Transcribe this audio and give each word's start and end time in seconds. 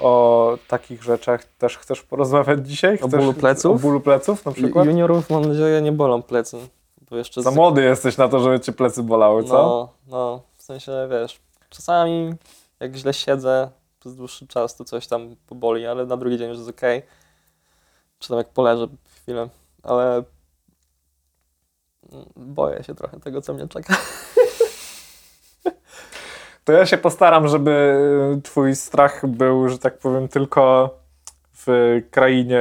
o 0.00 0.58
takich 0.68 1.02
rzeczach 1.02 1.44
też 1.44 1.78
chcesz 1.78 2.02
porozmawiać 2.02 2.68
dzisiaj? 2.68 3.00
O 3.00 3.08
Chcesz, 3.08 3.20
bólu 3.20 3.32
pleców? 3.34 3.76
O 3.76 3.78
bólu 3.78 4.00
pleców 4.00 4.44
na 4.44 4.52
przykład? 4.52 4.86
Juniorów 4.86 5.30
mam 5.30 5.44
nadzieję 5.44 5.82
nie 5.82 5.92
bolą 5.92 6.22
plecy. 6.22 6.56
Bo 7.10 7.16
jeszcze 7.16 7.42
Za 7.42 7.50
z- 7.50 7.54
młody 7.54 7.82
jesteś 7.82 8.16
na 8.16 8.28
to, 8.28 8.40
żeby 8.40 8.60
cię 8.60 8.72
plecy 8.72 9.02
bolały, 9.02 9.44
co? 9.44 9.52
No, 9.54 9.88
no, 10.06 10.42
w 10.56 10.62
sensie 10.62 10.92
wiesz, 11.10 11.40
czasami 11.70 12.34
jak 12.80 12.96
źle 12.96 13.14
siedzę 13.14 13.70
przez 14.00 14.16
dłuższy 14.16 14.46
czas, 14.46 14.76
to 14.76 14.84
coś 14.84 15.06
tam 15.06 15.36
poboli, 15.46 15.86
ale 15.86 16.06
na 16.06 16.16
drugi 16.16 16.38
dzień 16.38 16.48
już 16.48 16.58
jest 16.58 16.70
okej. 16.70 17.02
Czy 18.18 18.28
tam 18.28 18.38
jak 18.38 18.48
poleżę 18.48 18.86
chwilę, 19.22 19.48
ale 19.82 20.22
boję 22.36 22.84
się 22.84 22.94
trochę 22.94 23.20
tego, 23.20 23.40
co 23.42 23.54
mnie 23.54 23.68
czeka. 23.68 23.96
To 26.68 26.72
ja 26.72 26.86
się 26.86 26.98
postaram, 26.98 27.48
żeby 27.48 27.70
y, 28.38 28.42
twój 28.42 28.76
strach 28.76 29.26
był, 29.26 29.68
że 29.68 29.78
tak 29.78 29.98
powiem, 29.98 30.28
tylko 30.28 30.90
w 31.52 31.66
krainie 32.10 32.60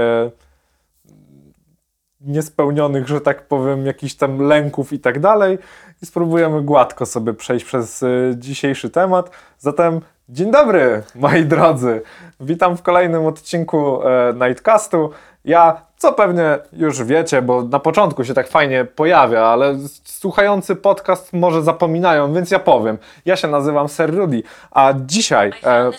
niespełnionych, 2.21 3.07
że 3.07 3.21
tak 3.21 3.47
powiem, 3.47 3.85
jakichś 3.85 4.13
tam 4.13 4.41
lęków 4.41 4.93
i 4.93 4.99
tak 4.99 5.19
dalej. 5.19 5.57
I 6.01 6.05
spróbujemy 6.05 6.61
gładko 6.61 7.05
sobie 7.05 7.33
przejść 7.33 7.65
przez 7.65 8.03
y, 8.03 8.35
dzisiejszy 8.37 8.89
temat. 8.89 9.31
Zatem 9.57 10.01
dzień 10.29 10.51
dobry, 10.51 11.03
moi 11.15 11.45
drodzy. 11.45 12.01
Witam 12.39 12.77
w 12.77 12.81
kolejnym 12.81 13.25
odcinku 13.25 14.01
e, 14.03 14.33
Nightcastu. 14.33 15.11
Ja, 15.45 15.81
co 15.97 16.13
pewnie 16.13 16.59
już 16.73 17.03
wiecie, 17.03 17.41
bo 17.41 17.63
na 17.63 17.79
początku 17.79 18.23
się 18.23 18.33
tak 18.33 18.47
fajnie 18.47 18.85
pojawia, 18.85 19.45
ale 19.45 19.77
słuchający 20.03 20.75
podcast 20.75 21.33
może 21.33 21.63
zapominają, 21.63 22.33
więc 22.33 22.51
ja 22.51 22.59
powiem. 22.59 22.97
Ja 23.25 23.35
się 23.35 23.47
nazywam 23.47 23.89
Ser 23.89 24.15
Rudy, 24.15 24.43
a 24.71 24.93
dzisiaj... 25.05 25.51
E, 25.63 25.91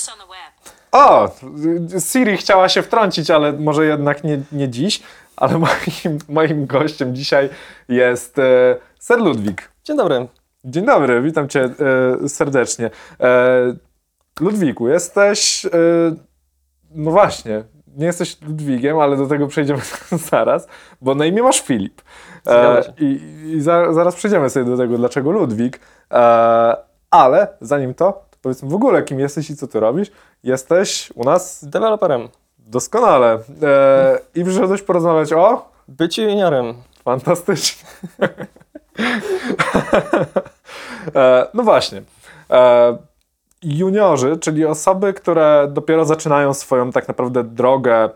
o! 0.92 1.31
Siri 2.12 2.36
chciała 2.36 2.69
się 2.69 2.83
wtrącić, 2.83 3.31
ale 3.31 3.53
może 3.53 3.86
jednak 3.86 4.25
nie, 4.25 4.41
nie 4.53 4.69
dziś. 4.69 5.03
Ale 5.36 5.58
moim, 5.58 6.19
moim 6.28 6.66
gościem 6.66 7.14
dzisiaj 7.14 7.48
jest 7.88 8.38
e, 8.38 8.77
Ser 8.98 9.19
Ludwik. 9.19 9.69
Dzień 9.84 9.97
dobry. 9.97 10.27
Dzień 10.64 10.86
dobry, 10.86 11.22
witam 11.22 11.48
cię 11.48 11.69
e, 12.25 12.28
serdecznie. 12.28 12.91
E, 13.20 13.88
Ludwiku, 14.41 14.89
jesteś. 14.89 15.67
E, 15.67 15.69
no 16.91 17.11
właśnie, 17.11 17.64
nie 17.97 18.06
jesteś 18.06 18.42
Ludwigiem, 18.42 18.98
ale 18.98 19.17
do 19.17 19.27
tego 19.27 19.47
przejdziemy 19.47 19.81
zaraz, 20.31 20.69
bo 21.00 21.14
na 21.14 21.27
imię 21.27 21.42
masz 21.42 21.61
Filip. 21.61 22.03
Się. 22.83 22.92
I 22.98 23.39
i 23.53 23.61
za, 23.61 23.92
zaraz 23.92 24.14
przejdziemy 24.16 24.50
sobie 24.50 24.66
do 24.66 24.77
tego, 24.77 24.98
dlaczego 24.98 25.31
Ludwik. 25.31 25.81
E, 26.12 26.77
ale 27.11 27.48
zanim 27.61 27.94
to, 27.94 28.12
to 28.31 28.39
powiedzmy 28.42 28.69
w 28.69 28.75
ogóle, 28.75 29.03
kim 29.03 29.20
jesteś 29.20 29.50
i 29.50 29.56
co 29.56 29.69
ty 29.69 29.81
robisz. 29.81 30.11
Jesteś 30.42 31.12
u 31.14 31.25
nas 31.25 31.64
deweloperem. 31.64 32.28
doskonale. 32.59 33.39
E, 33.62 34.19
I 34.34 34.44
przyszedłeś 34.44 34.83
porozmawiać 34.83 35.33
o. 35.33 35.70
Bycie 35.89 36.22
juniorem. 36.31 36.75
Fantastycznie. 37.05 37.89
e, 41.14 41.47
no 41.55 41.62
właśnie. 41.62 42.03
Juniorzy, 43.62 44.37
czyli 44.37 44.67
osoby, 44.67 45.12
które 45.12 45.69
dopiero 45.73 46.05
zaczynają 46.05 46.55
swoją 46.55 46.92
tak 46.92 47.09
naprawdę 47.09 47.45
drogę 47.45 48.11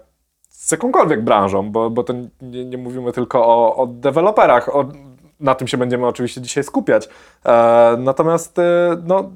z 0.49 0.73
jakąkolwiek 0.73 1.25
branżą, 1.25 1.71
bo, 1.71 1.91
bo 1.91 2.05
to 2.05 2.12
nie, 2.41 2.65
nie 2.65 2.79
mówimy 2.79 3.12
tylko 3.12 3.47
o, 3.47 3.77
o 3.77 3.87
deweloperach, 3.87 4.77
o, 4.77 4.89
na 5.41 5.55
tym 5.55 5.69
się 5.69 5.77
będziemy 5.77 6.07
oczywiście 6.07 6.41
dzisiaj 6.41 6.65
skupiać. 6.65 7.09
E, 7.45 7.97
natomiast 7.99 8.59
e, 8.59 8.97
no, 9.05 9.31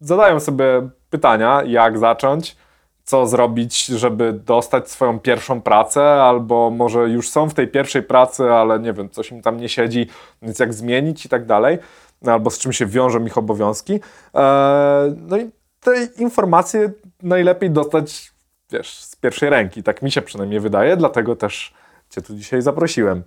zadają 0.00 0.40
sobie 0.40 0.88
pytania, 1.10 1.62
jak 1.66 1.98
zacząć, 1.98 2.56
co 3.04 3.26
zrobić, 3.26 3.86
żeby 3.86 4.32
dostać 4.32 4.90
swoją 4.90 5.20
pierwszą 5.20 5.60
pracę, 5.62 6.02
albo 6.02 6.70
może 6.70 7.08
już 7.08 7.30
są 7.30 7.48
w 7.48 7.54
tej 7.54 7.68
pierwszej 7.68 8.02
pracy, 8.02 8.52
ale 8.52 8.78
nie 8.78 8.92
wiem, 8.92 9.10
coś 9.10 9.30
im 9.30 9.42
tam 9.42 9.56
nie 9.60 9.68
siedzi, 9.68 10.06
więc 10.42 10.58
jak 10.58 10.74
zmienić 10.74 11.26
i 11.26 11.28
tak 11.28 11.46
dalej, 11.46 11.78
albo 12.26 12.50
z 12.50 12.58
czym 12.58 12.72
się 12.72 12.86
wiążą 12.86 13.24
ich 13.24 13.38
obowiązki. 13.38 14.00
E, 14.34 15.14
No 15.16 15.38
i 15.38 15.50
te 15.80 16.04
informacje 16.04 16.92
najlepiej 17.22 17.70
dostać, 17.70 18.32
wiesz, 18.70 18.98
z 18.98 19.16
pierwszej 19.16 19.50
ręki, 19.50 19.82
tak 19.82 20.02
mi 20.02 20.10
się 20.10 20.22
przynajmniej 20.22 20.60
wydaje, 20.60 20.96
dlatego 20.96 21.36
też 21.36 21.74
Cię 22.10 22.22
tu 22.22 22.34
dzisiaj 22.34 22.62
zaprosiłem. 22.62 23.22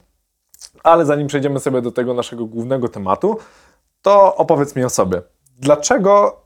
Ale 0.84 1.06
zanim 1.06 1.28
przejdziemy 1.28 1.60
sobie 1.60 1.82
do 1.82 1.92
tego 1.92 2.14
naszego 2.14 2.46
głównego 2.46 2.90
tematu, 2.90 3.38
to 4.02 4.36
opowiedz 4.36 4.76
mi 4.76 4.84
o 4.84 4.90
sobie. 4.90 5.22
Dlaczego 5.58 6.42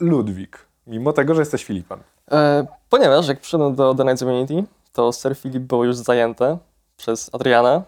Ludwik, 0.00 0.66
mimo 0.86 1.12
tego, 1.12 1.34
że 1.34 1.42
jesteś 1.42 1.64
Filipem? 1.64 2.00
E, 2.30 2.66
ponieważ 2.88 3.28
jak 3.28 3.40
przyszedłem 3.40 3.74
do 3.74 3.94
The 3.94 4.04
Night 4.04 4.18
Community, 4.18 4.64
to 4.92 5.12
Sir 5.12 5.36
Filip 5.36 5.62
było 5.62 5.84
już 5.84 5.96
zajęte 5.96 6.58
przez 6.96 7.34
Adriana. 7.34 7.82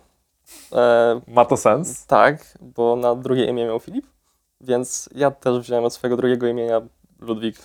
E, 0.73 1.21
Ma 1.29 1.45
to 1.45 1.57
sens? 1.57 2.07
Tak, 2.07 2.59
bo 2.61 2.97
na 2.97 3.15
drugie 3.15 3.45
imię 3.45 3.67
miał 3.67 3.81
Filip, 3.81 4.07
więc 4.61 5.09
ja 5.15 5.31
też 5.31 5.59
wziąłem 5.59 5.85
od 5.85 5.93
swojego 5.93 6.17
drugiego 6.17 6.47
imienia 6.47 6.81
Ludwik. 7.21 7.57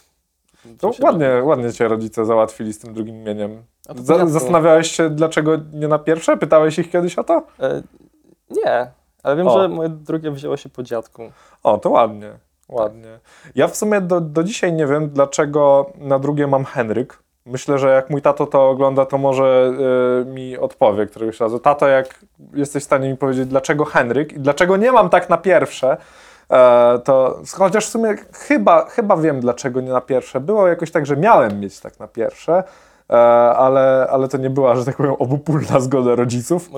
To 0.80 0.94
się- 0.94 1.04
ładnie, 1.04 1.30
ładnie 1.44 1.74
cię 1.74 1.88
rodzice 1.88 2.26
załatwili 2.26 2.74
z 2.74 2.80
tym 2.80 2.94
drugim 2.94 3.16
imieniem. 3.16 3.64
Za, 3.96 4.26
zastanawiałeś 4.28 4.92
się, 4.92 5.10
dlaczego 5.10 5.58
nie 5.74 5.88
na 5.88 6.00
pierwsze? 6.00 6.38
Pytałeś 6.38 6.80
ich 6.80 6.90
kiedyś 6.92 7.18
o 7.18 7.24
to? 7.24 7.44
E, 7.60 7.82
nie, 8.50 8.88
ale 9.24 9.36
wiem, 9.36 9.48
O. 9.48 9.62
że 9.62 9.68
moje 9.68 9.90
drugie 9.90 10.32
wzięło 10.32 10.58
się 10.58 10.70
po 10.70 10.84
dziadku. 10.84 11.32
O, 11.64 11.78
to 11.78 11.90
ładnie, 11.90 12.32
ładnie. 12.70 13.20
Ja 13.56 13.68
w 13.68 13.76
sumie 13.76 14.02
do, 14.02 14.22
do 14.22 14.44
dzisiaj 14.44 14.74
nie 14.74 14.88
wiem, 14.88 15.10
dlaczego 15.10 15.92
na 15.98 16.20
drugie 16.20 16.48
mam 16.48 16.66
Henryk. 16.66 17.20
Myślę, 17.46 17.80
że 17.80 17.90
jak 17.90 18.10
mój 18.10 18.22
tato 18.22 18.48
to 18.48 18.70
ogląda, 18.70 19.06
to 19.06 19.18
może 19.18 19.74
y, 20.22 20.26
mi 20.26 20.58
odpowie 20.58 21.06
któregoś 21.06 21.40
razu. 21.40 21.60
Tato, 21.60 21.88
jak 21.88 22.20
jesteś 22.54 22.84
w 22.84 22.86
stanie 22.86 23.10
mi 23.10 23.18
powiedzieć, 23.18 23.46
dlaczego 23.48 23.86
Henryk 23.86 24.34
i 24.34 24.40
dlaczego 24.40 24.78
nie 24.78 24.92
mam 24.92 25.10
tak 25.10 25.30
na 25.30 25.38
pierwsze, 25.38 25.92
e, 25.92 25.98
to 27.04 27.42
chociaż 27.54 27.86
w 27.86 27.90
sumie 27.90 28.16
chyba, 28.34 28.86
chyba 28.86 29.18
wiem, 29.18 29.40
dlaczego 29.40 29.82
nie 29.82 29.92
na 29.92 30.02
pierwsze. 30.02 30.40
Było 30.40 30.68
jakoś 30.68 30.92
tak, 30.92 31.06
że 31.06 31.18
miałem 31.18 31.60
mieć 31.60 31.80
tak 31.80 32.00
na 32.00 32.08
pierwsze, 32.08 32.64
e, 33.10 33.14
ale, 33.56 34.08
ale 34.12 34.28
to 34.28 34.38
nie 34.38 34.50
była, 34.50 34.76
że 34.76 34.86
tak 34.86 34.98
powiem, 34.98 35.14
obopólna 35.20 35.80
zgoda 35.80 36.16
rodziców. 36.16 36.70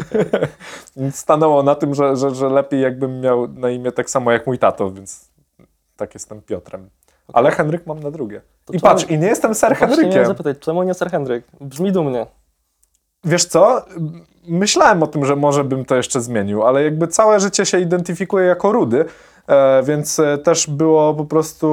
Więc 0.96 1.16
stanęło 1.26 1.64
na 1.64 1.76
tym, 1.76 1.96
że, 1.96 2.16
że, 2.16 2.36
że 2.36 2.50
lepiej 2.50 2.82
jakbym 2.82 3.22
miał 3.22 3.48
na 3.48 3.70
imię 3.70 3.92
tak 3.92 4.10
samo 4.10 4.32
jak 4.32 4.48
mój 4.48 4.60
tato, 4.60 4.92
więc 4.92 5.32
tak 5.98 6.14
jestem 6.14 6.42
Piotrem. 6.42 6.90
Ale 7.34 7.52
Henryk 7.52 7.88
mam 7.88 8.00
na 8.00 8.12
drugie. 8.12 8.42
To 8.66 8.74
I 8.74 8.80
czemu- 8.80 8.92
patrz, 8.94 9.10
i 9.10 9.18
nie 9.18 9.28
jestem 9.28 9.56
miałem 9.56 9.76
Henrykiem. 9.76 10.26
zapytać, 10.26 10.60
czemu 10.60 10.84
nie 10.84 10.94
Sir 10.94 11.12
Henryk? 11.12 11.46
Brzmi 11.62 11.92
dumnie. 11.92 12.26
Wiesz 13.24 13.46
co? 13.46 13.86
Myślałem 14.48 15.04
o 15.04 15.08
tym, 15.08 15.26
że 15.26 15.36
może 15.36 15.64
bym 15.64 15.86
to 15.86 15.96
jeszcze 15.96 16.22
zmienił, 16.22 16.64
ale 16.64 16.84
jakby 16.84 17.08
całe 17.08 17.40
życie 17.40 17.66
się 17.66 17.80
identyfikuje 17.80 18.46
jako 18.46 18.72
rudy, 18.72 19.06
e, 19.06 19.06
więc 19.84 20.20
e, 20.20 20.38
też 20.38 20.70
było 20.70 21.14
po 21.14 21.26
prostu 21.26 21.68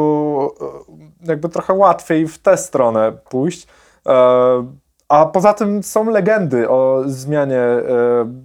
e, 1.23 1.29
jakby 1.29 1.49
trochę 1.49 1.73
łatwiej 1.73 2.29
w 2.29 2.39
tę 2.39 2.57
stronę 2.57 3.13
pójść. 3.31 3.67
E, 4.07 4.15
a 5.09 5.27
poza 5.27 5.55
tym 5.55 5.83
są 5.83 6.11
legendy 6.11 6.69
o 6.69 7.03
zmianie 7.07 7.61
e, 7.61 7.83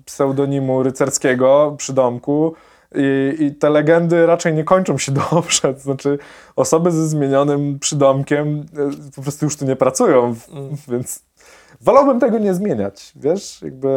pseudonimu 0.05 0.83
rycerskiego 0.83 1.75
przy 1.77 1.93
domku. 1.93 2.53
I, 2.95 3.35
I 3.39 3.55
te 3.55 3.69
legendy 3.69 4.25
raczej 4.25 4.53
nie 4.53 4.63
kończą 4.63 4.97
się 4.97 5.11
dobrze. 5.31 5.73
To 5.73 5.79
znaczy, 5.79 6.17
osoby 6.55 6.91
ze 6.91 7.07
zmienionym 7.07 7.79
przydomkiem 7.79 8.65
e, 8.77 9.11
po 9.15 9.21
prostu 9.21 9.45
już 9.45 9.57
tu 9.57 9.65
nie 9.65 9.75
pracują, 9.75 10.35
Mm. 10.53 10.69
więc 10.87 11.23
wolałbym 11.81 12.19
tego 12.19 12.37
nie 12.37 12.53
zmieniać. 12.53 13.11
Wiesz, 13.15 13.61
jakby 13.61 13.89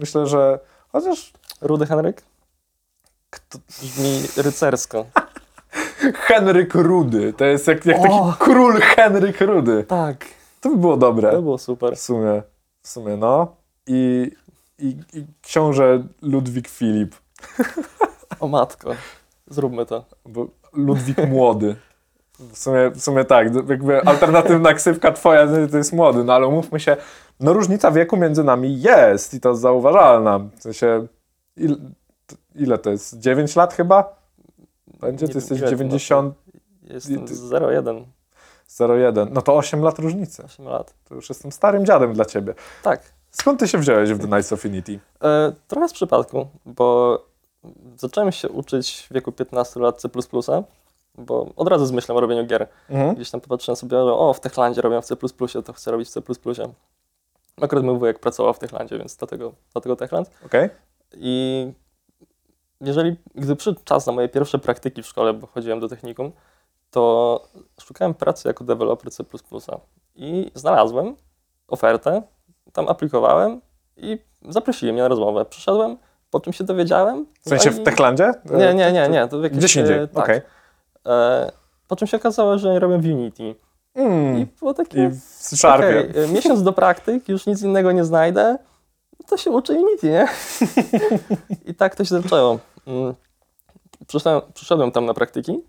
myślę, 0.00 0.26
że 0.26 0.58
chociaż 0.92 1.32
Rudy 1.60 1.86
Henryk? 1.86 2.22
Kto- 3.30 3.58
Brzmi 3.80 4.22
rycersko. 4.36 5.06
Henryk 6.26 6.74
Rudy, 6.74 7.32
to 7.32 7.44
jest 7.44 7.66
jak, 7.68 7.86
jak 7.86 7.96
taki 8.02 8.14
O! 8.14 8.34
król 8.38 8.80
Henryk 8.80 9.40
Rudy. 9.40 9.84
Tak, 9.84 10.24
To 10.60 10.68
by 10.70 10.76
było 10.76 10.96
dobre. 10.96 11.30
to 11.30 11.42
było 11.42 11.58
super. 11.58 11.96
W 11.96 12.00
sumie, 12.00 12.42
w 12.82 12.88
sumie, 12.88 13.16
no. 13.16 13.56
I, 13.86 14.30
i, 14.78 14.86
i 15.12 15.26
książę 15.42 16.04
Ludwik 16.22 16.68
Filip, 16.68 17.14
O 18.40 18.48
matko, 18.48 18.90
zróbmy 19.46 19.86
to. 19.86 20.04
bo 20.26 20.46
Ludwik 20.72 21.18
Młody. 21.28 21.76
W 22.38 22.58
sumie, 22.58 22.90
w 22.90 23.00
sumie 23.00 23.24
tak, 23.24 23.68
jakby 23.68 24.02
alternatywna 24.02 24.74
ksywka 24.74 25.12
twoja 25.12 25.46
to 25.70 25.76
jest 25.76 25.92
młody, 25.92 26.24
no 26.24 26.32
ale 26.34 26.46
umówmy 26.46 26.80
się, 26.80 26.96
no 27.40 27.52
różnica 27.52 27.90
wieku 27.90 28.16
między 28.16 28.44
nami 28.44 28.80
jest 28.80 29.34
i 29.34 29.40
to 29.40 29.54
zauważalna. 29.56 30.38
W 30.38 30.62
sensie, 30.62 31.06
il, 31.56 31.76
ile 32.58 32.78
to 32.78 32.90
jest? 32.90 33.18
9 33.18 33.56
lat 33.56 33.74
chyba? 33.74 34.16
Będzie? 35.00 35.28
Ty 35.28 35.34
jesteś 35.34 35.58
ile 35.58 35.66
to 35.66 35.76
90, 35.76 36.34
Jestem 36.82 37.26
ty- 37.26 37.34
01, 37.70 38.04
01. 38.98 39.28
No 39.32 39.42
to 39.42 39.56
8 39.56 39.82
lat 39.82 39.98
różnicy. 39.98 40.44
8 40.44 40.64
lat. 40.64 40.94
To 41.08 41.14
już 41.14 41.28
jestem 41.28 41.52
starym 41.52 41.86
dziadem 41.86 42.12
dla 42.12 42.24
ciebie. 42.24 42.54
Tak, 42.82 43.12
Skąd 43.30 43.60
ty 43.60 43.68
się 43.68 43.78
wziąłeś 43.78 44.12
w 44.12 44.18
The 44.18 44.26
Nights 44.26 44.52
of 44.52 44.64
Infinity? 44.64 45.00
e, 45.22 45.52
trochę 45.68 45.88
z 45.88 45.92
przypadku, 45.92 46.46
bo 46.66 47.18
zacząłem 47.96 48.32
się 48.32 48.48
uczyć 48.48 49.06
w 49.10 49.14
wieku 49.14 49.32
15 49.32 49.80
lat 49.80 50.00
C++, 50.00 50.08
bo 51.18 51.46
od 51.56 51.68
razu 51.68 51.86
zmyślam 51.86 52.16
o 52.18 52.20
robieniu 52.20 52.46
gier. 52.46 52.68
Mhm. 52.90 53.14
Gdzieś 53.14 53.30
tam 53.30 53.40
popatrzyłem 53.40 53.76
sobie, 53.76 53.90
że 53.96 54.12
o, 54.12 54.34
w 54.34 54.40
Techlandzie 54.40 54.80
robią 54.80 55.00
w 55.02 55.04
C++, 55.04 55.16
to 55.64 55.72
chcę 55.72 55.90
robić 55.90 56.08
w 56.08 56.10
C++. 56.10 56.20
Akurat 57.62 57.84
mój 57.84 57.98
wujek 57.98 58.18
pracował 58.18 58.54
w 58.54 58.58
Techlandzie, 58.58 58.98
więc 58.98 59.16
dlatego, 59.16 59.52
dlatego 59.72 59.96
Techland. 59.96 60.30
Okej. 60.46 60.68
I 61.14 61.72
jeżeli, 62.80 63.16
gdy 63.34 63.56
przyszedł 63.56 63.80
czas 63.84 64.06
na 64.06 64.12
moje 64.12 64.28
pierwsze 64.28 64.58
praktyki 64.58 65.02
w 65.02 65.06
szkole, 65.06 65.32
bo 65.34 65.46
chodziłem 65.46 65.80
do 65.80 65.88
technikum, 65.88 66.32
to 66.90 67.44
szukałem 67.80 68.14
pracy 68.14 68.48
jako 68.48 68.64
deweloper 68.64 69.10
C++. 69.12 69.24
I 70.14 70.50
znalazłem 70.54 71.16
ofertę, 71.68 72.22
tam 72.72 72.88
aplikowałem 72.88 73.60
i 73.96 74.18
zaprosili 74.48 74.92
mnie 74.92 75.02
na 75.02 75.08
rozmowę. 75.08 75.44
Przyszedłem, 75.44 75.96
po 76.30 76.40
czym 76.40 76.52
się 76.52 76.64
dowiedziałem. 76.64 77.26
W 77.44 77.48
sensie 77.48 77.70
no 77.70 77.76
w 77.76 77.80
i- 77.80 77.82
Techlandzie? 77.84 78.32
Nie, 78.44 78.74
nie, 78.74 78.92
nie, 78.92 79.08
nie. 79.08 79.28
To 79.28 79.38
w 79.38 79.42
jakimś, 79.42 79.58
Gdzieś 79.58 79.76
indziej, 79.76 80.08
tak. 80.08 80.24
okej. 80.24 80.40
E, 81.06 81.52
po 81.88 81.96
czym 81.96 82.08
się 82.08 82.16
okazało, 82.16 82.58
że 82.58 82.78
robię 82.78 82.98
w 82.98 83.04
Unity. 83.04 83.42
I 83.42 84.00
Mm. 84.00 84.46
było 84.58 84.74
takie... 84.74 85.04
I 85.04 85.08
w 85.08 85.20
Sharpie. 85.56 85.88
Okej, 86.10 86.24
e, 86.24 86.28
miesiąc 86.28 86.62
do 86.62 86.72
praktyk, 86.72 87.28
już 87.28 87.46
nic 87.46 87.62
innego 87.62 87.92
nie 87.92 88.04
znajdę, 88.04 88.58
to 89.26 89.36
się 89.36 89.50
uczę 89.50 89.72
Unity, 89.72 90.08
nie? 90.10 90.28
I 91.70 91.74
tak 91.74 91.94
to 91.96 92.04
się 92.04 92.22
zaczęło. 92.22 92.58
Mm. 92.88 93.14
Przyszedłem, 94.06 94.40
przyszedłem 94.54 94.92
tam 94.92 95.06
na 95.06 95.14
praktyki, 95.14 95.60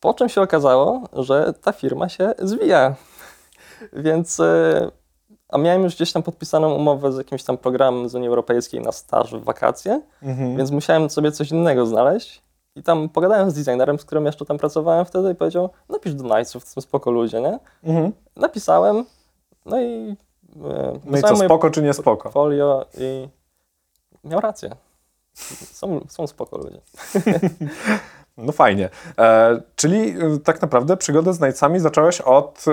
po 0.00 0.14
czym 0.14 0.28
się 0.28 0.42
okazało, 0.42 1.02
że 1.12 1.52
ta 1.62 1.72
firma 1.72 2.08
się 2.08 2.34
zwija. 2.38 2.94
Więc, 3.92 4.40
e, 4.40 4.90
a 5.48 5.58
miałem 5.58 5.82
już 5.82 5.94
gdzieś 5.94 6.12
tam 6.12 6.22
podpisaną 6.22 6.74
umowę 6.74 7.12
z 7.12 7.16
jakimś 7.18 7.42
tam 7.44 7.58
programem 7.58 8.08
z 8.08 8.14
Unii 8.14 8.28
Europejskiej 8.28 8.80
na 8.80 8.92
staż 8.92 9.34
w 9.34 9.44
wakacje, 9.44 10.02
Mhm. 10.22 10.56
więc 10.56 10.70
musiałem 10.70 11.10
sobie 11.10 11.32
coś 11.32 11.50
innego 11.50 11.86
znaleźć. 11.86 12.42
I 12.76 12.82
tam 12.82 13.08
pogadałem 13.08 13.50
z 13.50 13.54
designerem, 13.54 13.98
z 13.98 14.04
którym 14.04 14.26
jeszcze 14.26 14.44
tam 14.44 14.58
pracowałem 14.58 15.04
wtedy 15.04 15.30
i 15.30 15.34
powiedział, 15.34 15.70
napisz 15.88 16.14
do 16.14 16.24
Knightsów, 16.24 16.64
to 16.64 16.70
są 16.70 16.80
spoko 16.80 17.10
ludzie, 17.10 17.40
nie? 17.40 17.58
Mhm. 17.84 18.12
Napisałem, 18.36 19.04
no 19.66 19.80
i 19.80 20.16
e, 20.64 21.00
No 21.04 21.18
i 21.18 21.22
co, 21.22 21.36
spoko 21.36 21.70
czy 21.70 21.82
nie 21.82 21.94
spoko? 21.94 22.22
portfolio 22.22 22.86
i 22.98 23.28
miał 24.24 24.40
rację. 24.40 24.70
Są, 25.72 26.06
są 26.08 26.26
spoko 26.26 26.58
ludzie. 26.58 26.80
No 28.38 28.52
fajnie. 28.52 28.90
E, 29.18 29.60
czyli 29.76 30.10
e, 30.10 30.38
tak 30.44 30.62
naprawdę 30.62 30.96
przygodę 30.96 31.32
z 31.32 31.38
Knightsami 31.38 31.80
zacząłeś 31.80 32.20
od 32.20 32.64
e, 32.68 32.72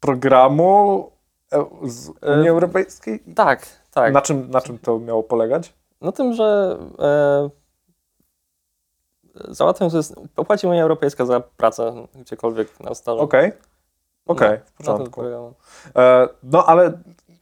programu 0.00 1.10
e, 1.52 1.64
z 1.82 2.08
Unii 2.08 2.48
E, 2.48 2.50
Europejskiej? 2.50 3.22
Tak, 3.34 3.66
tak. 3.90 4.12
Na, 4.12 4.20
czym, 4.20 4.50
na 4.50 4.60
czym 4.60 4.78
to 4.78 4.98
miało 4.98 5.22
polegać? 5.22 5.74
Na 6.00 6.12
tym, 6.12 6.32
że 6.34 6.78
e, 6.98 7.50
załatwiam 9.48 9.90
sobie, 9.90 10.02
opłaci 10.36 10.66
Unia 10.66 10.82
Europejska 10.82 11.26
za 11.26 11.40
pracę 11.40 12.06
gdziekolwiek 12.14 12.80
na 12.80 12.94
stażu. 12.94 13.20
Okej. 13.20 13.52
Okej, 14.26 14.50
No, 14.50 14.84
w 14.84 14.86
Na 14.86 15.04
tym 15.04 15.12
porządku. 15.12 15.22
E, 15.96 16.28
no 16.42 16.66
ale 16.66 16.92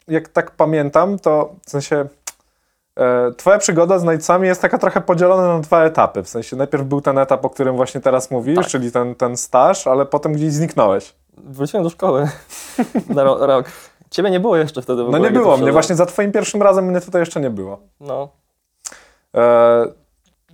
jak 0.08 0.28
tak 0.28 0.50
pamiętam, 0.50 1.18
to 1.18 1.54
w 1.66 1.70
sensie 1.70 2.08
twoja 3.37 3.58
przygoda 3.58 3.98
z 3.98 4.02
Knightsami 4.02 4.46
jest 4.48 4.62
taka 4.62 4.78
trochę 4.78 5.00
podzielona 5.00 5.48
na 5.48 5.58
dwa 5.60 5.84
etapy. 5.84 6.22
W 6.22 6.28
sensie 6.28 6.56
najpierw 6.56 6.84
był 6.84 7.00
ten 7.00 7.19
etap, 7.19 7.44
o 7.44 7.50
którym 7.50 7.76
właśnie 7.76 8.00
teraz 8.00 8.31
mówisz, 8.31 8.56
Tak. 8.56 8.66
czyli 8.66 8.92
ten, 8.92 9.14
ten 9.14 9.37
staż, 9.37 9.87
ale 9.87 10.06
potem 10.06 10.32
gdzieś 10.32 10.52
zniknąłeś. 10.52 11.14
Wróciłem 11.38 11.84
do 11.84 11.90
szkoły 11.90 12.28
na 13.14 13.25
ro, 13.25 13.46
rok. 13.46 13.66
Ciebie 14.10 14.31
nie 14.31 14.40
było 14.40 14.56
jeszcze 14.56 14.82
wtedy 14.82 14.96
w 14.96 14.98
No 14.98 15.04
ogóle. 15.06 15.19
nie 15.20 15.25
jak 15.26 15.34
ja 15.34 15.40
było 15.40 15.56
mnie, 15.56 15.72
właśnie 15.72 15.94
za 15.96 16.06
twoim 16.06 16.32
pierwszym 16.32 16.62
razem 16.62 16.84
mnie 16.84 17.00
tutaj 17.00 17.22
jeszcze 17.22 17.40
nie 17.40 17.50
było. 17.50 17.78
No, 18.00 18.28
E, 19.37 19.84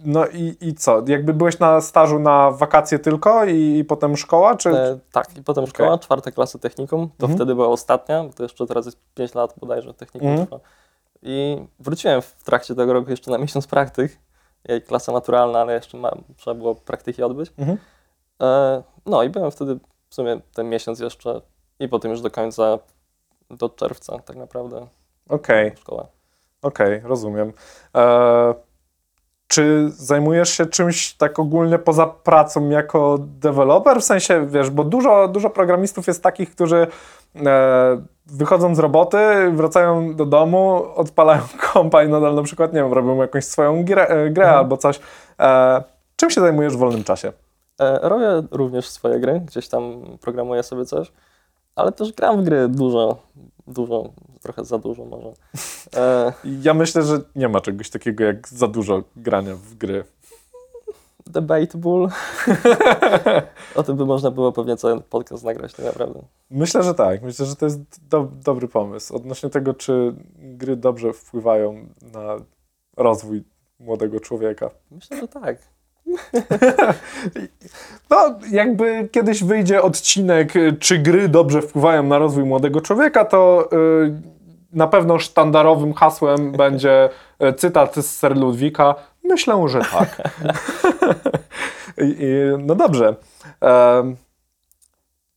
no 0.04 0.26
i, 0.26 0.56
i 0.60 0.74
co? 0.74 1.02
Jakby 1.06 1.34
byłeś 1.34 1.58
na 1.58 1.80
stażu 1.80 2.18
na 2.18 2.50
wakacje 2.50 2.98
tylko 2.98 3.44
i, 3.44 3.78
i 3.78 3.84
potem 3.84 4.16
szkoła, 4.16 4.56
czy... 4.56 4.70
e, 4.70 4.98
tak. 5.12 5.36
I 5.38 5.42
potem 5.42 5.66
szkoła, 5.66 5.98
czwarta 5.98 6.30
klasa 6.30 6.58
technikum. 6.58 7.08
To 7.18 7.26
Mhm. 7.26 7.36
wtedy 7.38 7.54
była 7.54 7.68
ostatnia, 7.68 8.24
bo 8.24 8.32
to 8.32 8.42
jeszcze 8.42 8.66
teraz 8.66 8.86
jest 8.86 8.98
5 9.14 9.34
lat 9.34 9.54
bodajże 9.60 9.94
technikum 9.94 10.28
Mhm. 10.28 10.46
trwa. 10.46 10.60
I 11.22 11.66
wróciłem 11.78 12.22
w 12.22 12.44
trakcie 12.44 12.74
tego 12.74 12.92
roku 12.92 13.10
jeszcze 13.10 13.30
na 13.30 13.38
miesiąc 13.38 13.66
praktyk. 13.66 14.18
Jej 14.68 14.82
klasa 14.82 15.12
naturalna, 15.12 15.60
ale 15.60 15.74
jeszcze 15.74 15.98
ma, 15.98 16.10
trzeba 16.36 16.54
było 16.54 16.74
praktyki 16.74 17.22
odbyć. 17.22 17.52
Mhm. 17.58 17.78
E, 18.42 18.82
no 19.06 19.22
i 19.22 19.30
byłem 19.30 19.50
wtedy 19.50 19.78
w 20.08 20.14
sumie 20.14 20.40
ten 20.54 20.68
miesiąc 20.68 21.00
jeszcze 21.00 21.40
i 21.80 21.88
potem 21.88 22.10
już 22.10 22.20
do 22.20 22.30
końca, 22.30 22.78
do 23.50 23.68
czerwca 23.68 24.18
tak 24.18 24.36
naprawdę 24.36 24.86
Okej, 25.28 25.72
szkoła. 25.76 26.06
okej, 26.62 27.00
rozumiem. 27.04 27.52
E, 27.96 28.54
czy 29.48 29.90
zajmujesz 29.90 30.48
się 30.50 30.66
czymś 30.66 31.14
tak 31.14 31.38
ogólnie 31.38 31.78
poza 31.78 32.06
pracą 32.06 32.68
jako 32.68 33.18
deweloper? 33.20 34.00
W 34.00 34.04
sensie, 34.04 34.46
wiesz, 34.46 34.70
bo 34.70 34.84
dużo, 34.84 35.28
dużo 35.28 35.50
programistów 35.50 36.06
jest 36.06 36.22
takich, 36.22 36.50
którzy 36.50 36.86
wychodzą 38.26 38.74
z 38.74 38.78
roboty, 38.78 39.18
wracają 39.52 40.14
do 40.14 40.26
domu, 40.26 40.82
odpalają 40.94 41.42
kompa 41.72 42.04
i 42.04 42.08
nadal 42.08 42.34
na 42.34 42.42
przykład, 42.42 42.72
nie 42.72 42.80
wiem, 42.82 42.92
robią 42.92 43.16
jakąś 43.16 43.44
swoją 43.44 43.84
grę, 43.84 44.06
e, 44.08 44.30
grę 44.30 44.44
Mhm. 44.44 44.58
albo 44.58 44.76
coś. 44.76 45.00
E, 45.40 45.82
czym 46.16 46.30
się 46.30 46.40
zajmujesz 46.40 46.76
w 46.76 46.78
wolnym 46.78 47.04
czasie? 47.04 47.32
E, 47.80 47.98
robię 48.08 48.42
również 48.50 48.88
swoje 48.88 49.20
gry, 49.20 49.40
gdzieś 49.40 49.68
tam 49.68 50.02
programuję 50.20 50.62
sobie 50.62 50.84
coś, 50.84 51.12
ale 51.76 51.92
też 51.92 52.12
gram 52.12 52.40
w 52.40 52.44
gry 52.44 52.68
dużo, 52.68 53.16
dużo, 53.66 54.04
trochę 54.42 54.64
za 54.64 54.78
dużo 54.78 55.04
może. 55.04 55.32
E, 55.96 56.32
Ja 56.62 56.74
myślę, 56.74 57.02
że 57.02 57.18
nie 57.36 57.48
ma 57.48 57.60
czegoś 57.60 57.90
takiego 57.90 58.24
jak 58.24 58.48
za 58.48 58.68
dużo 58.68 59.02
grania 59.16 59.54
w 59.54 59.74
gry. 59.74 60.04
Debatable. 61.30 62.08
o 63.74 63.82
tym 63.82 63.96
by 63.96 64.06
można 64.06 64.30
było 64.30 64.52
pewnie 64.52 64.76
cały 64.76 65.00
podcast 65.00 65.44
nagrać, 65.44 65.74
tak 65.74 65.86
naprawdę. 65.86 66.22
Myślę, 66.50 66.82
że 66.82 66.94
tak. 66.94 67.22
Myślę, 67.22 67.46
że 67.46 67.56
to 67.56 67.66
jest 67.66 68.08
do, 68.08 68.28
dobry 68.44 68.68
pomysł. 68.68 69.16
Odnośnie 69.16 69.50
tego, 69.50 69.74
czy 69.74 70.14
gry 70.38 70.76
dobrze 70.76 71.12
wpływają 71.12 71.86
na 72.12 72.36
rozwój 72.96 73.44
młodego 73.80 74.20
człowieka. 74.20 74.70
Myślę, 74.90 75.20
że 75.20 75.28
tak. 75.28 75.58
No, 78.10 78.38
jakby 78.50 79.08
kiedyś 79.12 79.44
wyjdzie 79.44 79.82
odcinek, 79.82 80.52
czy 80.80 80.98
gry 80.98 81.28
dobrze 81.28 81.62
wpływają 81.62 82.02
na 82.02 82.18
rozwój 82.18 82.44
młodego 82.44 82.80
człowieka, 82.80 83.24
to 83.24 83.68
y, 83.72 84.22
na 84.72 84.86
pewno 84.86 85.18
sztandarowym 85.18 85.94
hasłem 85.94 86.52
będzie 86.52 87.08
y, 87.42 87.52
cytat 87.52 87.94
z 87.94 88.20
Sir 88.20 88.36
Ludwika. 88.36 88.94
Myślę, 89.28 89.68
że 89.68 89.80
tak. 89.80 90.16
No 92.58 92.74
dobrze. 92.74 93.16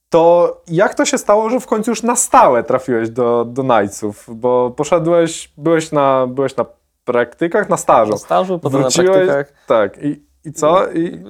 To 0.10 0.58
jak 0.68 0.96
to 0.96 1.06
się 1.06 1.18
stało, 1.18 1.50
że 1.50 1.60
w 1.60 1.68
końcu 1.68 1.92
już 1.92 2.04
na 2.04 2.16
stałe 2.16 2.64
trafiłeś 2.64 3.10
do, 3.10 3.46
do 3.46 3.64
Knightsów? 3.64 4.26
Bo 4.36 4.72
poszedłeś, 4.72 5.54
byłeś 5.58 5.92
na, 5.92 6.28
byłeś 6.28 6.56
na 6.56 6.66
praktykach, 7.06 7.70
na 7.70 7.78
stażu. 7.78 8.12
Na 8.12 8.18
stażu, 8.18 8.60
potem 8.60 8.82
Wróciłeś- 8.82 9.06
na 9.06 9.12
praktykach. 9.14 9.66
Tak. 9.68 10.04
I, 10.04 10.24
i 10.46 10.54
co? 10.54 10.92
I, 10.92 11.24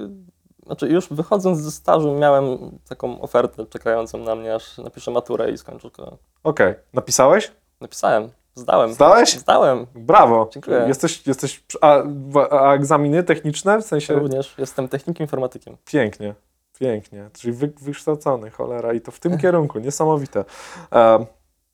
Znaczy 0.66 0.88
już 0.88 1.08
wychodząc 1.08 1.58
ze 1.58 1.70
stażu 1.70 2.14
miałem 2.14 2.44
taką 2.88 3.20
ofertę 3.20 3.66
czekającą 3.66 4.18
na 4.18 4.34
mnie, 4.34 4.54
aż 4.54 4.78
napiszę 4.78 5.10
maturę 5.10 5.50
i 5.50 5.58
skończę 5.58 5.88
szkołę. 5.88 6.16
Okej. 6.44 6.74
Napisałeś? 6.92 7.52
Napisałem, 7.80 8.30
zdałem. 8.54 8.92
Zdałeś? 8.92 9.38
Zdałem. 9.38 9.86
Brawo. 9.94 10.48
Dziękuję. 10.52 10.84
Jesteś, 10.88 11.26
jesteś 11.26 11.64
a, 11.80 12.02
a 12.50 12.74
egzaminy 12.74 13.22
techniczne? 13.22 13.78
W 13.82 13.84
sensie 13.86 14.14
Również 14.14 14.54
jestem 14.58 14.88
technikiem 14.88 15.24
informatykiem. 15.24 15.76
pięknie. 15.84 16.34
Pięknie. 16.80 17.30
Czyli 17.32 17.52
wy, 17.52 17.72
wykształcony, 17.82 18.50
cholera. 18.50 18.92
I 18.92 19.00
to 19.00 19.10
w 19.10 19.20
tym 19.20 19.38
kierunku. 19.42 19.78
Niesamowite. 19.78 20.44
E, 20.92 21.26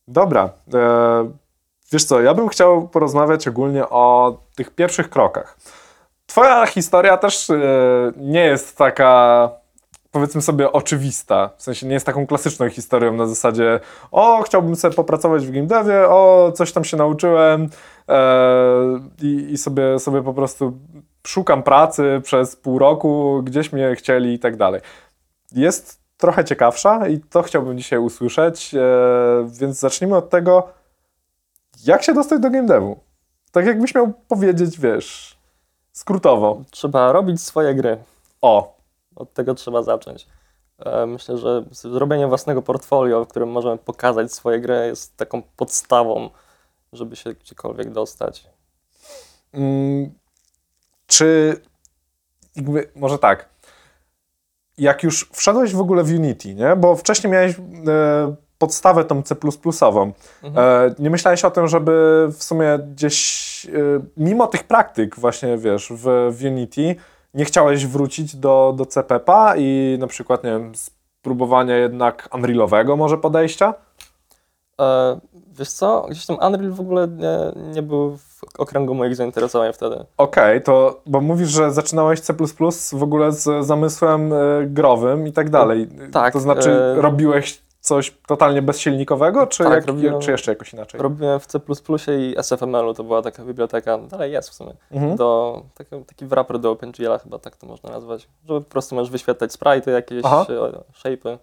dobra. 0.09 0.51
E, 0.75 1.31
wiesz 1.93 2.05
co, 2.05 2.21
ja 2.21 2.35
bym 2.35 2.49
chciał 2.49 2.89
porozmawiać 2.89 3.49
ogólnie 3.49 3.89
o 3.89 4.37
tych 4.55 4.71
pierwszych 4.71 5.11
krokach. 5.11 5.57
Twoja 6.27 6.67
historia 6.67 7.17
też 7.17 7.51
e, 7.51 7.57
nie 8.17 8.45
jest 8.45 8.79
taka, 8.79 9.51
powiedzmy 10.17 10.43
sobie, 10.43 10.73
oczywista. 10.73 11.51
W 11.57 11.63
sensie 11.63 11.87
nie 11.87 11.95
jest 11.95 12.07
taką 12.07 12.27
klasyczną 12.27 12.69
historią 12.69 13.13
na 13.13 13.27
zasadzie 13.27 13.81
o, 14.11 14.43
chciałbym 14.43 14.77
sobie 14.77 14.95
popracować 14.95 15.47
w 15.47 15.51
game 15.51 15.67
devie, 15.67 16.09
o, 16.09 16.53
coś 16.55 16.73
tam 16.73 16.85
się 16.85 16.97
nauczyłem 16.97 17.69
e, 18.09 19.01
i, 19.23 19.59
sobie, 19.59 19.99
sobie 19.99 20.23
po 20.23 20.35
prostu 20.35 20.73
szukam 21.27 21.63
pracy 21.63 22.21
przez 22.25 22.57
pół 22.57 22.79
roku, 22.79 23.43
gdzieś 23.45 23.73
mnie 23.73 23.95
chcieli 23.95 24.35
i 24.35 24.39
tak 24.39 24.57
dalej. 24.57 24.81
Jest 25.53 26.01
trochę 26.17 26.45
ciekawsza 26.45 27.09
i 27.09 27.21
to 27.21 27.43
chciałbym 27.43 27.79
dzisiaj 27.79 27.99
usłyszeć, 27.99 28.75
e, 28.75 28.79
więc 29.61 29.79
zacznijmy 29.79 30.17
od 30.17 30.31
tego, 30.31 30.69
jak 31.85 32.03
się 32.03 32.15
dostać 32.15 32.41
do 32.41 32.51
game 32.51 32.67
devu. 32.67 32.99
Tak 33.53 33.67
jakbyś 33.67 33.95
miał 33.95 34.13
powiedzieć, 34.29 34.81
wiesz, 34.81 35.39
skrótowo. 35.93 36.63
Trzeba 36.71 37.13
robić 37.13 37.43
swoje 37.43 37.75
gry. 37.75 37.99
O, 38.41 38.76
Od 39.17 39.35
tego 39.35 39.55
trzeba 39.55 39.83
zacząć. 39.83 40.27
E, 40.79 41.07
Myślę, 41.07 41.39
że 41.39 41.65
zrobienie 41.71 42.27
własnego 42.27 42.63
portfolio, 42.63 43.25
w 43.25 43.29
którym 43.29 43.49
możemy 43.49 43.79
pokazać 43.79 44.33
swoje 44.33 44.61
gry, 44.61 44.87
jest 44.87 45.17
taką 45.17 45.43
podstawą, 45.43 46.31
żeby 46.93 47.17
się 47.17 47.35
gdziekolwiek 47.35 47.91
dostać. 47.91 48.47
Mm, 49.53 50.11
czy 51.07 51.61
jakby, 52.57 52.91
może 52.95 53.19
tak. 53.19 53.49
jak 54.79 55.03
już 55.03 55.31
wszedłeś 55.33 55.75
w 55.75 55.81
ogóle 55.81 56.03
w 56.03 56.11
Unity, 56.11 56.55
nie? 56.55 56.77
Bo 56.77 56.97
wcześniej 56.97 57.33
miałeś 57.33 57.55
e, 57.59 58.35
podstawę 58.59 59.05
tą 59.05 59.23
C++. 59.23 59.35
Mhm. 59.35 60.23
E, 60.57 60.95
nie 60.99 61.11
myślałeś 61.11 61.45
o 61.45 61.51
tym, 61.51 61.69
żeby 61.69 62.27
w 62.33 62.43
sumie 62.43 62.79
gdzieś, 62.79 63.67
e, 63.67 63.71
mimo 64.17 64.47
tych 64.47 64.65
praktyk 64.65 65.17
właśnie, 65.17 65.59
wiesz, 65.59 65.93
w, 65.93 66.33
w 66.33 66.45
Unity, 66.45 66.97
nie 67.37 67.45
chciałeś 67.45 67.87
wrócić 67.87 68.37
do, 68.37 68.75
do 68.77 68.87
CPP 68.87 69.55
i 69.57 69.97
na 70.01 70.07
przykład, 70.07 70.45
nie 70.45 70.51
wiem, 70.51 70.73
spróbowania 70.75 71.77
jednak 71.77 72.29
Unrealowego 72.35 72.97
może 72.97 73.19
podejścia? 73.19 73.75
E, 74.81 75.21
wiesz 75.59 75.71
co, 75.71 76.07
gdzieś 76.11 76.27
tam 76.27 76.37
Unreal 76.37 76.73
w 76.73 76.81
ogóle 76.81 77.09
nie, 77.09 77.63
nie 77.75 77.83
był 77.83 78.17
w 78.17 78.41
okręgu 78.59 78.95
moich 78.95 79.17
zainteresowań 79.17 79.73
wtedy. 79.73 80.05
Okej, 80.17 80.63
to, 80.63 81.01
bo 81.07 81.21
mówisz, 81.21 81.49
że 81.49 81.73
zaczynałeś 81.73 82.21
C++ 82.21 82.35
w 82.93 83.03
ogóle 83.03 83.33
z 83.33 83.67
zamysłem 83.67 84.33
e, 84.33 84.37
growym 84.67 85.27
i 85.27 85.33
tak 85.33 85.51
dalej. 85.51 85.89
tak, 86.13 86.33
To 86.33 86.41
znaczy, 86.41 86.71
e, 86.71 87.01
robiłeś 87.01 87.66
coś 87.87 88.15
totalnie 88.27 88.63
bezsilnikowego, 88.63 89.47
czy, 89.47 89.65
Tak, 89.65 89.73
jak, 89.73 89.87
robiłem- 89.87 90.21
czy 90.21 90.31
jeszcze 90.31 90.53
jakoś 90.53 90.73
inaczej? 90.73 91.01
Robiłem 91.01 91.41
w 91.41 91.47
C++ 91.47 91.61
i 92.19 92.35
SFML-u, 92.39 92.95
to 92.95 93.05
była 93.05 93.23
taka 93.23 93.45
biblioteka, 93.45 93.99
dalej 93.99 94.33
jest 94.33 94.51
w 94.51 94.55
sumie, 94.55 94.75
Mhm. 94.91 95.17
do, 95.17 95.63
taki, 95.75 96.05
taki 96.05 96.27
wrapper 96.27 96.59
do 96.59 96.71
OpenGL-a 96.71 97.19
chyba 97.19 97.39
tak 97.39 97.57
to 97.57 97.67
można 97.67 97.91
nazwać, 97.91 98.29
że 98.49 98.55
po 98.55 98.61
prostu 98.71 98.95
możesz 98.95 99.11
wyświetlać 99.11 99.53
sprite'y, 99.53 99.91
jakieś 99.91 100.23
Aha. 100.25 100.47
e, 100.49 101.09
shape'y. 101.09 101.39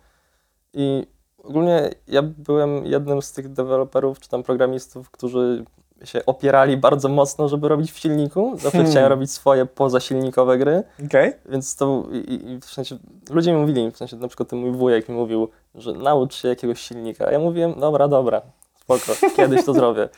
I 0.74 1.08
ogólnie 1.44 1.90
ja 2.08 2.22
byłem 2.22 2.86
jednym 2.86 3.22
z 3.22 3.32
tych 3.32 3.50
deweloperów, 3.54 4.20
czy 4.20 4.30
tam 4.30 4.44
programistów, 4.44 5.12
którzy 5.12 5.66
się 6.04 6.26
opierali 6.26 6.78
bardzo 6.78 7.10
mocno, 7.10 7.48
żeby 7.50 7.68
robić 7.68 7.92
w 7.92 8.00
silniku. 8.00 8.52
Zawsze 8.54 8.72
Hmm. 8.72 8.92
chciałem 8.92 9.10
robić 9.10 9.32
swoje 9.32 9.66
pozasilnikowe 9.66 10.58
gry. 10.58 10.84
Okej. 11.06 11.34
Więc 11.50 11.76
to 11.76 12.04
i, 12.12 12.34
i- 12.34 12.60
w 12.60 12.66
sensie 12.66 12.98
ludzie 13.30 13.54
mi 13.54 13.58
mówili, 13.60 13.92
w 13.92 13.98
sensie 13.98 14.16
na 14.18 14.28
przykład 14.28 14.50
ten 14.50 14.60
mój 14.60 14.72
wujek 14.72 15.10
mi 15.10 15.16
mówił, 15.16 15.48
że 15.76 15.94
naucz 15.94 16.36
się 16.36 16.48
jakiegoś 16.48 16.80
silnika. 16.82 17.26
A 17.28 17.32
ja 17.32 17.40
mówiłem, 17.40 17.74
dobra, 17.80 18.08
dobra, 18.08 18.42
spoko, 18.82 19.12
kiedyś 19.36 19.66
to 19.66 19.74
zrobię. 19.74 20.10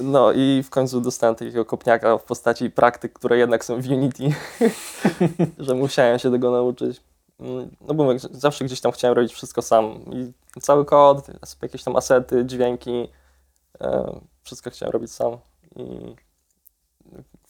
No 0.00 0.32
i 0.32 0.62
w 0.64 0.70
końcu 0.70 1.00
dostałem 1.00 1.34
takiego 1.34 1.64
kopniaka 1.64 2.18
w 2.18 2.24
postaci 2.24 2.70
praktyk, 2.70 3.12
które 3.12 3.38
jednak 3.38 3.64
są 3.64 3.80
w 3.82 3.88
Unity, 3.90 4.24
że 5.58 5.74
musiałem 5.74 6.18
się 6.18 6.30
tego 6.30 6.50
nauczyć. 6.50 7.00
No 7.88 7.94
bo 7.94 8.08
zawsze 8.30 8.64
gdzieś 8.64 8.80
tam 8.80 8.92
chciałem 8.92 9.16
robić 9.16 9.32
wszystko 9.34 9.62
sam. 9.62 10.00
I 10.12 10.60
cały 10.60 10.84
kod, 10.84 11.26
jakieś 11.62 11.84
tam 11.84 11.96
asety, 11.96 12.44
dźwięki, 12.44 13.08
wszystko 14.42 14.70
chciałem 14.70 14.92
robić 14.92 15.12
sam. 15.12 15.36
I 15.76 16.14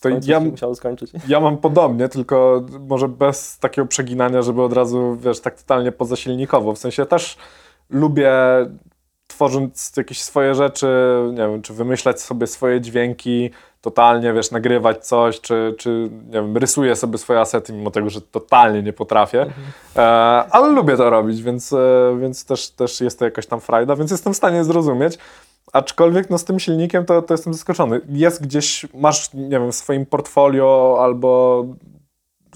To 0.01 0.09
ja- 0.27 0.41
musiało 0.41 0.75
skończyć. 0.75 1.13
Ja 1.29 1.41
mam 1.41 1.59
podobnie, 1.59 2.09
tylko 2.09 2.63
może 2.89 3.09
bez 3.09 3.59
takiego 3.59 3.89
przeginania, 3.89 4.43
żeby 4.43 4.63
od 4.63 4.73
razu, 4.73 5.17
wiesz, 5.17 5.41
tak 5.41 5.57
totalnie 5.59 5.93
pozasilnikowo. 5.93 6.73
W 6.75 6.79
sensie 6.79 7.07
też 7.07 7.37
lubię 7.91 8.33
tworząc 9.27 9.93
jakieś 9.97 10.23
swoje 10.23 10.55
rzeczy, 10.55 10.89
nie 11.31 11.37
wiem, 11.49 11.63
czy 11.63 11.75
wymyślać 11.75 12.21
sobie 12.21 12.47
swoje 12.47 12.81
dźwięki, 12.81 13.51
totalnie, 13.81 14.33
wiesz, 14.33 14.51
nagrywać 14.51 15.07
coś, 15.07 15.41
czy, 15.41 15.75
czy 15.79 16.11
nie 16.27 16.33
wiem, 16.33 16.57
rysuję 16.57 16.97
sobie 16.97 17.19
swoje 17.19 17.41
asety, 17.41 17.73
mimo 17.73 17.91
tego, 17.91 18.11
że 18.11 18.21
totalnie 18.21 18.83
nie 18.83 18.93
potrafię. 18.93 19.47
E, 19.97 20.01
ale 20.51 20.69
lubię 20.69 20.97
to 20.97 21.11
robić, 21.11 21.43
więc, 21.43 21.73
e, 21.73 22.17
więc 22.21 22.45
też, 22.45 22.71
też 22.71 23.01
jest 23.01 23.19
to 23.19 23.25
jakaś 23.25 23.47
tam 23.47 23.61
frajda, 23.61 23.97
więc 23.97 24.11
jestem 24.11 24.33
w 24.33 24.37
stanie 24.37 24.65
zrozumieć. 24.65 25.19
Aczkolwiek 25.73 26.31
no, 26.31 26.39
z 26.39 26.45
tym 26.45 26.61
silnikiem 26.61 27.05
to, 27.05 27.23
to 27.23 27.35
jestem 27.35 27.55
zaskoczony. 27.55 28.01
Jest 28.09 28.43
gdzieś, 28.43 28.87
masz, 28.95 29.35
nie 29.35 29.49
wiem, 29.49 29.73
w 29.73 29.75
swoim 29.75 30.07
portfolio 30.07 30.99
albo 31.01 31.65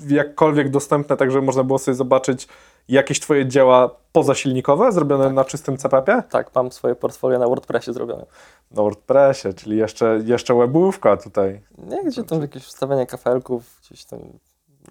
jakkolwiek 0.09 0.71
dostępne, 0.71 1.17
tak 1.17 1.31
żeby 1.31 1.47
można 1.47 1.65
było 1.65 1.79
sobie 1.79 1.95
zobaczyć 1.95 2.49
jakieś 2.89 3.21
twoje 3.21 3.47
dzieła 3.47 3.91
pozasilnikowe, 4.13 4.93
zrobione 4.93 5.33
na 5.33 5.45
czystym 5.45 5.77
CPP? 5.77 6.23
Tak, 6.31 6.51
mam 6.55 6.73
swoje 6.73 6.95
portfolio 6.95 7.39
na 7.39 7.47
WordPressie 7.47 7.93
zrobione. 7.93 8.27
Na 8.71 8.83
WordPressie, 8.83 9.55
czyli 9.55 9.77
jeszcze, 9.77 10.21
jeszcze 10.25 10.55
webówka 10.55 11.17
tutaj. 11.17 11.61
Nie, 11.79 12.05
gdzie 12.05 12.25
tam 12.25 12.41
jakieś 12.41 12.65
wstawianie 12.65 13.07
kafelków, 13.07 13.81
gdzieś 13.87 14.05
tam, 14.05 14.21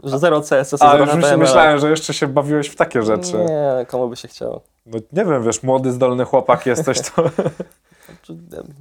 że 0.03 0.19
zero 0.19 0.41
CSS, 0.41 0.81
A, 0.81 0.91
zero 0.91 1.15
już 1.15 1.37
myślałem, 1.37 1.79
że 1.79 1.89
jeszcze 1.89 2.13
się 2.13 2.27
bawiłeś 2.27 2.67
w 2.67 2.75
takie 2.75 3.01
rzeczy. 3.01 3.37
Nie, 3.37 3.85
komu 3.85 4.09
by 4.09 4.15
się 4.15 4.27
chciało. 4.27 4.61
No 4.85 4.99
nie 5.13 5.25
wiem, 5.25 5.43
wiesz, 5.43 5.63
młody, 5.63 5.91
zdolny 5.91 6.25
chłopak 6.25 6.65
jesteś, 6.65 7.01
to... 7.01 7.23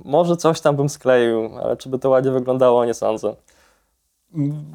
Może 0.04 0.36
coś 0.36 0.60
tam 0.60 0.76
bym 0.76 0.88
skleił, 0.88 1.58
ale 1.62 1.76
czy 1.76 1.88
by 1.88 1.98
to 1.98 2.10
ładnie 2.10 2.30
wyglądało, 2.30 2.84
nie 2.84 2.94
sądzę. 2.94 3.36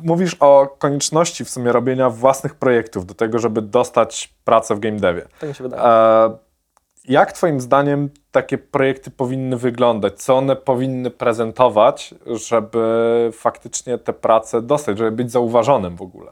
Mówisz 0.02 0.36
o 0.40 0.76
konieczności 0.78 1.46
w 1.46 1.50
sumie 1.50 1.72
robienia 1.72 2.10
własnych 2.10 2.56
projektów 2.56 3.06
do 3.06 3.14
tego, 3.14 3.40
żeby 3.40 3.62
dostać 3.62 4.34
pracę 4.44 4.76
w 4.76 4.80
game 4.80 4.98
devie. 4.98 5.28
Tak 5.40 5.50
mi 5.50 5.56
się 5.56 5.64
wydaje. 5.64 5.84
E, 5.84 6.38
jak 7.06 7.32
Twoim 7.32 7.62
zdaniem 7.62 8.10
takie 8.32 8.58
projekty 8.58 9.12
powinny 9.12 9.58
wyglądać? 9.58 10.22
Co 10.22 10.38
one 10.38 10.56
powinny 10.56 11.12
prezentować, 11.12 12.16
żeby 12.26 13.30
faktycznie 13.34 13.98
te 13.98 14.14
prace 14.14 14.62
dostać, 14.62 14.98
żeby 14.98 15.12
być 15.12 15.32
zauważonym 15.32 15.96
w 15.96 16.02
ogóle? 16.02 16.32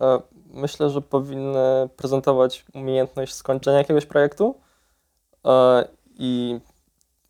E, 0.00 0.18
Myślę, 0.54 0.90
że 0.90 1.00
powinny 1.00 1.88
prezentować 1.96 2.64
umiejętność 2.74 3.34
skończenia 3.34 3.78
jakiegoś 3.78 4.06
projektu 4.06 4.54
e, 5.44 5.84
i 6.18 6.60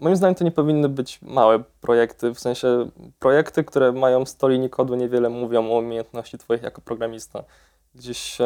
moim 0.00 0.16
zdaniem 0.16 0.34
to 0.34 0.44
nie 0.44 0.50
powinny 0.50 0.88
być 0.88 1.22
małe 1.22 1.58
projekty, 1.80 2.34
w 2.34 2.40
sensie 2.40 2.90
projekty, 3.18 3.64
które 3.64 3.92
mają 3.92 4.26
100 4.26 4.48
linii 4.48 4.70
kodu, 4.70 4.94
niewiele 4.94 5.28
mówią 5.28 5.70
o 5.70 5.78
umiejętności 5.78 6.38
Twoich 6.38 6.62
jako 6.62 6.80
programista. 6.80 7.44
Gdzieś 7.94 8.38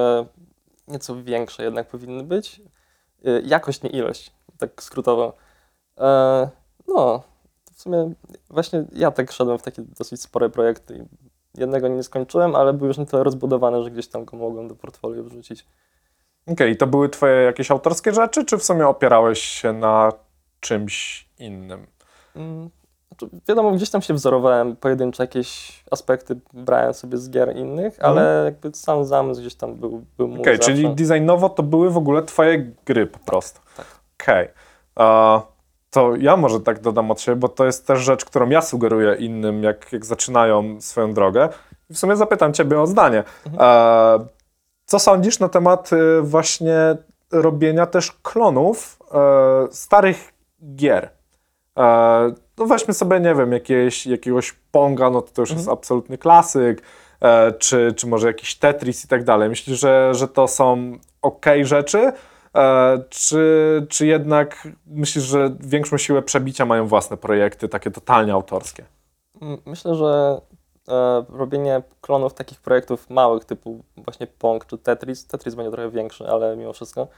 nieco 0.88 1.22
większe 1.22 1.62
jednak 1.64 1.88
powinny 1.88 2.24
być. 2.24 2.60
E, 3.24 3.40
Jakość, 3.40 3.82
nie 3.82 3.90
ilość, 3.90 4.32
tak 4.58 4.82
skrótowo. 4.82 5.32
E, 5.98 6.48
No, 6.88 7.22
w 7.74 7.82
sumie 7.82 8.12
właśnie 8.50 8.84
ja 8.92 9.10
tak 9.10 9.32
szedłem 9.32 9.58
w 9.58 9.62
takie 9.62 9.82
dosyć 9.82 10.22
spore 10.22 10.50
projekty 10.50 11.08
jednego 11.58 11.88
nie 11.88 12.02
skończyłem, 12.02 12.54
ale 12.54 12.72
był 12.72 12.86
już 12.86 12.98
na 12.98 13.06
tyle 13.06 13.24
rozbudowany, 13.24 13.82
że 13.84 13.90
gdzieś 13.90 14.08
tam 14.08 14.24
go 14.24 14.36
mogłem 14.36 14.68
do 14.68 14.74
portfolio 14.74 15.24
wrzucić. 15.24 15.66
Okej, 16.46 16.76
to 16.76 16.86
były 16.86 17.08
Twoje 17.08 17.42
jakieś 17.42 17.70
autorskie 17.70 18.12
rzeczy, 18.12 18.44
czy 18.44 18.58
w 18.58 18.64
sumie 18.64 18.86
opierałeś 18.86 19.40
się 19.40 19.72
na 19.72 20.12
czymś 20.60 21.27
innym? 21.38 21.86
Mm, 22.36 22.70
Znaczy, 23.08 23.28
wiadomo, 23.48 23.70
gdzieś 23.72 23.90
tam 23.90 24.02
się 24.02 24.14
wzorowałem, 24.14 24.76
pojedyncze 24.76 25.22
jakieś 25.22 25.82
aspekty 25.90 26.36
brałem 26.52 26.94
sobie 26.94 27.18
z 27.18 27.30
gier 27.30 27.56
innych, 27.56 27.98
ale 28.04 28.42
jakby 28.44 28.70
sam 28.74 29.04
zamysł 29.04 29.40
gdzieś 29.40 29.54
tam 29.54 29.74
był, 29.74 30.04
był 30.18 30.28
mój 30.28 30.44
zawsze. 30.44 30.58
czyli 30.58 30.94
designowo 30.94 31.48
to 31.48 31.62
były 31.62 31.90
w 31.90 31.96
ogóle 31.96 32.22
Twoje 32.22 32.58
gry 32.86 33.06
po 33.06 33.18
prostu. 33.18 33.60
tak. 33.76 33.86
Okej. 34.20 34.48
A, 34.96 35.40
To 35.90 36.16
ja 36.16 36.36
może 36.36 36.60
tak 36.60 36.80
dodam 36.80 37.10
od 37.10 37.20
siebie, 37.20 37.36
bo 37.36 37.48
to 37.48 37.64
jest 37.66 37.86
też 37.86 38.00
rzecz, 38.00 38.24
którą 38.24 38.48
ja 38.48 38.62
sugeruję 38.62 39.14
innym, 39.14 39.62
jak, 39.62 39.92
jak 39.92 40.06
zaczynają 40.06 40.80
swoją 40.80 41.14
drogę. 41.14 41.48
W 41.90 41.98
sumie 41.98 42.16
zapytam 42.16 42.52
Ciebie 42.52 42.80
o 42.80 42.86
zdanie. 42.86 43.24
E, 43.60 44.26
co 44.86 44.98
sądzisz 44.98 45.38
na 45.40 45.48
temat 45.48 45.90
e, 45.92 46.22
właśnie 46.22 46.96
robienia 47.32 47.86
też 47.86 48.12
klonów 48.22 48.98
e, 49.14 49.18
starych 49.70 50.32
gier? 50.74 51.10
E, 51.78 52.32
no 52.58 52.66
weźmy 52.66 52.94
sobie, 52.94 53.20
nie 53.20 53.34
wiem, 53.34 53.52
jakieś, 53.52 54.06
jakiegoś 54.06 54.52
Ponga, 54.72 55.10
no 55.10 55.22
to, 55.22 55.32
to 55.32 55.42
już 55.42 55.50
jest 55.50 55.68
absolutny 55.68 56.18
klasyk, 56.18 56.82
e, 57.20 57.52
czy, 57.52 57.94
czy 57.96 58.06
może 58.06 58.26
jakiś 58.26 58.56
Tetris 58.56 59.04
i 59.04 59.08
tak 59.08 59.24
dalej. 59.24 59.48
Myślisz, 59.48 59.80
że, 59.80 60.14
że 60.14 60.28
to 60.28 60.48
są 60.48 60.92
ok 61.22 61.46
rzeczy, 61.62 62.12
e, 62.54 62.98
czy, 63.08 63.86
czy 63.88 64.06
jednak 64.06 64.68
myślisz, 64.86 65.24
że 65.24 65.56
większą 65.60 65.98
siłę 65.98 66.22
przebicia 66.22 66.64
mają 66.66 66.86
własne 66.86 67.16
projekty, 67.16 67.68
takie 67.68 67.90
totalnie 67.90 68.32
autorskie? 68.32 68.84
Mm, 69.42 69.58
Myślę, 69.66 69.94
że 69.94 70.40
robienie 71.28 71.82
klonów 72.00 72.34
takich 72.34 72.60
projektów 72.60 73.10
małych, 73.10 73.44
typu 73.44 73.84
właśnie 73.96 74.26
Pong 74.26 74.66
czy 74.66 74.78
Tetris, 74.78 75.26
Tetris 75.26 75.54
będzie 75.54 75.72
trochę 75.72 75.90
większy, 75.90 76.28
ale 76.28 76.56
mimo 76.56 76.72
wszystko, 76.72 77.08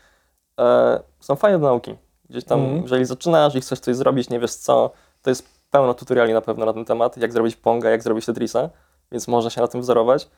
są 1.20 1.36
fajne 1.36 1.58
do 1.58 1.66
nauki. 1.66 1.96
Gdzieś 2.30 2.44
tam, 2.44 2.60
Mhm. 2.60 2.82
jeżeli 2.82 3.04
zaczynasz 3.04 3.54
i 3.54 3.60
chcesz 3.60 3.80
coś 3.80 3.96
zrobić, 3.96 4.30
nie 4.30 4.40
wiesz 4.40 4.54
co, 4.54 4.90
to 5.22 5.30
jest 5.30 5.48
pełno 5.70 5.94
tutoriali 5.94 6.32
na 6.32 6.40
pewno 6.40 6.66
na 6.66 6.72
ten 6.72 6.84
temat, 6.84 7.16
jak 7.16 7.32
zrobić 7.32 7.56
Ponga, 7.56 7.90
jak 7.90 8.02
zrobić 8.02 8.26
Tetrisa, 8.26 8.70
więc 9.12 9.28
można 9.28 9.50
się 9.50 9.60
na 9.60 9.68
tym 9.68 9.80
wzorować, 9.80 10.28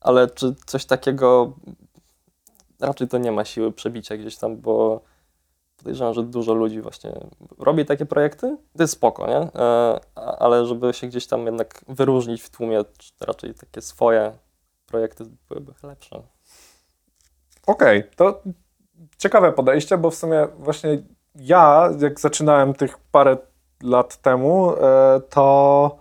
ale 0.00 0.30
czy 0.30 0.54
coś 0.66 0.84
takiego, 0.84 1.52
raczej 2.80 3.08
to 3.08 3.18
nie 3.18 3.32
ma 3.32 3.44
siły 3.44 3.72
przebicia 3.72 4.16
gdzieś 4.16 4.36
tam, 4.36 4.56
bo 4.56 5.00
podejrzewam, 5.76 6.14
że 6.14 6.22
dużo 6.22 6.54
ludzi 6.54 6.80
właśnie 6.80 7.12
robi 7.58 7.84
takie 7.84 8.06
projekty. 8.06 8.56
To 8.76 8.82
jest 8.82 8.92
spoko, 8.92 9.26
nie? 9.26 9.36
E, 9.36 10.00
ale 10.14 10.66
żeby 10.66 10.92
się 10.92 11.06
gdzieś 11.06 11.26
tam 11.26 11.46
jednak 11.46 11.84
wyróżnić 11.88 12.42
w 12.42 12.50
tłumie, 12.50 12.84
raczej 13.20 13.54
takie 13.54 13.82
swoje 13.82 14.32
projekty 14.86 15.24
byłyby 15.48 15.72
lepsze. 15.82 16.22
Okej, 17.66 18.04
to 18.16 18.42
ciekawe 19.18 19.52
podejście, 19.52 19.98
bo 19.98 20.10
w 20.10 20.14
sumie 20.14 20.48
właśnie 20.58 21.02
ja, 21.34 21.90
jak 21.98 22.20
zaczynałem 22.20 22.74
tych 22.74 22.98
parę 22.98 23.36
lat 23.82 24.16
temu, 24.16 24.72
e, 24.72 25.20
to 25.30 25.96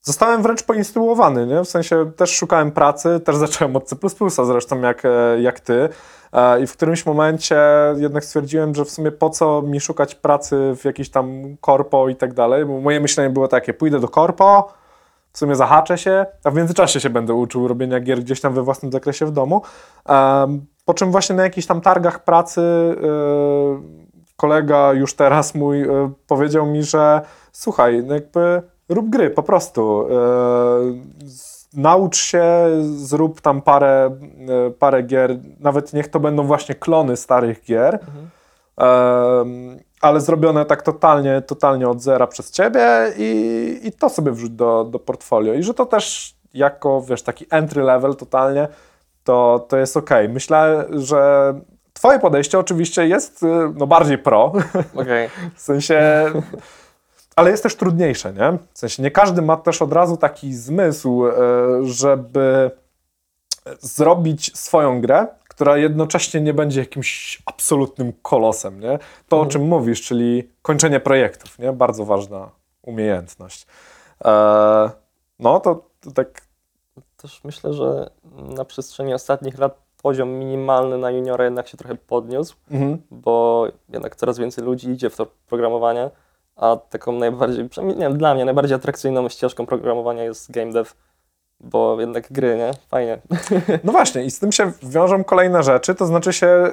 zostałem 0.00 0.42
wręcz 0.42 0.62
poinstruowany, 0.62 1.46
nie? 1.46 1.64
W 1.64 1.68
sensie 1.68 2.10
też 2.16 2.30
szukałem 2.30 2.72
pracy, 2.72 3.20
też 3.20 3.36
zacząłem 3.36 3.76
od 3.76 3.84
C++ 3.84 3.96
zresztą 4.44 4.80
jak, 4.80 5.04
e, 5.04 5.40
jak 5.40 5.60
ty. 5.60 5.88
E, 6.32 6.60
I 6.60 6.66
w 6.66 6.72
którymś 6.72 7.06
momencie 7.06 7.56
jednak 7.96 8.24
stwierdziłem, 8.24 8.74
że 8.74 8.84
w 8.84 8.90
sumie 8.90 9.12
po 9.12 9.30
co 9.30 9.62
mi 9.62 9.80
szukać 9.80 10.14
pracy 10.14 10.76
w 10.76 10.84
jakiejś 10.84 11.10
tam 11.10 11.56
korpo 11.60 12.08
i 12.08 12.16
tak 12.16 12.34
dalej, 12.34 12.64
bo 12.64 12.80
moje 12.80 13.00
myślenie 13.00 13.30
było 13.30 13.48
takie, 13.48 13.74
pójdę 13.74 14.00
do 14.00 14.08
korpo, 14.08 14.72
w 15.32 15.38
sumie 15.38 15.56
zahaczę 15.56 15.98
się, 15.98 16.26
a 16.44 16.50
w 16.50 16.54
międzyczasie 16.54 17.00
się 17.00 17.10
będę 17.10 17.34
uczył 17.34 17.68
robienia 17.68 18.00
gier 18.00 18.20
gdzieś 18.20 18.40
tam 18.40 18.54
we 18.54 18.62
własnym 18.62 18.92
zakresie 18.92 19.26
w 19.26 19.30
domu. 19.30 19.62
Po 20.84 20.94
czym 20.94 21.10
właśnie 21.10 21.36
na 21.36 21.42
jakichś 21.42 21.66
tam 21.66 21.80
targach 21.80 22.24
pracy 22.24 22.60
kolega 24.36 24.92
już 24.92 25.14
teraz 25.14 25.54
mój 25.54 25.82
e, 25.82 26.12
powiedział 26.26 26.66
mi, 26.66 26.82
że 26.82 27.20
słuchaj, 27.52 28.02
no 28.06 28.14
jakby 28.14 28.62
rób 28.88 29.10
gry 29.10 29.30
po 29.30 29.42
prostu. 29.42 30.06
E, 30.10 30.14
Naucz 31.76 32.16
się, 32.16 32.44
zrób 32.82 33.40
tam 33.40 33.62
parę, 33.62 34.10
e, 34.66 34.70
parę 34.70 35.02
gier, 35.02 35.38
nawet 35.60 35.92
niech 35.92 36.08
to 36.08 36.20
będą 36.20 36.42
właśnie 36.42 36.74
klony 36.74 37.16
starych 37.16 37.64
gier, 37.64 37.98
em, 38.76 39.78
ale 40.00 40.20
zrobione 40.20 40.64
tak 40.64 40.82
totalnie, 40.82 41.42
totalnie 41.42 41.88
od 41.88 42.02
zera 42.02 42.26
przez 42.26 42.50
ciebie 42.50 43.12
i, 43.18 43.80
i 43.82 43.92
to 43.92 44.08
sobie 44.08 44.32
wrzuć 44.32 44.50
do, 44.50 44.84
do 44.84 44.98
portfolio. 44.98 45.54
I 45.54 45.62
że 45.62 45.74
to 45.74 45.86
też 45.86 46.34
jako, 46.54 47.02
wiesz, 47.02 47.22
taki 47.22 47.46
entry 47.50 47.82
level 47.82 48.16
totalnie, 48.16 48.68
to, 49.24 49.66
to 49.68 49.76
jest 49.76 49.96
ok. 49.96 50.10
Myślę, 50.28 50.86
że 50.90 51.54
twoje 52.04 52.18
podejście 52.18 52.58
oczywiście 52.58 53.08
jest 53.08 53.42
y, 53.42 53.46
no, 53.74 53.86
bardziej 53.86 54.18
pro, 54.18 54.52
Okej. 55.02 55.28
w 55.54 55.60
sensie... 55.60 56.24
Ale 57.36 57.50
jest 57.50 57.62
też 57.62 57.76
trudniejsze, 57.76 58.32
nie? 58.32 58.58
W 58.72 58.78
sensie 58.78 59.02
nie 59.02 59.10
każdy 59.10 59.42
ma 59.42 59.56
też 59.56 59.82
od 59.82 59.92
razu 59.92 60.16
taki 60.16 60.54
zmysł, 60.54 61.26
e, 61.26 61.32
żeby 61.82 62.70
zrobić 63.80 64.58
swoją 64.58 65.00
grę, 65.00 65.26
która 65.48 65.76
jednocześnie 65.76 66.40
nie 66.40 66.54
będzie 66.54 66.80
jakimś 66.80 67.42
absolutnym 67.46 68.12
kolosem, 68.22 68.80
nie? 68.80 68.98
To, 69.28 69.40
o 69.40 69.46
czym 69.46 69.62
mówisz, 69.62 70.02
czyli 70.02 70.50
kończenie 70.62 71.00
projektów, 71.00 71.58
nie? 71.58 71.72
Bardzo 71.72 72.04
ważna 72.04 72.50
umiejętność. 72.82 73.66
E, 74.24 74.90
no, 75.38 75.60
to, 75.60 75.84
to 76.00 76.10
tak... 76.10 76.40
Też 77.16 77.44
myślę, 77.44 77.74
że 77.74 78.10
na 78.34 78.64
przestrzeni 78.64 79.14
ostatnich 79.14 79.58
lat 79.58 79.83
poziom 80.04 80.28
minimalny 80.28 80.98
na 80.98 81.10
juniora 81.10 81.44
jednak 81.44 81.68
się 81.68 81.76
trochę 81.76 81.94
podniósł, 81.94 82.54
Mhm. 82.70 82.98
bo 83.10 83.66
jednak 83.88 84.16
coraz 84.16 84.38
więcej 84.38 84.64
ludzi 84.64 84.90
idzie 84.90 85.10
w 85.10 85.16
to 85.16 85.26
programowanie, 85.46 86.10
a 86.56 86.76
taką 86.76 87.12
najbardziej, 87.12 87.68
przynajmniej 87.68 87.98
nie 87.98 88.16
dla 88.16 88.34
mnie 88.34 88.44
najbardziej 88.44 88.76
atrakcyjną 88.76 89.28
ścieżką 89.28 89.66
programowania 89.66 90.24
jest 90.24 90.50
game 90.50 90.72
dev, 90.72 90.90
bo 91.60 92.00
jednak 92.00 92.32
gry, 92.32 92.56
nie? 92.56 92.70
Fajnie. 92.88 93.18
No 93.84 93.92
właśnie, 93.92 94.24
i 94.24 94.30
z 94.30 94.38
tym 94.38 94.52
się 94.52 94.72
wiążą 94.82 95.24
kolejne 95.24 95.62
rzeczy, 95.62 95.94
to 95.94 96.06
znaczy 96.06 96.32
się, 96.32 96.46
e, 96.46 96.72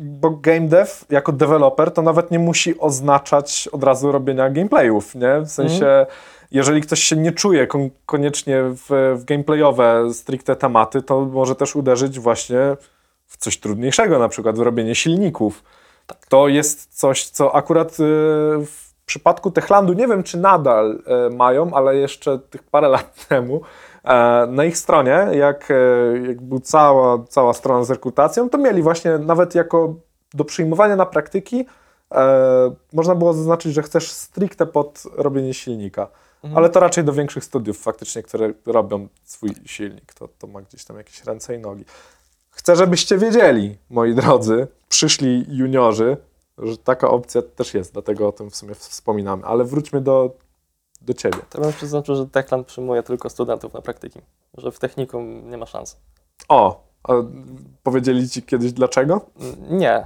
bo 0.00 0.30
game 0.30 0.68
dev 0.68 0.90
jako 1.10 1.32
deweloper 1.32 1.90
to 1.90 2.02
nawet 2.02 2.30
nie 2.30 2.38
musi 2.38 2.78
oznaczać 2.80 3.68
od 3.72 3.84
razu 3.84 4.12
robienia 4.12 4.50
gameplayów, 4.50 5.14
nie? 5.14 5.40
W 5.40 5.48
sensie, 5.48 6.06
jeżeli 6.50 6.80
ktoś 6.80 7.02
się 7.02 7.16
nie 7.16 7.32
czuje 7.32 7.66
kon- 7.66 7.90
koniecznie 8.06 8.62
w, 8.62 9.16
w 9.16 9.24
gameplayowe 9.24 10.14
stricte 10.14 10.56
tematy, 10.56 11.02
to 11.02 11.20
może 11.20 11.54
też 11.54 11.76
uderzyć 11.76 12.20
właśnie 12.20 12.76
w 13.26 13.36
coś 13.36 13.60
trudniejszego, 13.60 14.18
na 14.18 14.28
przykład 14.28 14.56
w 14.56 14.60
robienie 14.60 14.94
silników. 14.94 15.64
To 16.28 16.48
jest 16.48 16.98
coś, 16.98 17.28
co 17.28 17.54
akurat 17.54 17.92
e, 17.92 17.94
w 18.66 18.90
przypadku 19.06 19.50
Techlandu, 19.50 19.92
nie 19.92 20.08
wiem 20.08 20.22
czy 20.22 20.38
nadal 20.38 21.02
e, 21.06 21.30
mają, 21.30 21.74
ale 21.74 21.96
jeszcze 21.96 22.38
tych 22.38 22.62
parę 22.62 22.88
lat 22.88 23.14
temu, 23.28 23.60
e, 24.04 24.46
na 24.46 24.64
ich 24.64 24.78
stronie, 24.78 25.26
jak, 25.32 25.70
e, 25.70 25.74
jak 26.28 26.40
była 26.40 26.60
cała, 26.60 27.24
cała 27.28 27.52
strona 27.52 27.84
z 27.84 27.90
rekrutacją, 27.90 28.50
to 28.50 28.58
mieli 28.58 28.82
właśnie 28.82 29.18
nawet 29.18 29.54
jako 29.54 29.94
do 30.34 30.44
przyjmowania 30.44 30.96
na 30.96 31.06
praktyki 31.06 31.66
e, 32.14 32.74
można 32.92 33.14
było 33.14 33.32
zaznaczyć, 33.32 33.74
że 33.74 33.82
chcesz 33.82 34.10
stricte 34.10 34.66
pod 34.66 35.02
robienie 35.16 35.54
silnika. 35.54 36.08
Ale 36.54 36.70
to 36.70 36.80
raczej 36.80 37.04
do 37.04 37.12
większych 37.12 37.44
studiów 37.44 37.78
faktycznie, 37.78 38.22
które 38.22 38.52
robią 38.66 39.08
swój 39.24 39.50
silnik. 39.64 40.14
To, 40.14 40.28
to 40.38 40.46
ma 40.46 40.62
gdzieś 40.62 40.84
tam 40.84 40.96
jakieś 40.96 41.24
ręce 41.24 41.54
i 41.54 41.58
nogi. 41.58 41.84
Chcę, 42.50 42.76
żebyście 42.76 43.18
wiedzieli, 43.18 43.76
moi 43.90 44.14
drodzy, 44.14 44.68
przyszli 44.88 45.46
juniorzy, 45.48 46.16
że 46.58 46.76
taka 46.76 47.10
opcja 47.10 47.42
też 47.42 47.74
jest, 47.74 47.92
dlatego 47.92 48.28
o 48.28 48.32
tym 48.32 48.50
w 48.50 48.56
sumie 48.56 48.74
wspominamy. 48.74 49.44
Ale 49.44 49.64
wróćmy 49.64 50.00
do, 50.00 50.30
do 51.00 51.14
ciebie. 51.14 51.38
To 51.50 51.60
bym 51.60 51.72
przyznaczył, 51.72 52.16
że 52.16 52.26
Techland 52.26 52.66
przyjmuje 52.66 53.02
tylko 53.02 53.30
studentów 53.30 53.74
na 53.74 53.82
praktyki, 53.82 54.20
że 54.58 54.72
w 54.72 54.78
technikum 54.78 55.50
nie 55.50 55.58
ma 55.58 55.66
szans. 55.66 55.96
O, 56.48 56.84
a 57.02 57.12
powiedzieli 57.82 58.28
ci 58.28 58.42
kiedyś 58.42 58.72
dlaczego? 58.72 59.20
Nie. 59.70 60.04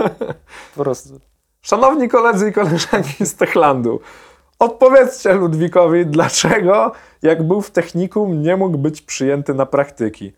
Po 0.76 0.84
prostu. 0.84 1.20
Szanowni 1.62 2.08
koledzy 2.08 2.48
i 2.48 2.52
koleżanki 2.52 3.26
z 3.26 3.34
Techlandu, 3.34 4.00
odpowiedzcie 4.58 5.32
Ludwikowi, 5.34 6.06
dlaczego 6.06 6.92
jak 7.22 7.42
był 7.42 7.60
w 7.62 7.70
technikum 7.70 8.42
nie 8.42 8.56
mógł 8.56 8.78
być 8.78 9.02
przyjęty 9.02 9.54
na 9.54 9.66
praktyki. 9.66 10.32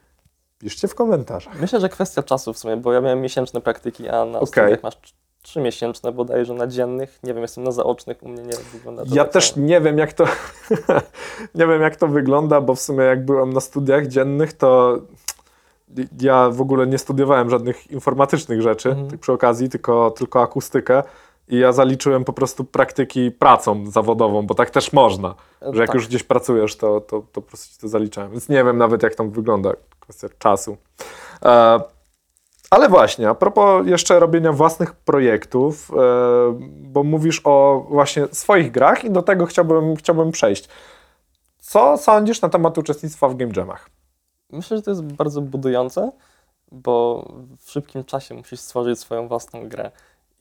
Piszcie 0.58 0.88
w 0.88 0.94
komentarzach. 0.94 1.60
Myślę, 1.60 1.80
że 1.80 1.88
kwestia 1.88 2.22
czasu 2.22 2.52
w 2.52 2.58
sumie, 2.58 2.76
bo 2.76 2.92
ja 2.92 3.00
miałem 3.00 3.20
miesięczne 3.20 3.60
praktyki, 3.60 4.08
a 4.08 4.24
na 4.24 4.46
studiach 4.46 4.82
masz 4.82 4.94
tr- 4.94 5.12
trzy 5.42 5.60
miesięczne 5.60 6.12
bodajże 6.12 6.54
na 6.54 6.66
dziennych. 6.66 7.18
Nie 7.22 7.34
wiem, 7.34 7.42
jestem 7.42 7.64
na 7.64 7.70
zaocznych, 7.72 8.22
u 8.22 8.28
mnie 8.28 8.42
nie 8.42 8.52
wygląda 8.72 9.02
to 9.04 9.14
Ja 9.14 9.24
tak 9.24 9.32
też 9.32 9.52
samo. 9.52 9.66
nie 9.66 9.80
wiem, 9.80 9.98
jak 9.98 10.12
to 10.12 10.24
nie 11.54 11.66
wiem, 11.66 11.82
jak 11.82 11.96
to 11.96 12.08
wygląda, 12.08 12.60
bo 12.60 12.74
w 12.74 12.80
sumie 12.80 13.04
jak 13.04 13.24
byłem 13.24 13.52
na 13.52 13.60
studiach 13.60 14.06
dziennych, 14.06 14.52
to 14.52 14.98
ja 16.20 16.50
w 16.50 16.60
ogóle 16.60 16.86
nie 16.86 16.98
studiowałem 16.98 17.50
żadnych 17.50 17.90
informatycznych 17.90 18.62
rzeczy 18.62 18.88
Mhm. 18.90 19.18
przy 19.18 19.32
okazji, 19.32 19.68
tylko, 19.68 20.10
tylko 20.10 20.42
akustykę. 20.42 21.02
I 21.48 21.58
ja 21.58 21.72
zaliczyłem 21.72 22.24
po 22.24 22.32
prostu 22.32 22.64
praktyki 22.64 23.30
pracą 23.30 23.90
zawodową, 23.90 24.46
bo 24.46 24.54
tak 24.54 24.70
też 24.70 24.92
można, 24.92 25.34
że 25.62 25.80
jak 25.80 25.86
tak. 25.86 25.94
już 25.94 26.08
gdzieś 26.08 26.22
pracujesz, 26.22 26.76
to, 26.76 27.00
to, 27.00 27.20
to 27.20 27.22
po 27.22 27.42
prostu 27.42 27.74
ci 27.74 27.80
to 27.80 27.88
zaliczałem. 27.88 28.30
Więc 28.30 28.48
nie 28.48 28.64
wiem 28.64 28.78
nawet, 28.78 29.02
jak 29.02 29.14
tam 29.14 29.30
wygląda 29.30 29.72
kwestia 30.00 30.28
czasu. 30.38 30.76
E, 31.44 31.80
ale 32.70 32.88
właśnie, 32.88 33.28
a 33.28 33.34
propos 33.34 33.86
jeszcze 33.86 34.20
robienia 34.20 34.52
własnych 34.52 34.92
projektów, 34.92 35.90
e, 35.90 35.96
bo 36.60 37.02
mówisz 37.02 37.40
o 37.44 37.86
właśnie 37.90 38.26
swoich 38.32 38.70
grach 38.70 39.04
i 39.04 39.10
do 39.10 39.22
tego 39.22 39.46
chciałbym, 39.46 39.96
chciałbym 39.96 40.30
przejść. 40.30 40.68
Co 41.58 41.96
sądzisz 41.96 42.40
na 42.40 42.48
temat 42.48 42.78
uczestnictwa 42.78 43.28
w 43.28 43.36
Game 43.36 43.52
Jamach? 43.56 43.90
Myślę, 44.50 44.76
że 44.76 44.82
to 44.82 44.90
jest 44.90 45.02
bardzo 45.02 45.40
budujące, 45.40 46.12
bo 46.72 47.26
w 47.58 47.70
szybkim 47.70 48.04
czasie 48.04 48.34
musisz 48.34 48.60
stworzyć 48.60 48.98
swoją 48.98 49.28
własną 49.28 49.68
grę. 49.68 49.90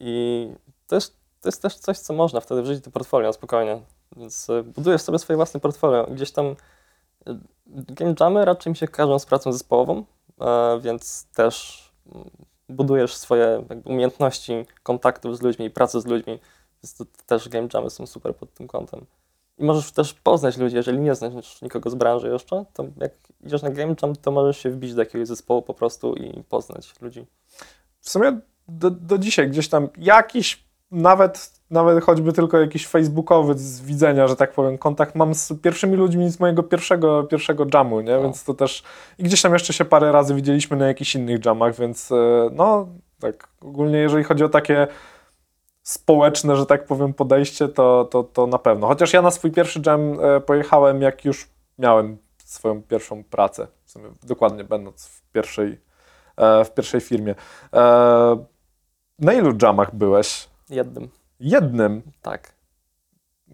I 0.00 0.48
to 0.86 0.94
jest, 0.94 1.16
to 1.40 1.48
jest 1.48 1.62
też 1.62 1.76
coś, 1.76 1.98
co 1.98 2.14
można 2.14 2.40
wtedy 2.40 2.62
wrzucić 2.62 2.84
do 2.84 2.90
portfolio 2.90 3.32
spokojnie. 3.32 3.80
Więc 4.16 4.50
e, 4.50 4.62
budujesz 4.62 5.02
sobie 5.02 5.18
swoje 5.18 5.36
własne 5.36 5.60
portfolio. 5.60 6.06
Gdzieś 6.10 6.30
tam 6.32 6.46
e, 7.26 7.38
game 7.66 8.14
jamy 8.20 8.44
raczej 8.44 8.70
mi 8.70 8.76
się 8.76 8.88
kojarzą 8.88 9.18
z 9.18 9.26
pracą 9.26 9.52
zespołową, 9.52 10.04
e, 10.40 10.80
więc 10.80 11.26
też 11.34 11.84
mm, 12.14 12.30
budujesz 12.68 13.16
swoje 13.16 13.64
umiejętności 13.84 14.66
kontaktów 14.82 15.38
z 15.38 15.42
ludźmi 15.42 15.70
pracy 15.70 16.00
z 16.00 16.06
ludźmi. 16.06 16.38
Więc 16.82 16.94
to 16.94 17.04
też 17.26 17.48
game 17.48 17.68
jamy 17.74 17.90
są 17.90 18.06
super 18.06 18.36
pod 18.36 18.54
tym 18.54 18.66
kątem. 18.66 19.06
I 19.58 19.64
możesz 19.64 19.92
też 19.92 20.14
poznać 20.14 20.56
ludzi, 20.56 20.76
jeżeli 20.76 20.98
nie 20.98 21.14
znasz 21.14 21.62
nikogo 21.62 21.90
z 21.90 21.94
branży 21.94 22.28
jeszcze, 22.28 22.64
to 22.72 22.84
jak 22.96 23.12
idziesz 23.44 23.62
na 23.62 23.70
game 23.70 23.94
jam, 24.02 24.16
to 24.16 24.30
możesz 24.30 24.58
się 24.58 24.70
wbić 24.70 24.94
do 24.94 25.02
jakiegoś 25.02 25.28
zespołu 25.28 25.62
po 25.62 25.74
prostu 25.74 26.14
i 26.14 26.42
poznać 26.42 27.00
ludzi. 27.00 27.26
W 28.00 28.10
sumie 28.10 28.40
do, 28.68 28.90
do 28.90 29.18
dzisiaj 29.18 29.50
gdzieś 29.50 29.68
tam 29.68 29.88
jakiś, 29.98 30.65
nawet, 30.90 31.60
nawet 31.70 32.04
choćby 32.04 32.32
tylko 32.32 32.58
jakiś 32.58 32.86
facebookowy 32.86 33.58
z 33.58 33.80
widzenia, 33.80 34.28
że 34.28 34.36
tak 34.36 34.52
powiem, 34.52 34.78
kontakt 34.78 35.14
mam 35.14 35.34
z 35.34 35.52
pierwszymi 35.62 35.96
ludźmi 35.96 36.30
z 36.30 36.40
mojego 36.40 36.62
pierwszego, 36.62 37.24
pierwszego 37.24 37.66
jamu, 37.74 38.00
nie? 38.00 38.12
No. 38.12 38.22
Więc 38.22 38.44
to 38.44 38.54
też... 38.54 38.82
I 39.18 39.22
gdzieś 39.22 39.42
tam 39.42 39.52
jeszcze 39.52 39.72
się 39.72 39.84
parę 39.84 40.12
razy 40.12 40.34
widzieliśmy 40.34 40.76
na 40.76 40.86
jakichś 40.86 41.14
innych 41.14 41.44
jamach, 41.44 41.74
więc 41.74 42.12
e, 42.12 42.50
no 42.52 42.88
tak 43.20 43.48
ogólnie 43.60 43.98
jeżeli 43.98 44.24
chodzi 44.24 44.44
o 44.44 44.48
takie 44.48 44.86
społeczne, 45.82 46.56
że 46.56 46.66
tak 46.66 46.86
powiem, 46.86 47.14
podejście, 47.14 47.68
to, 47.68 48.04
to, 48.04 48.24
to 48.24 48.46
na 48.46 48.58
pewno. 48.58 48.86
Chociaż 48.86 49.12
ja 49.12 49.22
na 49.22 49.30
swój 49.30 49.52
pierwszy 49.52 49.82
jam 49.86 50.20
e, 50.20 50.40
pojechałem, 50.40 51.02
jak 51.02 51.24
już 51.24 51.48
miałem 51.78 52.18
swoją 52.44 52.82
pierwszą 52.82 53.24
pracę, 53.24 53.66
w 53.84 53.90
sumie 53.90 54.08
dokładnie 54.22 54.64
będąc 54.64 55.06
w 55.06 55.32
pierwszej, 55.32 55.80
e, 56.36 56.64
w 56.64 56.74
pierwszej 56.74 57.00
firmie. 57.00 57.34
Na 59.18 59.32
ilu 59.32 59.52
jamach 59.62 59.94
byłeś? 59.94 60.48
Jednym, 60.70 61.08
Jednym. 61.40 62.02
tak. 62.22 62.52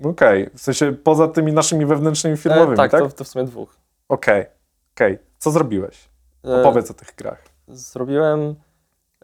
Okej. 0.04 0.50
W 0.54 0.60
sensie 0.60 0.92
poza 0.92 1.28
tymi 1.28 1.52
naszymi 1.52 1.86
wewnętrznymi 1.86 2.36
firmowymi, 2.36 2.72
E, 2.72 2.76
tak? 2.76 2.90
tak, 2.90 3.00
Okej. 3.00 3.10
To, 3.12 3.16
to 3.16 3.24
w 3.24 3.28
sumie 3.28 3.44
dwóch. 3.44 3.76
Okej. 4.08 4.44
Co 5.38 5.50
zrobiłeś? 5.50 6.08
E, 6.44 6.60
Opowiedz 6.60 6.90
o 6.90 6.94
tych 6.94 7.14
grach. 7.14 7.42
Zrobiłem 7.68 8.54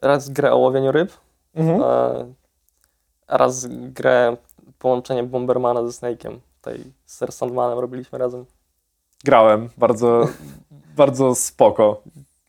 raz 0.03 0.29
grę 0.31 0.53
o 0.53 0.57
łowieniu 0.57 0.93
ryb, 0.93 1.13
Mhm. 1.55 1.83
e, 1.83 2.33
raz 3.29 3.67
grę 3.67 4.37
połączenie 4.79 5.23
Bombermana 5.23 5.87
ze 5.87 5.89
Snake'iem. 6.07 6.39
tutaj 6.57 6.85
z 7.07 7.19
Sir 7.19 7.33
Sandmanem 7.33 7.79
robiliśmy 7.79 8.19
razem. 8.19 8.45
Grałem, 9.25 9.69
bardzo, 9.79 10.29
bardzo 10.97 11.35
spoko. 11.35 12.03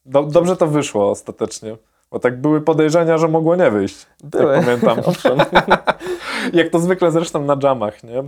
Do, 0.06 0.24
dobrze 0.24 0.58
to 0.58 0.68
wyszło 0.68 1.10
ostatecznie. 1.12 1.78
Bo 2.12 2.20
tak 2.20 2.42
były 2.42 2.62
podejrzenia, 2.62 3.18
że 3.18 3.28
mogło 3.28 3.56
nie 3.56 3.72
wyjść. 3.72 4.08
Były, 4.24 4.56
Tak 4.56 4.66
pamiętam. 4.66 4.98
Jak 6.54 6.70
to 6.70 6.80
zwykle 6.80 7.12
zresztą 7.12 7.46
na 7.46 7.58
jamach, 7.64 8.04
nie? 8.04 8.20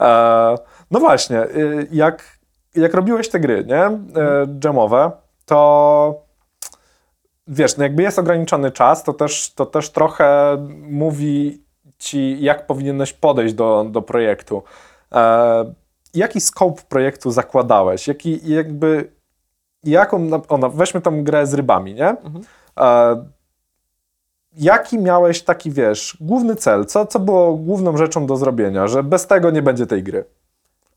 E, 0.00 0.54
no 0.90 1.00
właśnie, 1.00 1.42
y, 1.42 1.88
jak, 1.92 2.38
jak 2.74 2.94
robiłeś 2.94 3.28
te 3.28 3.40
gry, 3.40 3.64
nie? 3.64 3.84
E, 3.84 3.98
jamowe, 4.64 5.10
to 5.46 6.28
wiesz, 7.48 7.76
no 7.76 7.82
jakby 7.82 8.02
jest 8.02 8.18
ograniczony 8.18 8.70
czas, 8.70 9.04
to 9.04 9.12
też, 9.12 9.54
to 9.54 9.66
też 9.66 9.90
trochę 9.90 10.56
mówi 10.80 11.62
ci, 11.98 12.42
jak 12.42 12.66
powinieneś 12.66 13.12
podejść 13.12 13.54
do, 13.54 13.86
do 13.90 14.02
projektu. 14.02 14.62
E, 15.12 15.74
jaki 16.14 16.40
scope 16.40 16.82
projektu 16.88 17.30
zakładałeś? 17.30 18.08
Jaki 18.08 18.52
jakby, 18.52 19.12
jaką, 19.84 20.30
ona, 20.48 20.68
weźmy 20.68 21.00
tą 21.00 21.24
grę 21.24 21.46
z 21.46 21.54
rybami, 21.54 21.94
nie? 21.94 22.08
Mhm. 22.08 22.44
E, 22.78 23.24
jaki 24.56 24.98
miałeś 24.98 25.42
taki, 25.42 25.70
wiesz, 25.70 26.16
główny 26.20 26.56
cel? 26.56 26.86
Co, 26.86 27.06
co 27.06 27.18
było 27.18 27.54
główną 27.54 27.96
rzeczą 27.96 28.26
do 28.26 28.36
zrobienia, 28.36 28.88
że 28.88 29.02
bez 29.02 29.26
tego 29.26 29.50
nie 29.50 29.62
będzie 29.62 29.86
tej 29.86 30.02
gry? 30.02 30.24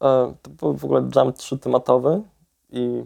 E, 0.02 0.34
To 0.42 0.50
był 0.50 0.78
w 0.78 0.86
ogóle 0.86 1.10
jam 1.16 1.34
trzytematowy 1.34 2.22
i 2.70 3.04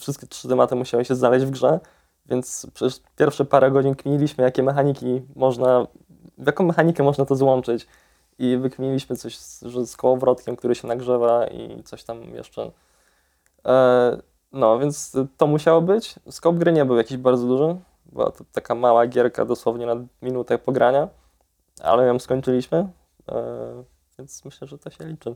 wszystkie 0.00 0.26
trzy 0.26 0.48
tematy 0.48 0.74
musiały 0.74 1.04
się 1.04 1.14
znaleźć 1.14 1.46
w 1.46 1.50
grze, 1.50 1.80
więc 2.26 2.66
przez 2.74 3.02
pierwsze 3.16 3.44
parę 3.44 3.70
godzin 3.70 3.94
kminiliśmy, 3.94 4.44
jakie 4.44 4.62
mechaniki 4.62 5.22
można, 5.36 5.86
w 6.38 6.46
jaką 6.46 6.64
mechanikę 6.64 7.02
można 7.02 7.24
to 7.24 7.36
złączyć 7.36 7.86
i 8.38 8.56
wykminiliśmy 8.56 9.16
coś 9.16 9.38
z, 9.38 9.60
z 9.90 9.96
kołowrotkiem, 9.96 10.56
który 10.56 10.74
się 10.74 10.88
nagrzewa 10.88 11.46
i 11.46 11.82
coś 11.82 12.04
tam 12.04 12.22
jeszcze. 12.22 12.70
E, 13.66 14.18
No, 14.52 14.78
więc 14.78 15.16
to 15.36 15.46
musiało 15.46 15.80
być. 15.82 16.14
Skop 16.30 16.56
gry 16.56 16.72
nie 16.72 16.84
był 16.84 16.96
jakiś 16.96 17.16
bardzo 17.16 17.46
duży, 17.46 17.76
była 18.14 18.30
to 18.30 18.44
taka 18.52 18.74
mała 18.74 19.06
gierka 19.06 19.44
dosłownie 19.44 19.86
na 19.86 19.96
minutę 20.22 20.58
pogrania, 20.58 21.08
ale 21.82 22.06
ją 22.06 22.18
skończyliśmy, 22.18 22.88
e, 23.28 23.84
więc 24.18 24.44
myślę, 24.44 24.66
że 24.66 24.78
to 24.78 24.90
się 24.90 25.04
liczy. 25.04 25.34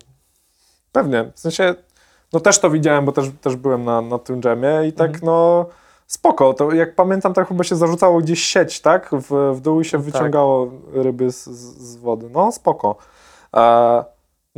Pewnie, 0.92 1.32
w 1.34 1.40
sensie, 1.40 1.74
no 2.32 2.40
też 2.40 2.58
to 2.58 2.70
widziałem, 2.70 3.04
bo 3.04 3.12
też, 3.12 3.30
też 3.40 3.56
byłem 3.56 3.84
na, 3.84 4.00
na 4.00 4.18
tym 4.18 4.40
dżemie 4.42 4.86
i 4.88 4.92
tak, 4.92 5.08
Mhm. 5.10 5.24
no 5.26 5.66
spoko, 6.06 6.54
to 6.54 6.72
jak 6.72 6.94
pamiętam, 6.94 7.34
tak 7.34 7.48
chyba 7.48 7.64
się 7.64 7.76
zarzucało 7.76 8.20
gdzieś 8.20 8.42
sieć, 8.42 8.80
tak? 8.80 9.10
W, 9.12 9.54
w 9.56 9.60
dół 9.60 9.80
i 9.80 9.84
się 9.84 9.98
Tak. 9.98 10.00
wyciągało 10.00 10.70
ryby 10.92 11.32
z, 11.32 11.46
z, 11.46 11.78
z 11.78 11.96
wody. 11.96 12.30
No 12.30 12.52
spoko. 12.52 12.96
E, 13.56 14.04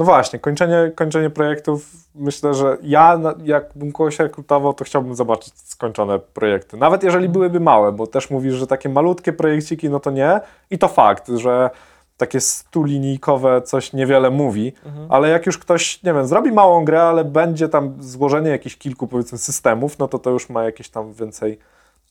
no 0.00 0.06
właśnie, 0.06 0.38
kończenie, 0.38 0.92
kończenie 0.94 1.30
projektów, 1.30 1.90
myślę, 2.14 2.54
że 2.54 2.76
ja, 2.82 3.20
jakbym 3.44 3.92
kogoś 3.92 4.18
rekrutował, 4.18 4.74
to 4.74 4.84
chciałbym 4.84 5.14
zobaczyć 5.14 5.54
skończone 5.58 6.18
projekty. 6.18 6.76
Nawet 6.76 7.02
jeżeli 7.02 7.28
byłyby 7.28 7.60
małe, 7.60 7.92
bo 7.92 8.06
też 8.06 8.30
mówisz, 8.30 8.54
że 8.54 8.66
takie 8.66 8.88
malutkie 8.88 9.32
projekciki, 9.32 9.90
no 9.90 10.00
to 10.00 10.10
nie. 10.10 10.40
I 10.70 10.78
to 10.78 10.88
fakt, 10.88 11.28
że 11.28 11.70
takie 12.16 12.40
stulinijkowe 12.40 13.62
coś 13.62 13.92
niewiele 13.92 14.30
mówi, 14.30 14.72
Mhm. 14.86 15.06
ale 15.10 15.28
jak 15.28 15.46
już 15.46 15.58
ktoś, 15.58 16.02
nie 16.02 16.14
wiem, 16.14 16.26
zrobi 16.26 16.52
małą 16.52 16.84
grę, 16.84 17.02
ale 17.02 17.24
będzie 17.24 17.68
tam 17.68 17.94
złożenie 18.00 18.50
jakichś 18.50 18.76
kilku, 18.76 19.06
powiedzmy, 19.06 19.38
systemów, 19.38 19.98
no 19.98 20.08
to 20.08 20.18
to 20.18 20.30
już 20.30 20.48
ma 20.48 20.64
jakieś 20.64 20.88
tam 20.88 21.12
więcej 21.12 21.58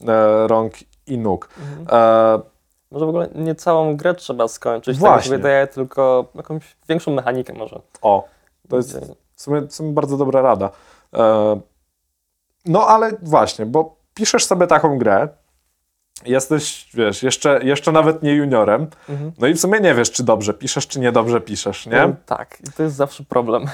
e, 0.08 0.48
rąk 0.48 0.74
i 1.08 1.18
nóg. 1.18 1.50
Mhm. 1.60 1.88
E, 2.02 2.40
Może 2.92 3.06
w 3.06 3.10
ogóle 3.10 3.30
nie 3.36 3.56
całą 3.56 3.98
grę 3.98 4.16
trzeba 4.16 4.48
skończyć, 4.48 4.98
tak 4.98 5.00
Właśnie. 5.00 5.30
się 5.32 5.38
wydaje, 5.38 5.68
tylko 5.68 6.26
jakąś 6.36 6.64
większą 6.90 7.14
mechanikę 7.14 7.54
może. 7.54 7.80
o, 8.02 8.28
to 8.70 8.78
jest 8.78 9.00
w 9.36 9.42
sumie, 9.42 9.62
w 9.62 9.74
sumie 9.74 9.92
bardzo 9.92 10.18
dobra 10.18 10.42
rada. 10.42 10.70
E, 11.14 11.60
no 12.66 12.88
ale 12.88 13.12
właśnie, 13.22 13.66
bo 13.66 13.96
piszesz 14.14 14.46
sobie 14.46 14.68
taką 14.68 14.98
grę, 14.98 15.28
jesteś, 16.26 16.90
wiesz, 16.94 17.24
jeszcze, 17.24 17.60
jeszcze 17.64 17.92
nawet 17.92 18.24
nie 18.24 18.34
juniorem, 18.36 18.88
Mhm. 19.10 19.32
no 19.38 19.48
i 19.48 19.54
w 19.54 19.60
sumie 19.60 19.80
nie 19.80 19.96
wiesz, 19.96 20.12
czy 20.12 20.24
dobrze 20.24 20.54
piszesz, 20.54 20.88
czy 20.88 21.00
niedobrze 21.00 21.42
piszesz, 21.42 21.86
nie? 21.86 22.08
No, 22.08 22.14
tak, 22.26 22.58
i 22.68 22.72
to 22.72 22.84
jest 22.84 22.96
zawsze 22.96 23.24
problem. 23.24 23.66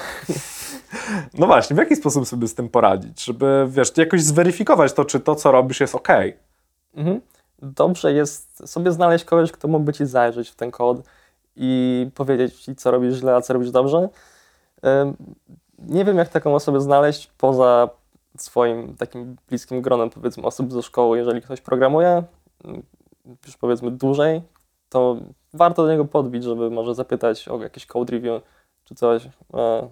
No 1.34 1.46
właśnie, 1.46 1.76
w 1.76 1.78
jaki 1.78 1.96
sposób 1.96 2.28
sobie 2.28 2.48
z 2.48 2.54
tym 2.54 2.68
poradzić, 2.68 3.24
żeby, 3.24 3.66
wiesz, 3.68 3.92
jakoś 3.96 4.22
zweryfikować 4.22 4.92
to, 4.92 5.04
czy 5.04 5.20
to, 5.20 5.34
co 5.34 5.52
robisz, 5.52 5.80
jest 5.80 5.94
ok. 5.94 6.08
Mhm. 6.96 7.20
Dobrze 7.62 8.12
jest 8.12 8.68
sobie 8.68 8.92
znaleźć 8.92 9.24
kogoś, 9.24 9.52
kto 9.52 9.68
mógłby 9.68 9.92
ci 9.92 10.06
zajrzeć 10.06 10.50
w 10.50 10.54
ten 10.54 10.70
kod 10.70 11.02
i 11.56 12.10
powiedzieć 12.14 12.54
ci, 12.60 12.76
co 12.76 12.90
robisz 12.90 13.14
źle, 13.14 13.34
a 13.34 13.40
co 13.40 13.52
robisz 13.52 13.70
dobrze. 13.70 14.08
Nie 15.78 16.04
wiem, 16.04 16.16
jak 16.18 16.28
taką 16.28 16.54
osobę 16.54 16.80
znaleźć 16.80 17.26
poza 17.38 17.90
swoim 18.36 18.96
takim 18.96 19.36
bliskim 19.48 19.82
gronem, 19.82 20.10
powiedzmy, 20.10 20.42
osób 20.42 20.72
ze 20.72 20.82
szkoły. 20.82 21.18
Jeżeli 21.18 21.42
ktoś 21.42 21.60
programuje, 21.60 22.22
ym, 22.64 22.82
już 23.46 23.56
powiedzmy 23.56 23.90
dłużej, 23.90 24.42
to 24.88 25.16
warto 25.54 25.82
do 25.82 25.92
niego 25.92 26.04
podbić, 26.04 26.44
żeby 26.44 26.70
może 26.70 26.94
zapytać 26.94 27.48
o 27.48 27.62
jakieś 27.62 27.86
code 27.86 28.12
review 28.12 28.42
czy 28.84 28.94
coś. 28.94 29.26
E, 29.54 29.88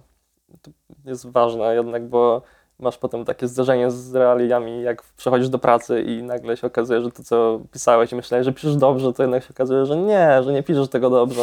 To 0.61 0.71
jest 1.05 1.31
ważne 1.31 1.75
jednak, 1.75 2.07
bo 2.09 2.41
masz 2.79 2.97
potem 2.97 3.25
takie 3.25 3.47
zderzenie 3.47 3.91
z 3.91 4.15
realiami, 4.15 4.81
jak 4.81 5.03
przechodzisz 5.17 5.49
do 5.49 5.59
pracy 5.59 6.01
i 6.01 6.23
nagle 6.23 6.57
się 6.57 6.67
okazuje, 6.67 7.01
że 7.01 7.11
to, 7.11 7.23
co 7.23 7.59
pisałeś 7.71 8.11
i 8.11 8.15
myślałeś, 8.15 8.45
że 8.45 8.53
piszesz 8.53 8.75
dobrze, 8.75 9.13
to 9.13 9.23
jednak 9.23 9.43
się 9.43 9.49
okazuje, 9.51 9.85
że 9.85 9.97
nie, 9.97 10.43
że 10.43 10.53
nie 10.53 10.63
piszesz 10.63 10.89
tego 10.89 11.09
dobrze. 11.09 11.41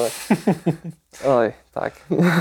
Oj, 1.38 1.53
tak. 1.75 1.95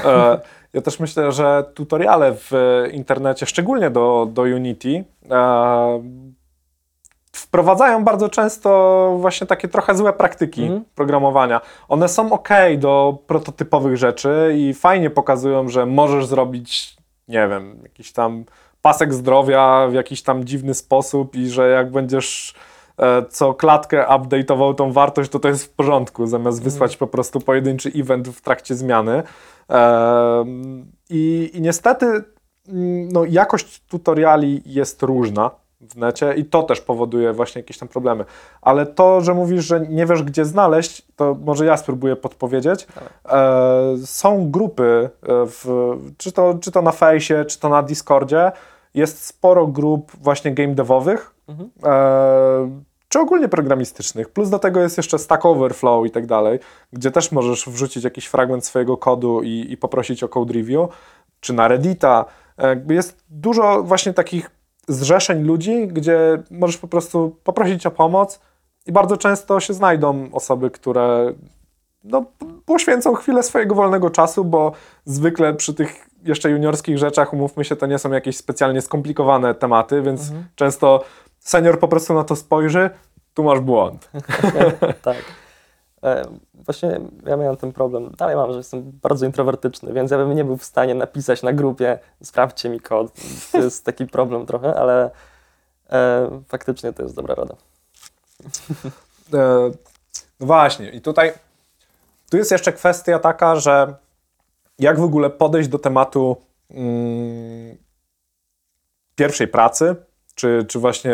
E, 0.05 0.39
Ja 0.73 0.81
też 0.81 0.99
myślę, 0.99 1.31
że 1.31 1.63
tutoriale 1.73 2.33
w 2.35 2.51
internecie, 2.91 3.45
szczególnie 3.45 3.89
do, 3.89 4.27
do 4.33 4.41
Unity, 4.41 5.03
e, 5.31 6.01
wprowadzają 7.31 8.03
bardzo 8.03 8.29
często 8.29 8.69
właśnie 9.19 9.47
takie 9.47 9.67
trochę 9.67 9.95
złe 9.95 10.13
praktyki 10.13 10.63
Mhm. 10.63 10.83
programowania. 10.95 11.61
One 11.89 12.07
są 12.07 12.31
ok 12.31 12.49
do 12.77 13.17
prototypowych 13.27 13.97
rzeczy 13.97 14.53
i 14.57 14.73
fajnie 14.73 15.09
pokazują, 15.09 15.69
że 15.69 15.85
możesz 15.85 16.25
zrobić, 16.25 16.97
nie 17.27 17.47
wiem, 17.47 17.79
jakiś 17.83 18.11
tam 18.13 18.45
pasek 18.81 19.13
zdrowia 19.13 19.87
w 19.89 19.93
jakiś 19.93 20.23
tam 20.23 20.43
dziwny 20.43 20.73
sposób 20.73 21.35
i 21.35 21.49
że 21.49 21.69
jak 21.69 21.91
będziesz 21.91 22.53
e, 22.97 23.25
co 23.29 23.53
klatkę 23.53 24.05
update'ował 24.09 24.75
tą 24.75 24.91
wartość, 24.91 25.29
to 25.29 25.39
to 25.39 25.47
jest 25.47 25.65
w 25.65 25.69
porządku, 25.69 26.27
zamiast 26.27 26.63
wysłać 26.63 26.97
po 26.97 27.07
prostu 27.07 27.39
pojedynczy 27.39 27.91
event 27.95 28.29
w 28.29 28.41
trakcie 28.41 28.75
zmiany. 28.75 29.23
I, 31.09 31.51
I 31.53 31.61
niestety 31.61 32.05
mm, 32.05 33.09
no, 33.11 33.25
jakość 33.25 33.81
tutoriali 33.87 34.61
jest 34.65 35.03
różna 35.03 35.51
w 35.81 35.97
necie 35.97 36.33
i 36.33 36.45
to 36.45 36.63
też 36.63 36.81
powoduje 36.81 37.33
właśnie 37.33 37.61
jakieś 37.61 37.77
tam 37.77 37.87
problemy. 37.87 38.25
Ale 38.61 38.85
to, 38.85 39.21
że 39.21 39.33
mówisz, 39.33 39.65
że 39.65 39.79
nie 39.79 40.05
wiesz 40.05 40.23
gdzie 40.23 40.45
znaleźć, 40.45 41.01
to 41.15 41.37
może 41.45 41.65
ja 41.65 41.77
spróbuję 41.77 42.15
podpowiedzieć. 42.15 42.87
E, 43.29 43.97
są 44.05 44.51
grupy, 44.51 45.09
e, 45.23 45.27
w, 45.27 45.65
czy, 46.17 46.31
to, 46.31 46.53
czy 46.61 46.71
to 46.71 46.81
na 46.81 46.91
fejsie, 46.91 47.45
czy 47.45 47.59
to 47.59 47.69
na 47.69 47.83
Discordzie, 47.83 48.51
jest 48.93 49.25
sporo 49.25 49.67
grup 49.67 50.11
właśnie 50.21 50.51
game 50.51 50.75
devowych, 50.75 51.33
Mhm. 51.47 51.69
e, 51.83 52.81
czy 53.09 53.19
ogólnie 53.19 53.47
programistycznych. 53.47 54.29
Plus 54.29 54.49
do 54.49 54.59
tego 54.59 54.79
jest 54.79 54.97
jeszcze 54.97 55.19
Stack 55.19 55.45
Overflow 55.45 56.05
i 56.05 56.11
tak 56.11 56.25
dalej, 56.25 56.59
gdzie 56.93 57.11
też 57.11 57.31
możesz 57.31 57.69
wrzucić 57.69 58.03
jakiś 58.03 58.25
fragment 58.25 58.65
swojego 58.65 58.97
kodu 58.97 59.41
i, 59.41 59.67
i 59.69 59.77
poprosić 59.77 60.23
o 60.23 60.29
code 60.29 60.53
review, 60.53 60.89
czy 61.39 61.53
na 61.53 61.67
Reddita. 61.67 62.25
E, 62.57 62.81
jest 62.89 63.23
dużo 63.29 63.83
właśnie 63.83 64.13
takich 64.13 64.51
zrzeszeń 64.93 65.43
ludzi, 65.43 65.87
gdzie 65.87 66.43
możesz 66.51 66.77
po 66.77 66.87
prostu 66.87 67.35
poprosić 67.43 67.85
o 67.85 67.91
pomoc 67.91 68.39
i 68.85 68.91
bardzo 68.91 69.17
często 69.17 69.59
się 69.59 69.73
znajdą 69.73 70.29
osoby, 70.31 70.71
które 70.71 71.33
no, 72.03 72.25
poświęcą 72.65 73.13
chwilę 73.15 73.43
swojego 73.43 73.75
wolnego 73.75 74.09
czasu, 74.09 74.45
bo 74.45 74.71
zwykle 75.05 75.53
przy 75.53 75.73
tych 75.73 76.07
jeszcze 76.23 76.49
juniorskich 76.49 76.97
rzeczach, 76.97 77.33
umówmy 77.33 77.65
się, 77.65 77.75
to 77.75 77.85
nie 77.85 77.99
są 77.99 78.11
jakieś 78.11 78.37
specjalnie 78.37 78.81
skomplikowane 78.81 79.55
tematy, 79.55 80.01
więc 80.01 80.21
Mhm. 80.21 80.45
często 80.55 81.03
senior 81.39 81.79
po 81.79 81.87
prostu 81.87 82.13
na 82.13 82.23
to 82.23 82.35
spojrzy, 82.35 82.89
tu 83.33 83.43
masz 83.43 83.59
błąd. 83.59 84.09
tak. 85.01 85.17
E, 86.03 86.25
Właśnie 86.53 87.01
ja 87.25 87.37
miałem 87.37 87.57
ten 87.57 87.73
problem, 87.73 88.11
dalej 88.17 88.35
mam, 88.35 88.51
że 88.51 88.57
jestem 88.57 88.91
bardzo 89.01 89.25
introwertyczny, 89.25 89.93
więc 89.93 90.11
ja 90.11 90.17
bym 90.17 90.35
nie 90.35 90.43
był 90.45 90.57
w 90.57 90.63
stanie 90.63 90.95
napisać 90.95 91.43
na 91.43 91.53
grupie, 91.53 91.99
sprawdźcie 92.23 92.69
mi 92.69 92.79
kod. 92.79 93.11
To 93.51 93.57
jest 93.57 93.85
taki 93.85 94.07
problem 94.07 94.45
trochę, 94.45 94.75
ale 94.75 95.11
e, 95.89 96.29
faktycznie 96.47 96.93
to 96.93 97.03
jest 97.03 97.15
dobra 97.15 97.35
rada. 97.35 97.55
E, 99.33 99.71
No 100.39 100.45
właśnie, 100.47 100.89
i 100.89 101.01
tutaj 101.01 101.33
tu 102.31 102.37
jest 102.37 102.51
jeszcze 102.51 102.73
kwestia 102.73 103.19
taka, 103.19 103.55
że 103.55 103.95
jak 104.79 104.99
w 104.99 105.03
ogóle 105.03 105.29
podejść 105.29 105.69
do 105.69 105.79
tematu 105.79 106.37
mm, 106.71 107.77
pierwszej 109.15 109.47
pracy, 109.47 109.95
czy, 110.41 110.65
czy 110.67 110.79
właśnie 110.79 111.11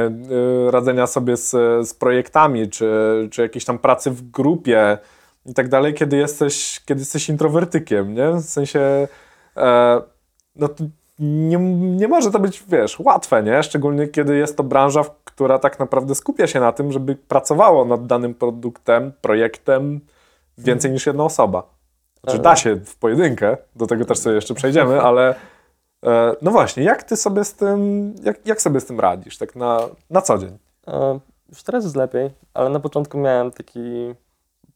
y, 0.68 0.72
radzenia 0.72 1.08
sobie 1.08 1.38
z, 1.38 1.50
z 1.88 1.94
projektami, 1.94 2.70
czy, 2.70 2.90
czy 3.32 3.42
jakiejś 3.42 3.66
tam 3.66 3.80
pracy 3.80 4.12
w 4.12 4.32
grupie 4.32 4.98
i 5.46 5.54
tak 5.54 5.70
dalej, 5.70 5.94
kiedy 5.94 6.18
jesteś, 6.18 6.82
kiedy 6.86 7.02
jesteś 7.02 7.30
introwertykiem, 7.30 8.14
nie? 8.14 8.32
W 8.32 8.42
sensie 8.42 9.08
e, 9.58 10.02
no 10.56 10.70
nie, 11.20 11.58
nie 11.98 12.08
może 12.08 12.32
to 12.32 12.40
być, 12.40 12.64
wiesz, 12.68 13.00
łatwe, 13.00 13.44
nie? 13.44 13.64
Szczególnie 13.64 14.08
kiedy 14.08 14.38
jest 14.38 14.58
to 14.58 14.64
branża, 14.64 15.06
która 15.24 15.60
tak 15.60 15.80
naprawdę 15.80 16.16
skupia 16.16 16.48
się 16.48 16.60
na 16.60 16.72
tym, 16.72 16.92
żeby 16.92 17.16
pracowało 17.16 17.86
nad 17.86 18.08
danym 18.08 18.34
produktem, 18.34 19.12
projektem 19.22 20.00
więcej 20.58 20.92
niż 20.92 21.06
jedna 21.06 21.24
osoba. 21.24 21.64
Znaczy 22.24 22.38
E. 22.38 22.42
da 22.42 22.56
się 22.56 22.76
w 22.76 22.96
pojedynkę, 22.96 23.58
do 23.76 23.88
tego 23.88 24.06
też 24.06 24.18
sobie 24.18 24.36
jeszcze 24.36 24.54
przejdziemy, 24.54 25.02
ale 25.10 25.36
no 26.42 26.52
właśnie, 26.52 26.84
jak 26.84 27.04
ty 27.04 27.16
sobie 27.16 27.44
z 27.44 27.54
tym, 27.54 28.14
jak, 28.24 28.48
jak 28.48 28.62
sobie 28.62 28.80
z 28.80 28.86
tym 28.86 29.00
radzisz, 29.00 29.38
tak 29.38 29.56
na, 29.56 29.80
na 30.10 30.22
co 30.22 30.38
dzień? 30.38 30.58
E, 30.88 31.20
Już 31.50 31.64
teraz 31.64 31.84
jest 31.84 31.96
lepiej, 31.96 32.30
ale 32.54 32.70
na 32.70 32.80
początku 32.80 33.18
miałem 33.18 33.52
taki 33.52 34.14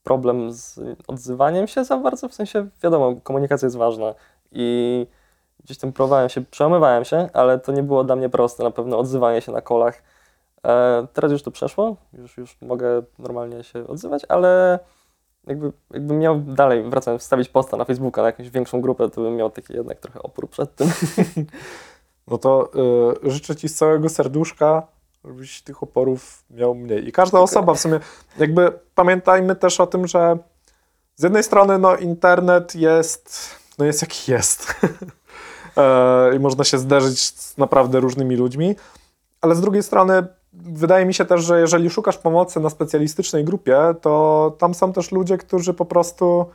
problem 0.02 0.52
z 0.52 0.80
odzywaniem 1.06 1.66
się 1.66 1.84
za 1.84 1.96
bardzo, 1.96 2.28
w 2.28 2.34
sensie 2.34 2.68
wiadomo, 2.82 3.16
komunikacja 3.22 3.66
jest 3.66 3.76
ważna 3.76 4.14
i 4.52 5.06
gdzieś 5.64 5.78
tam 5.78 5.92
próbowałem 5.92 6.28
się, 6.28 6.40
przełamywałem 6.40 7.04
się, 7.04 7.28
ale 7.32 7.58
to 7.58 7.72
nie 7.72 7.82
było 7.82 8.04
dla 8.04 8.16
mnie 8.16 8.28
proste, 8.28 8.62
na 8.64 8.70
pewno 8.70 8.98
odzywanie 8.98 9.40
się 9.40 9.52
na 9.52 9.60
kolach. 9.60 10.02
E, 10.66 11.06
Teraz 11.12 11.32
już 11.32 11.42
to 11.42 11.50
przeszło, 11.50 11.96
już, 12.12 12.36
już 12.36 12.56
mogę 12.62 13.02
normalnie 13.18 13.64
się 13.64 13.86
odzywać, 13.86 14.22
ale 14.28 14.78
jakby, 15.46 15.72
jakbym 15.90 16.18
miał 16.18 16.40
dalej, 16.40 16.90
wracając, 16.90 17.22
wstawić 17.22 17.48
posta 17.48 17.76
na 17.76 17.84
Facebooka 17.84 18.22
na 18.22 18.26
jakąś 18.26 18.50
większą 18.50 18.80
grupę, 18.80 19.10
to 19.10 19.20
bym 19.20 19.36
miał 19.36 19.50
taki 19.50 19.72
jednak 19.72 20.00
trochę 20.00 20.22
opór 20.22 20.48
przed 20.48 20.76
tym. 20.76 20.90
No 22.28 22.38
to 22.38 22.70
y, 23.24 23.30
życzę 23.30 23.56
ci 23.56 23.68
z 23.68 23.74
całego 23.74 24.08
serduszka, 24.08 24.86
żebyś 25.24 25.62
tych 25.62 25.82
oporów 25.82 26.44
miał 26.50 26.74
mniej. 26.74 27.08
I 27.08 27.12
każda 27.12 27.40
osoba 27.40 27.74
w 27.74 27.80
sumie, 27.80 28.00
jakby 28.38 28.72
pamiętajmy 28.94 29.56
też 29.56 29.80
o 29.80 29.86
tym, 29.86 30.06
że 30.06 30.38
z 31.16 31.22
jednej 31.22 31.42
strony 31.42 31.78
no 31.78 31.96
internet 31.96 32.74
jest, 32.74 33.54
no 33.78 33.84
jest 33.84 34.02
jaki 34.02 34.32
jest. 34.32 34.66
E, 35.76 36.36
I 36.36 36.38
można 36.38 36.64
się 36.64 36.78
zderzyć 36.78 37.20
z 37.20 37.58
naprawdę 37.58 38.00
różnymi 38.00 38.36
ludźmi, 38.36 38.76
ale 39.40 39.54
z 39.54 39.60
drugiej 39.60 39.82
strony 39.82 40.26
wydaje 40.52 41.06
mi 41.06 41.14
się 41.14 41.24
też, 41.24 41.44
że 41.44 41.60
jeżeli 41.60 41.90
szukasz 41.90 42.18
pomocy 42.18 42.60
na 42.60 42.70
specjalistycznej 42.70 43.44
grupie, 43.44 43.78
to 44.00 44.56
tam 44.58 44.74
są 44.74 44.92
też 44.92 45.12
ludzie, 45.12 45.38
którzy 45.38 45.74
po 45.74 45.84
prostu 45.84 46.46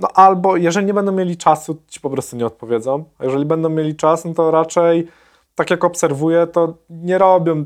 no 0.00 0.08
albo 0.14 0.56
jeżeli 0.56 0.86
nie 0.86 0.94
będą 0.94 1.12
mieli 1.12 1.36
czasu, 1.36 1.76
ci 1.88 2.00
po 2.00 2.10
prostu 2.10 2.36
nie 2.36 2.46
odpowiedzą, 2.46 3.04
a 3.18 3.24
jeżeli 3.24 3.44
będą 3.44 3.68
mieli 3.68 3.96
czas, 3.96 4.24
no 4.24 4.34
to 4.34 4.50
raczej 4.50 5.08
tak 5.54 5.70
jak 5.70 5.84
obserwuję, 5.84 6.46
to 6.46 6.74
nie 6.90 7.18
robią 7.18 7.64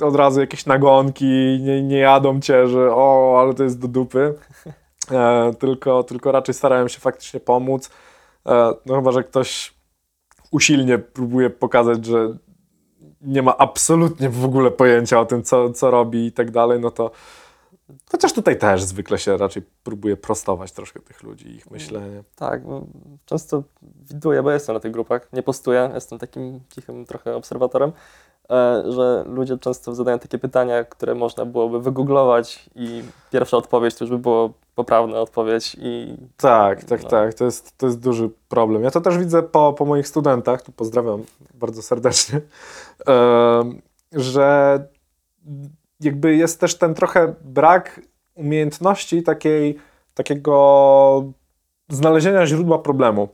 od 0.00 0.16
razu 0.16 0.40
jakieś 0.40 0.66
nagonki, 0.66 1.58
nie, 1.60 1.82
nie 1.82 1.98
jadą 1.98 2.40
cię, 2.40 2.68
że 2.68 2.94
o, 2.94 3.36
ale 3.40 3.54
to 3.54 3.62
jest 3.62 3.78
do 3.78 3.88
dupy, 3.88 4.34
e, 5.10 5.54
tylko, 5.58 6.02
tylko 6.02 6.32
raczej 6.32 6.54
starają 6.54 6.88
się 6.88 7.00
faktycznie 7.00 7.40
pomóc. 7.40 7.90
E, 8.46 8.72
no 8.86 8.96
chyba, 8.96 9.12
że 9.12 9.24
ktoś 9.24 9.74
usilnie 10.50 10.98
próbuje 10.98 11.50
pokazać, 11.50 12.04
że 12.04 12.36
nie 13.20 13.42
ma 13.42 13.56
absolutnie 13.56 14.30
w 14.30 14.44
ogóle 14.44 14.70
pojęcia 14.70 15.20
o 15.20 15.26
tym, 15.26 15.42
co, 15.42 15.72
co 15.72 15.90
robi 15.90 16.26
i 16.26 16.32
tak 16.32 16.50
dalej, 16.50 16.80
no 16.80 16.90
to 16.90 17.10
chociaż 18.12 18.32
tutaj 18.32 18.58
też 18.58 18.82
zwykle 18.82 19.18
się 19.18 19.36
raczej 19.36 19.62
próbuje 19.82 20.16
prostować 20.16 20.72
troszkę 20.72 21.00
tych 21.00 21.22
ludzi 21.22 21.54
ich 21.54 21.70
myślenie. 21.70 22.22
Tak, 22.36 22.62
często 23.24 23.62
widuję, 24.10 24.42
bo 24.42 24.50
jestem 24.50 24.74
na 24.74 24.80
tych 24.80 24.92
grupach, 24.92 25.28
nie 25.32 25.42
postuję, 25.42 25.90
jestem 25.94 26.18
takim 26.18 26.60
cichym 26.74 27.06
trochę 27.06 27.36
obserwatorem, 27.36 27.92
e, 28.50 28.82
że 28.92 29.24
ludzie 29.26 29.58
często 29.58 29.94
zadają 29.94 30.18
takie 30.18 30.38
pytania, 30.38 30.84
które 30.84 31.14
można 31.14 31.44
byłoby 31.44 31.80
wygooglować 31.80 32.70
i 32.74 33.02
pierwsza 33.30 33.56
odpowiedź 33.56 33.94
to 33.94 34.04
już 34.04 34.10
by 34.10 34.18
było 34.18 34.52
poprawna 34.80 35.20
odpowiedź 35.20 35.76
i 35.80 36.16
Tak, 36.36 36.84
tak, 36.84 37.02
No. 37.02 37.08
tak. 37.08 37.34
To 37.34 37.44
jest, 37.44 37.78
to 37.78 37.86
jest 37.86 38.00
duży 38.00 38.30
problem. 38.48 38.84
Ja 38.84 38.90
to 38.90 39.00
też 39.00 39.18
widzę 39.18 39.42
po, 39.42 39.72
po 39.72 39.84
moich 39.84 40.08
studentach, 40.08 40.62
tu 40.62 40.72
pozdrawiam 40.72 41.22
bardzo 41.54 41.82
serdecznie, 41.82 42.40
że 44.12 44.78
jakby 46.00 46.36
jest 46.36 46.60
też 46.60 46.78
ten 46.78 46.94
trochę 46.94 47.34
brak 47.44 48.00
umiejętności 48.34 49.22
takiej, 49.22 49.78
takiego 50.14 51.24
znalezienia 51.88 52.46
źródła 52.46 52.78
problemu. 52.78 53.28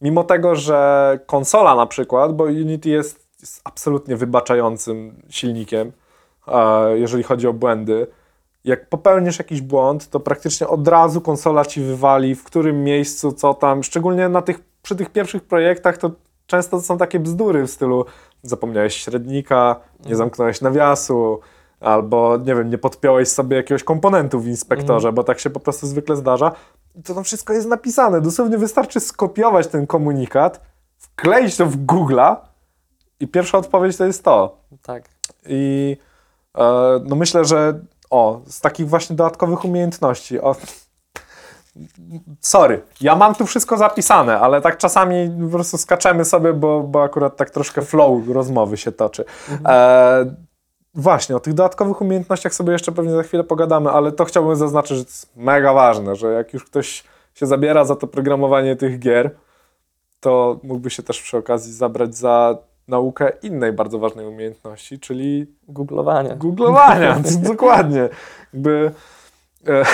Mimo 0.00 0.24
tego, 0.24 0.54
że 0.54 1.18
konsola 1.26 1.74
na 1.74 1.86
przykład, 1.86 2.36
bo 2.36 2.44
Unity 2.44 2.88
jest, 2.88 3.26
jest 3.40 3.60
absolutnie 3.64 4.16
wybaczającym 4.16 5.22
silnikiem, 5.28 5.92
e, 6.48 6.98
jeżeli 6.98 7.22
chodzi 7.22 7.46
o 7.48 7.52
błędy, 7.52 8.06
jak 8.66 8.88
popełnisz 8.88 9.38
jakiś 9.38 9.60
błąd, 9.60 10.10
to 10.10 10.20
praktycznie 10.20 10.68
od 10.68 10.88
razu 10.88 11.20
konsola 11.20 11.64
ci 11.64 11.80
wywali, 11.80 12.34
w 12.34 12.44
którym 12.44 12.84
miejscu, 12.84 13.32
co 13.32 13.54
tam. 13.54 13.82
Szczególnie 13.82 14.28
na 14.28 14.42
tych, 14.42 14.60
przy 14.82 14.96
tych 14.96 15.10
pierwszych 15.10 15.44
projektach 15.44 15.98
to 15.98 16.10
często 16.46 16.80
są 16.80 16.98
takie 16.98 17.20
bzdury 17.20 17.66
w 17.66 17.70
stylu 17.70 18.04
zapomniałeś 18.42 18.96
średnika, 18.96 19.80
nie 20.06 20.16
zamknąłeś 20.16 20.60
nawiasu, 20.60 21.40
albo 21.80 22.36
nie 22.36 22.54
wiem, 22.54 22.70
nie 22.70 22.78
podpiąłeś 22.78 23.28
sobie 23.28 23.56
jakiegoś 23.56 23.84
komponentu 23.84 24.40
w 24.40 24.46
inspektorze, 24.46 25.12
bo 25.12 25.24
tak 25.24 25.40
się 25.40 25.50
po 25.50 25.60
prostu 25.60 25.86
zwykle 25.86 26.16
zdarza. 26.16 26.52
I 26.94 27.02
to 27.02 27.14
tam 27.14 27.24
wszystko 27.24 27.52
jest 27.52 27.68
napisane. 27.68 28.20
Dosłownie 28.20 28.58
wystarczy 28.58 29.00
skopiować 29.00 29.66
ten 29.66 29.86
komunikat, 29.86 30.60
wkleić 30.98 31.56
to 31.56 31.66
w 31.66 31.76
Google'a 31.76 32.36
i 33.20 33.28
pierwsza 33.28 33.58
odpowiedź 33.58 33.96
to 33.96 34.04
jest 34.04 34.24
to. 34.24 34.58
tak. 34.82 35.08
I 35.46 35.96
e, 36.58 37.00
no 37.04 37.16
myślę, 37.16 37.44
że 37.44 37.80
o, 38.10 38.40
z 38.46 38.60
takich 38.60 38.88
właśnie 38.88 39.16
dodatkowych 39.16 39.64
umiejętności. 39.64 40.40
O, 40.40 40.56
sorry, 42.40 42.82
ja 43.00 43.16
mam 43.16 43.34
tu 43.34 43.46
wszystko 43.46 43.76
zapisane, 43.76 44.40
ale 44.40 44.60
tak 44.60 44.78
czasami 44.78 45.30
po 45.44 45.50
prostu 45.50 45.78
skaczemy 45.78 46.24
sobie, 46.24 46.52
bo, 46.52 46.82
bo 46.82 47.02
akurat 47.02 47.36
tak 47.36 47.50
troszkę 47.50 47.82
flow 47.82 48.28
rozmowy 48.28 48.76
się 48.76 48.92
toczy. 48.92 49.24
E, 49.66 50.34
właśnie, 50.94 51.36
o 51.36 51.40
tych 51.40 51.54
dodatkowych 51.54 52.00
umiejętnościach 52.00 52.54
sobie 52.54 52.72
jeszcze 52.72 52.92
pewnie 52.92 53.12
za 53.12 53.22
chwilę 53.22 53.44
pogadamy, 53.44 53.90
ale 53.90 54.12
to 54.12 54.24
chciałbym 54.24 54.56
zaznaczyć, 54.56 54.98
że 54.98 55.04
to 55.04 55.10
jest 55.10 55.36
mega 55.36 55.72
ważne, 55.72 56.16
że 56.16 56.32
jak 56.32 56.52
już 56.52 56.64
ktoś 56.64 57.04
się 57.34 57.46
zabiera 57.46 57.84
za 57.84 57.96
to 57.96 58.06
programowanie 58.06 58.76
tych 58.76 58.98
gier, 58.98 59.30
to 60.20 60.60
mógłby 60.62 60.90
się 60.90 61.02
też 61.02 61.22
przy 61.22 61.36
okazji 61.36 61.72
zabrać 61.72 62.16
za 62.16 62.58
naukę 62.88 63.32
innej 63.42 63.72
bardzo 63.72 63.98
ważnej 63.98 64.26
umiejętności, 64.26 64.98
czyli 64.98 65.46
Googlowanie. 65.68 66.36
googlowania. 66.36 67.20
Dokładnie. 67.52 68.08
Jakby, 68.52 68.90
e, 69.68 69.84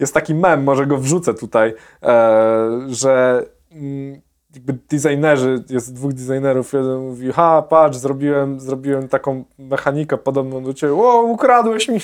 jest 0.00 0.14
taki 0.14 0.34
mem, 0.34 0.64
może 0.64 0.86
go 0.86 0.98
wrzucę 0.98 1.34
tutaj, 1.34 1.74
e, 2.02 2.80
że 2.88 3.44
mm, 3.72 4.20
jakby 4.54 4.72
designerzy, 4.72 5.64
jest 5.70 5.94
dwóch 5.94 6.12
designerów, 6.12 6.72
jeden 6.72 6.98
mówi, 6.98 7.32
ha, 7.32 7.62
patrz, 7.62 7.98
zrobiłem, 7.98 8.60
zrobiłem 8.60 9.08
taką 9.08 9.44
mechanikę 9.58 10.18
podobną 10.18 10.64
do 10.64 10.74
ciebie, 10.74 10.94
o, 10.94 11.22
ukradłeś 11.22 11.88
mi. 11.88 11.98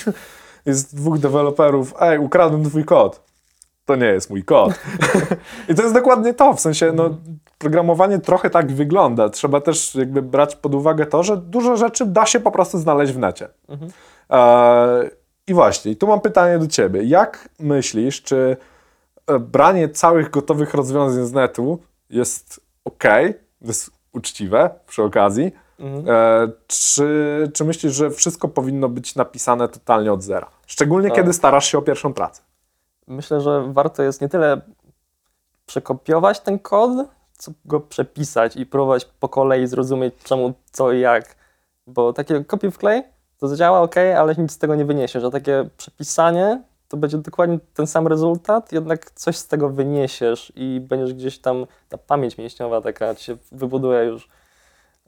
Jest 0.67 0.97
dwóch 0.97 1.19
deweloperów, 1.19 1.95
ej, 2.01 2.19
ukradłem 2.19 2.65
twój 2.65 2.85
kod. 2.85 3.32
To 3.85 3.97
nie 3.97 4.07
jest 4.07 4.31
mój 4.31 4.45
kod. 4.45 4.73
I 5.69 5.75
to 5.75 5.83
jest 5.83 5.95
dokładnie 5.95 6.35
to, 6.35 6.55
w 6.55 6.61
sensie, 6.61 6.93
no, 6.93 7.11
programowanie 7.59 8.19
trochę 8.19 8.51
tak 8.51 8.73
wygląda. 8.73 9.29
Trzeba 9.29 9.61
też 9.61 9.95
jakby 9.95 10.23
brać 10.23 10.57
pod 10.57 10.75
uwagę 10.75 11.07
to, 11.07 11.23
że 11.23 11.37
dużo 11.37 11.77
rzeczy 11.77 12.07
da 12.07 12.27
się 12.27 12.41
po 12.41 12.51
prostu 12.51 12.79
znaleźć 12.79 13.13
w 13.13 13.19
necie. 13.19 13.49
Mhm. 13.69 13.91
E, 14.31 15.11
I 15.47 15.55
właśnie, 15.55 15.97
tu 15.97 16.07
mam 16.07 16.21
pytanie 16.21 16.59
do 16.59 16.67
ciebie. 16.67 17.03
Jak 17.03 17.49
myślisz, 17.59 18.23
czy 18.23 18.57
e, 19.27 19.39
branie 19.39 19.89
całych 19.89 20.31
gotowych 20.31 20.75
rozwiązań 20.75 21.27
z 21.27 21.33
netu 21.33 21.79
jest 22.11 22.61
ok, 22.85 23.05
jest 23.61 23.91
uczciwe 24.13 24.71
przy 24.87 25.03
okazji? 25.03 25.53
Mhm. 25.79 26.05
E, 26.09 26.53
czy, 26.67 27.51
czy 27.55 27.65
myślisz, 27.65 27.93
że 27.93 28.11
wszystko 28.11 28.49
powinno 28.49 28.89
być 28.89 29.15
napisane 29.15 29.69
totalnie 29.69 30.13
od 30.13 30.23
zera? 30.23 30.51
Szczególnie 30.67 31.09
Tak. 31.09 31.17
kiedy 31.17 31.33
starasz 31.33 31.67
się 31.67 31.79
o 31.79 31.83
pierwszą 31.83 32.13
pracę. 32.13 32.43
Myślę, 33.07 33.41
że 33.41 33.73
warto 33.73 34.03
jest 34.03 34.21
nie 34.21 34.29
tyle 34.29 34.61
przekopiować 35.67 36.41
ten 36.41 36.59
kod, 36.59 36.91
co 37.33 37.53
go 37.65 37.81
przepisać 37.81 38.57
i 38.57 38.67
próbować 38.67 39.05
po 39.05 39.29
kolei 39.29 39.67
zrozumieć 39.67 40.15
czemu, 40.25 40.55
co 40.73 40.93
i 40.93 41.01
jak. 41.01 41.37
Bo 41.87 42.13
takie 42.13 42.45
kopiuj 42.45 42.71
w 42.71 42.79
klej 42.79 43.03
to 43.39 43.49
zadziała 43.49 43.81
ok, 43.81 43.97
ale 44.19 44.35
nic 44.35 44.53
z 44.53 44.59
tego 44.59 44.75
nie 44.75 44.85
wyniesiesz, 44.85 45.25
a 45.25 45.31
takie 45.31 45.69
przepisanie 45.77 46.63
to 46.89 46.97
będzie 46.97 47.19
dokładnie 47.19 47.59
ten 47.75 47.87
sam 47.87 48.07
rezultat, 48.07 48.73
jednak 48.73 49.11
coś 49.11 49.37
z 49.37 49.47
tego 49.47 49.69
wyniesiesz 49.69 50.53
i 50.57 50.81
będziesz 50.89 51.15
gdzieś 51.15 51.39
tam, 51.39 51.67
ta 51.89 51.99
pamięć 51.99 52.39
mięśniowa 52.39 52.81
taka 52.81 53.15
ci 53.15 53.25
się 53.25 53.37
wybuduje 53.53 54.05
już. 54.05 54.29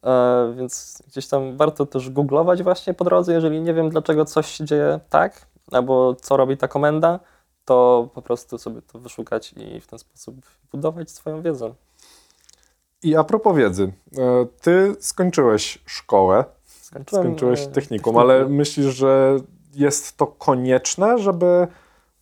E, 0.04 0.54
więc 0.56 1.02
gdzieś 1.08 1.28
tam 1.28 1.56
warto 1.56 1.86
też 1.86 2.10
googlować 2.10 2.62
właśnie 2.62 2.94
po 2.94 3.04
drodze, 3.04 3.32
jeżeli 3.32 3.60
nie 3.60 3.74
wiem 3.74 3.90
dlaczego 3.90 4.24
coś 4.24 4.46
się 4.46 4.64
dzieje 4.64 5.00
tak, 5.10 5.46
albo 5.72 6.14
co 6.14 6.36
robi 6.36 6.56
ta 6.56 6.68
komenda, 6.68 7.20
to 7.64 8.08
po 8.14 8.22
prostu 8.22 8.58
sobie 8.58 8.82
to 8.82 8.98
wyszukać 8.98 9.54
i 9.56 9.80
w 9.80 9.86
ten 9.86 9.98
sposób 9.98 10.36
budować 10.72 11.10
swoją 11.10 11.42
wiedzę. 11.42 11.74
I 13.02 13.16
a 13.16 13.24
propos 13.24 13.56
wiedzy, 13.56 13.92
e, 14.18 14.46
ty 14.60 14.96
skończyłeś 15.00 15.78
szkołę, 15.86 16.44
Skończyłem, 16.66 17.24
skończyłeś 17.24 17.60
e, 17.60 17.66
technikum, 17.66 18.18
ale 18.18 18.48
myślisz, 18.48 18.94
że 18.94 19.36
jest 19.74 20.16
to 20.16 20.26
konieczne, 20.26 21.18
żeby 21.18 21.68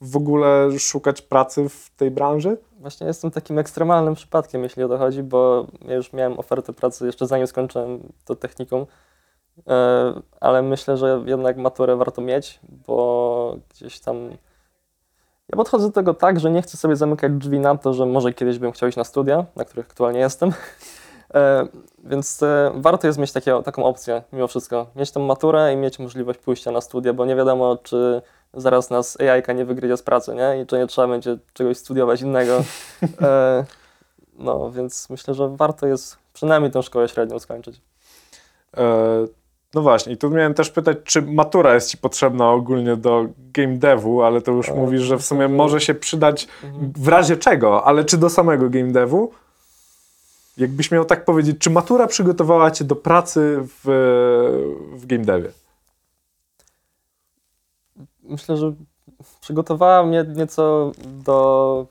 w 0.01 0.17
ogóle 0.17 0.79
szukać 0.79 1.23
pracy 1.23 1.69
w 1.69 1.91
tej 1.97 2.11
branży? 2.11 2.57
właśnie 2.81 3.07
jestem 3.07 3.31
takim 3.31 3.59
ekstremalnym 3.59 4.15
przypadkiem, 4.15 4.63
jeśli 4.63 4.83
o 4.83 4.89
to 4.89 4.99
chodzi, 4.99 5.23
bo 5.23 5.67
ja 5.81 5.95
już 5.95 6.13
miałem 6.13 6.39
ofertę 6.39 6.73
pracy 6.73 7.07
jeszcze 7.07 7.27
zanim 7.27 7.47
skończyłem 7.47 8.13
to 8.25 8.37
technikum, 8.37 8.87
E, 9.69 10.23
ale 10.41 10.63
myślę, 10.63 10.97
że 10.97 11.23
jednak 11.27 11.57
maturę 11.57 11.97
warto 11.97 12.23
mieć, 12.23 12.61
bo 12.87 13.57
gdzieś 13.71 14.01
tam 14.01 14.31
ja 15.53 15.57
podchodzę 15.57 15.87
do 15.87 15.93
tego 15.93 16.15
tak, 16.15 16.41
że 16.41 16.51
nie 16.51 16.63
chcę 16.63 16.77
sobie 16.77 16.97
zamykać 16.97 17.33
drzwi 17.33 17.61
na 17.61 17.79
to, 17.79 17.95
że 17.95 18.07
może 18.07 18.33
kiedyś 18.33 18.59
bym 18.59 18.73
chciał 18.73 18.89
iść 18.89 18.99
na 18.99 19.05
studia, 19.05 19.45
na 19.57 19.65
których 19.65 19.87
aktualnie 19.87 20.21
jestem. 20.21 20.53
E, 21.35 21.67
Więc 22.05 22.43
e, 22.43 22.73
warto 22.75 23.07
jest 23.07 23.19
mieć 23.19 23.33
takie, 23.33 23.63
taką 23.63 23.85
opcję 23.85 24.23
mimo 24.33 24.49
wszystko. 24.49 24.87
Mieć 24.97 25.11
tą 25.11 25.21
maturę 25.21 25.73
i 25.73 25.77
mieć 25.77 25.99
możliwość 25.99 26.39
pójścia 26.39 26.71
na 26.71 26.81
studia, 26.81 27.13
bo 27.13 27.25
nie 27.25 27.37
wiadomo, 27.37 27.77
czy 27.77 28.23
zaraz 28.55 28.91
nas 28.91 29.19
AI 29.21 29.57
nie 29.57 29.65
wygryzie 29.65 29.97
z 29.97 30.03
pracy, 30.03 30.35
nie? 30.35 30.63
I 30.63 30.67
czy 30.67 30.79
nie 30.79 30.87
trzeba 30.87 31.09
będzie 31.09 31.39
czegoś 31.53 31.77
studiować 31.77 32.21
innego. 32.21 32.65
E, 33.23 33.65
No, 34.39 34.71
więc 34.71 35.11
myślę, 35.11 35.35
że 35.35 35.49
warto 35.57 35.87
jest 35.87 36.17
przynajmniej 36.33 36.73
tę 36.73 36.83
szkołę 36.83 37.09
średnią 37.09 37.39
skończyć. 37.39 37.81
E, 38.77 38.83
no 39.75 39.83
właśnie, 39.83 40.13
i 40.13 40.17
tu 40.17 40.31
miałem 40.31 40.55
też 40.55 40.71
pytać, 40.71 40.99
czy 41.05 41.23
matura 41.23 41.75
jest 41.75 41.91
ci 41.91 41.99
potrzebna 41.99 42.51
ogólnie 42.51 42.97
do 42.97 43.27
game 43.37 43.77
devu, 43.77 44.23
ale 44.23 44.41
to 44.41 44.53
już 44.53 44.69
E, 44.69 44.75
mówisz, 44.75 45.03
że 45.03 45.19
w 45.19 45.23
sumie 45.25 45.43
to- 45.49 45.55
może 45.55 45.81
się 45.81 45.95
przydać 45.95 46.49
Mhm. 46.65 46.93
w 46.97 47.09
razie 47.09 47.37
czego, 47.37 47.85
ale 47.85 48.05
czy 48.05 48.19
do 48.19 48.31
samego 48.31 48.71
game 48.71 48.93
devu? 48.93 49.33
Jakbyś 50.57 50.91
miał 50.91 51.05
tak 51.05 51.25
powiedzieć, 51.25 51.57
czy 51.59 51.71
matura 51.71 52.07
przygotowała 52.07 52.71
cię 52.71 52.85
do 52.85 52.97
pracy 52.97 53.59
w, 53.63 53.81
w 54.97 55.07
game 55.07 55.25
devie? 55.25 55.51
Myślę, 58.23 58.57
że 58.57 58.73
przygotowała 59.41 60.03
mnie 60.07 60.25
nieco 60.37 60.93
do 61.25 61.87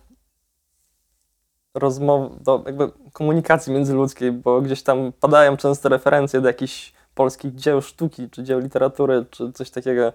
rozmów, 1.74 2.44
do 2.44 2.64
jakby 2.66 2.92
komunikacji 3.14 3.74
międzyludzkiej, 3.74 4.32
bo 4.32 4.62
gdzieś 4.62 4.84
tam 4.84 5.12
padają 5.20 5.58
często 5.58 5.90
referencje 5.90 6.42
do 6.42 6.48
jakichś 6.48 6.94
polskich 7.22 7.56
dzieł 7.56 7.82
sztuki, 7.82 8.30
czy 8.30 8.44
dzieł 8.44 8.60
literatury, 8.60 9.26
czy 9.32 9.52
coś 9.52 9.70
takiego. 9.70 10.14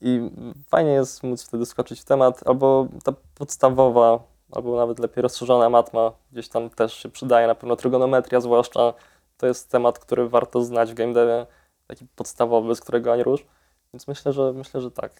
I 0.00 0.30
fajnie 0.68 0.90
jest 0.90 1.22
móc 1.22 1.42
wtedy 1.42 1.66
skoczyć 1.66 2.00
w 2.00 2.04
temat, 2.04 2.40
albo 2.46 2.88
ta 3.04 3.12
podstawowa, 3.34 4.20
albo 4.52 4.76
nawet 4.76 4.98
lepiej 4.98 5.22
rozszerzona 5.22 5.70
matma 5.70 6.12
gdzieś 6.32 6.48
tam 6.48 6.70
też 6.70 6.94
się 6.94 7.08
przydaje, 7.08 7.46
na 7.46 7.54
pewno 7.54 7.76
trygonometria 7.76 8.40
zwłaszcza. 8.40 8.94
To 9.36 9.46
jest 9.46 9.70
temat, 9.70 9.98
który 9.98 10.28
warto 10.28 10.64
znać 10.64 10.90
w 10.90 10.94
game 10.94 11.12
devie, 11.12 11.46
taki 11.86 12.06
podstawowy, 12.16 12.74
z 12.74 12.80
którego 12.80 13.12
ani 13.12 13.22
rusz. 13.22 13.44
Więc 13.92 14.08
myślę, 14.08 14.32
że 14.32 14.52
myślę, 14.52 14.80
że 14.80 14.90
tak. 14.90 15.12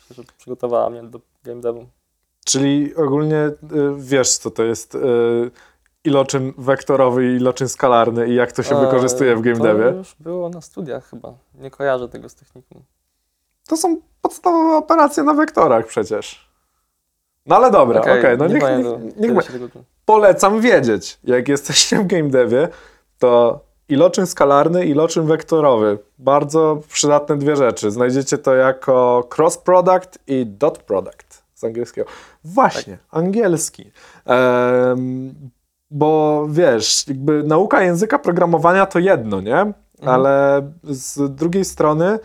Myślę, 0.00 0.16
że 0.16 0.32
przygotowała 0.38 0.90
mnie 0.90 1.02
do 1.02 1.20
game 1.44 1.60
devu. 1.60 1.86
Czyli 2.44 2.96
ogólnie 2.96 3.36
y, 3.36 3.54
wiesz, 3.98 4.36
co 4.36 4.50
to 4.50 4.62
jest 4.62 4.94
y, 4.94 5.50
iloczyn 6.06 6.52
wektorowy 6.58 7.32
i 7.32 7.36
iloczyn 7.36 7.68
skalarny 7.68 8.28
i 8.28 8.34
jak 8.34 8.52
to 8.52 8.62
się 8.62 8.80
wykorzystuje 8.80 9.36
w 9.36 9.40
game 9.40 9.56
to 9.56 9.62
devie? 9.62 9.84
już 9.84 10.16
było 10.20 10.48
na 10.48 10.60
studiach 10.60 11.10
chyba. 11.10 11.34
Nie 11.54 11.70
kojarzę 11.70 12.08
tego 12.08 12.28
z 12.28 12.34
technikum. 12.34 12.82
To 13.68 13.76
są 13.76 13.96
podstawowe 14.22 14.76
operacje 14.76 15.22
na 15.22 15.34
wektorach 15.34 15.86
przecież. 15.86 16.46
No 17.46 17.56
ale 17.56 17.70
dobra, 17.70 18.00
okej, 18.00 18.38
no 18.38 18.46
nie 18.46 18.54
niech, 18.54 18.62
pamiętam, 18.62 19.04
niech, 19.04 19.16
niech, 19.16 19.46
tego 19.46 19.64
uczyłem. 19.64 19.84
polecam 20.04 20.60
wiedzieć, 20.60 21.18
jak 21.24 21.48
jesteście 21.48 21.98
w 21.98 22.06
game 22.06 22.28
devie, 22.28 22.68
to 23.18 23.60
iloczyn 23.88 24.26
skalarny 24.26 24.86
i 24.86 24.90
iloczyn 24.90 25.26
wektorowy. 25.26 25.98
Bardzo 26.18 26.82
przydatne 26.88 27.36
dwie 27.36 27.56
rzeczy. 27.56 27.90
Znajdziecie 27.90 28.38
to 28.38 28.54
jako 28.54 29.28
cross 29.38 29.58
product 29.58 30.18
i 30.26 30.46
dot 30.46 30.78
product 30.78 31.42
z 31.54 31.64
angielskiego. 31.64 32.10
Właśnie, 32.44 32.98
angielski. 33.10 33.90
Em, 34.24 35.34
bo 35.90 36.42
wiesz, 36.50 37.04
jakby 37.08 37.42
nauka 37.42 37.82
języka 37.82 38.18
programowania 38.18 38.86
to 38.86 38.98
jedno, 38.98 39.40
nie? 39.40 39.72
Ale 40.02 40.62
z 40.84 41.34
drugiej 41.34 41.64
strony 41.64 42.18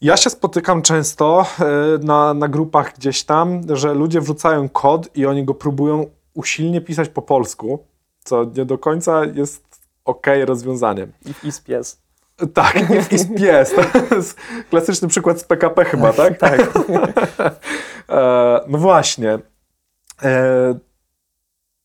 ja 0.00 0.16
się 0.16 0.30
spotykam 0.30 0.82
często 0.82 1.46
e, 1.60 1.64
na, 1.98 2.34
na 2.34 2.48
grupach 2.48 2.94
gdzieś 2.94 3.24
tam, 3.24 3.62
że 3.76 3.94
ludzie 3.94 4.20
wrzucają 4.20 4.68
kod 4.68 5.16
i 5.16 5.26
oni 5.26 5.44
go 5.44 5.54
próbują 5.54 6.06
usilnie 6.34 6.80
pisać 6.80 7.08
po 7.08 7.22
polsku, 7.22 7.84
co 8.24 8.44
nie 8.44 8.64
do 8.64 8.78
końca 8.78 9.24
jest 9.24 9.80
ok 10.04 10.26
rozwiązaniem. 10.44 11.12
I, 11.26 11.48
i 11.48 11.50
pies. 11.64 12.00
Tak, 12.54 12.90
i 12.90 13.14
jest 13.14 13.34
pies. 13.34 13.74
To 14.08 14.14
jest 14.14 14.38
klasyczny 14.70 15.08
przykład 15.08 15.40
z 15.40 15.44
PKP 15.44 15.84
chyba, 15.84 16.12
tak? 16.12 16.38
Tak. 16.48 16.60
E, 18.10 18.60
no 18.68 18.78
właśnie. 18.78 19.38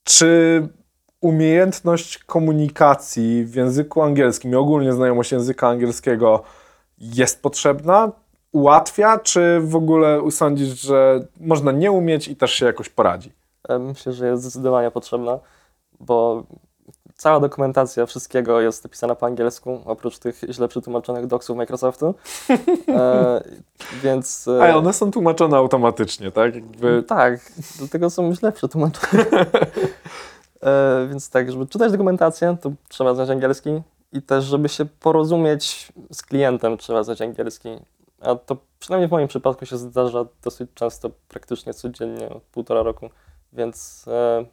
Czy 0.05 0.67
umiejętność 1.21 2.17
komunikacji 2.17 3.45
w 3.45 3.55
języku 3.55 4.01
angielskim 4.01 4.51
i 4.51 4.55
ogólnie 4.55 4.93
znajomość 4.93 5.31
języka 5.31 5.67
angielskiego 5.67 6.43
jest 6.97 7.41
potrzebna? 7.41 8.11
Ułatwia, 8.51 9.19
czy 9.19 9.59
w 9.61 9.75
ogóle 9.75 10.31
sądzisz, 10.31 10.81
że 10.81 11.27
można 11.39 11.71
nie 11.71 11.91
umieć 11.91 12.27
i 12.27 12.35
też 12.35 12.51
się 12.51 12.65
jakoś 12.65 12.89
poradzi? 12.89 13.31
E, 13.69 13.79
Myślę, 13.79 14.13
że 14.13 14.27
jest 14.27 14.43
zdecydowanie 14.43 14.91
potrzebna, 14.91 15.39
bo 15.99 16.43
cała 17.15 17.39
dokumentacja 17.39 18.05
wszystkiego 18.05 18.61
jest 18.61 18.83
napisana 18.83 19.15
po 19.15 19.25
angielsku, 19.25 19.81
oprócz 19.85 20.19
tych 20.19 20.41
źle 20.49 20.67
przetłumaczonych 20.67 21.27
docsów 21.27 21.57
Microsoftu. 21.57 22.15
E, 22.89 23.43
więc. 24.03 24.47
e, 24.47 24.63
A 24.63 24.77
one 24.77 24.93
są 24.93 25.11
tłumaczone 25.11 25.57
automatycznie, 25.57 26.31
tak? 26.31 26.55
Jakby... 26.55 27.03
Tak, 27.03 27.51
do 27.79 27.87
tego 27.87 28.09
są 28.09 28.35
źle 28.35 28.51
przetłumaczone. 28.51 29.25
e, 30.61 31.07
więc 31.09 31.29
tak, 31.29 31.51
żeby 31.51 31.67
czytać 31.67 31.91
dokumentację, 31.91 32.57
to 32.61 32.71
trzeba 32.89 33.13
znać 33.13 33.29
angielski 33.29 33.81
i 34.13 34.21
też, 34.21 34.45
żeby 34.45 34.69
się 34.69 34.85
porozumieć 34.85 35.91
z 36.11 36.21
klientem, 36.21 36.77
trzeba 36.77 37.03
znać 37.03 37.21
angielski. 37.21 37.69
A 38.21 38.35
to 38.35 38.57
przynajmniej 38.79 39.07
w 39.07 39.11
moim 39.11 39.27
przypadku 39.27 39.65
się 39.65 39.77
zdarza 39.77 40.25
dosyć 40.43 40.69
często, 40.73 41.09
praktycznie 41.27 41.73
codziennie 41.73 42.29
od 42.29 42.43
półtora 42.43 42.83
roku, 42.83 43.09
więc 43.53 44.05
e, 44.07 44.45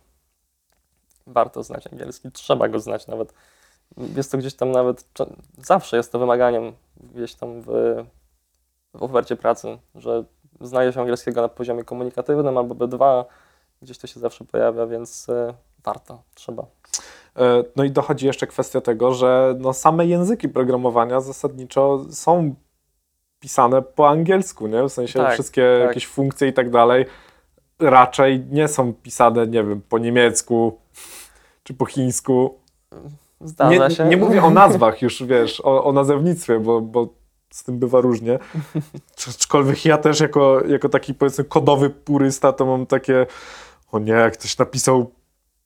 warto 1.27 1.63
znać 1.63 1.87
angielski, 1.93 2.33
trzeba 2.33 2.69
go 2.69 2.79
znać 2.79 3.07
nawet. 3.07 3.35
Jest 4.17 4.33
to 4.33 4.39
gdzieś 4.39 4.55
tam 4.55 4.73
nawet, 4.73 5.05
zawsze 5.59 5.97
jest 5.97 6.13
to 6.13 6.19
wymaganiem 6.19 6.73
gdzieś 7.15 7.35
tam 7.35 7.63
w, 7.63 7.67
w 8.95 9.03
ofercie 9.03 9.37
pracy, 9.37 9.79
że 9.95 10.25
znaje 10.61 10.93
się 10.93 11.01
angielskiego 11.01 11.43
na 11.43 11.49
poziomie 11.49 11.85
komunikatywnym 11.85 12.59
albo 12.59 12.75
B2, 12.75 13.25
gdzieś 13.83 13.99
to 13.99 14.07
się 14.07 14.21
zawsze 14.21 14.45
pojawia, 14.45 14.87
więc 14.87 15.29
e, 15.29 15.55
warto, 15.85 16.23
trzeba. 16.35 16.67
E, 17.37 17.65
No 17.77 17.85
i 17.85 17.91
dochodzi 17.91 18.27
jeszcze 18.27 18.47
kwestia 18.47 18.81
tego, 18.81 19.15
że 19.15 19.55
no 19.59 19.73
same 19.73 20.07
języki 20.07 20.49
programowania 20.49 21.21
zasadniczo 21.21 22.05
są 22.11 22.55
pisane 23.41 23.83
po 23.83 24.09
angielsku, 24.09 24.67
nie? 24.67 24.83
W 24.83 24.89
sensie 24.89 25.19
Tak, 25.19 25.35
wszystkie 25.35 25.79
tak. 25.79 25.89
jakieś 25.89 26.07
funkcje 26.07 26.49
i 26.49 26.53
tak 26.53 26.71
dalej 26.71 27.07
raczej 27.79 28.47
nie 28.51 28.69
są 28.69 28.95
pisane, 28.95 29.47
nie 29.47 29.65
wiem, 29.65 29.83
po 29.89 29.99
niemiecku 29.99 30.79
czy 31.63 31.75
po 31.75 31.87
chińsku. 31.87 32.59
Zdarza 33.41 33.89
Nie, 33.89 33.95
się. 33.95 34.05
nie 34.05 34.17
mówię 34.17 34.43
o 34.45 34.51
nazwach 34.51 35.03
już, 35.03 35.23
wiesz, 35.23 35.61
o, 35.61 35.85
o 35.85 35.93
nazewnictwie, 35.93 36.59
bo, 36.61 36.81
bo 36.81 37.09
z 37.51 37.65
tym 37.65 37.79
bywa 37.79 38.01
różnie. 38.01 38.39
Aczkolwiek 39.29 39.85
ja 39.85 39.99
też 39.99 40.21
jako, 40.21 40.61
jako 40.67 40.89
taki 40.89 41.15
powiedzmy 41.15 41.45
kodowy 41.45 41.91
purysta 41.91 42.53
to 42.53 42.67
mam 42.67 42.87
takie 42.87 43.27
o 43.93 43.99
nie, 43.99 44.13
jak 44.13 44.33
ktoś 44.39 44.59
napisał 44.59 45.11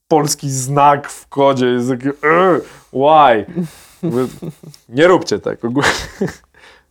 polski 0.08 0.50
znak 0.50 1.10
w 1.10 1.28
kodzie, 1.28 1.66
jest 1.66 1.88
takie 1.90 2.10
"Ugh, 2.10 2.64
why? 2.92 3.46
Nie 4.88 5.06
róbcie 5.06 5.38
tak. 5.38 5.64
Ogólnie. 5.64 5.88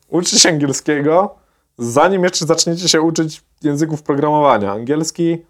Uczcie 0.10 0.40
się 0.40 0.50
angielskiego, 0.50 1.36
zanim 1.78 2.24
jeszcze 2.24 2.46
zaczniecie 2.46 2.90
się 2.90 3.02
uczyć 3.02 3.44
języków 3.64 4.04
programowania. 4.04 4.72
Angielski 4.72 5.46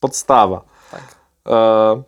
podstawa. 0.00 0.64
Tak. 0.90 1.16
E, 1.48 2.02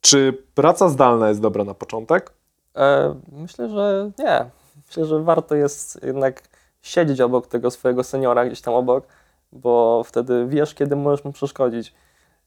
czy 0.00 0.42
praca 0.54 0.88
zdalna 0.88 1.28
jest 1.28 1.40
dobra 1.40 1.64
na 1.64 1.74
początek? 1.74 2.32
E, 2.76 3.14
myślę, 3.32 3.68
że 3.68 4.10
nie. 4.18 4.50
Myślę, 4.86 5.04
że 5.04 5.22
warto 5.22 5.54
jest 5.54 6.04
jednak 6.04 6.42
siedzieć 6.82 7.20
obok 7.20 7.46
tego 7.46 7.70
swojego 7.70 8.04
seniora, 8.04 8.46
gdzieś 8.46 8.60
tam 8.60 8.74
obok, 8.74 9.06
bo 9.52 10.02
wtedy 10.04 10.46
wiesz, 10.48 10.74
kiedy 10.74 10.96
możesz 10.96 11.24
mu 11.24 11.32
przeszkodzić. 11.32 11.94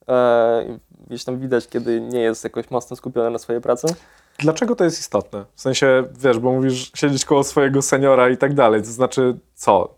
E, 0.09 0.79
gdzieś 1.07 1.23
tam 1.23 1.39
widać, 1.39 1.67
kiedy 1.67 2.01
nie 2.01 2.19
jest 2.19 2.43
jakoś 2.43 2.71
mocno 2.71 2.95
skupiony 2.95 3.29
na 3.29 3.39
swojej 3.39 3.61
pracy. 3.61 3.87
Dlaczego 4.39 4.75
to 4.75 4.83
jest 4.83 4.99
istotne? 4.99 5.45
W 5.55 5.61
sensie, 5.61 6.03
wiesz, 6.19 6.39
bo 6.39 6.51
mówisz 6.51 6.91
siedzieć 6.95 7.25
koło 7.25 7.43
swojego 7.43 7.81
seniora 7.81 8.29
i 8.29 8.37
tak 8.37 8.53
dalej. 8.53 8.81
To 8.81 8.87
znaczy, 8.87 9.37
co? 9.55 9.95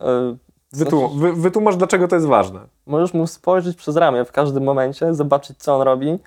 E, 0.00 0.36
Wytłum- 0.74 1.18
wy, 1.18 1.32
wytłumacz, 1.32 1.76
dlaczego 1.76 2.08
to 2.08 2.16
jest 2.16 2.26
ważne. 2.26 2.60
Możesz 2.86 3.14
mu 3.14 3.26
spojrzeć 3.26 3.76
przez 3.76 3.96
ramię 3.96 4.24
w 4.24 4.32
każdym 4.32 4.64
momencie, 4.64 5.14
zobaczyć, 5.14 5.58
co 5.58 5.76
on 5.76 5.82
robi, 5.82 6.18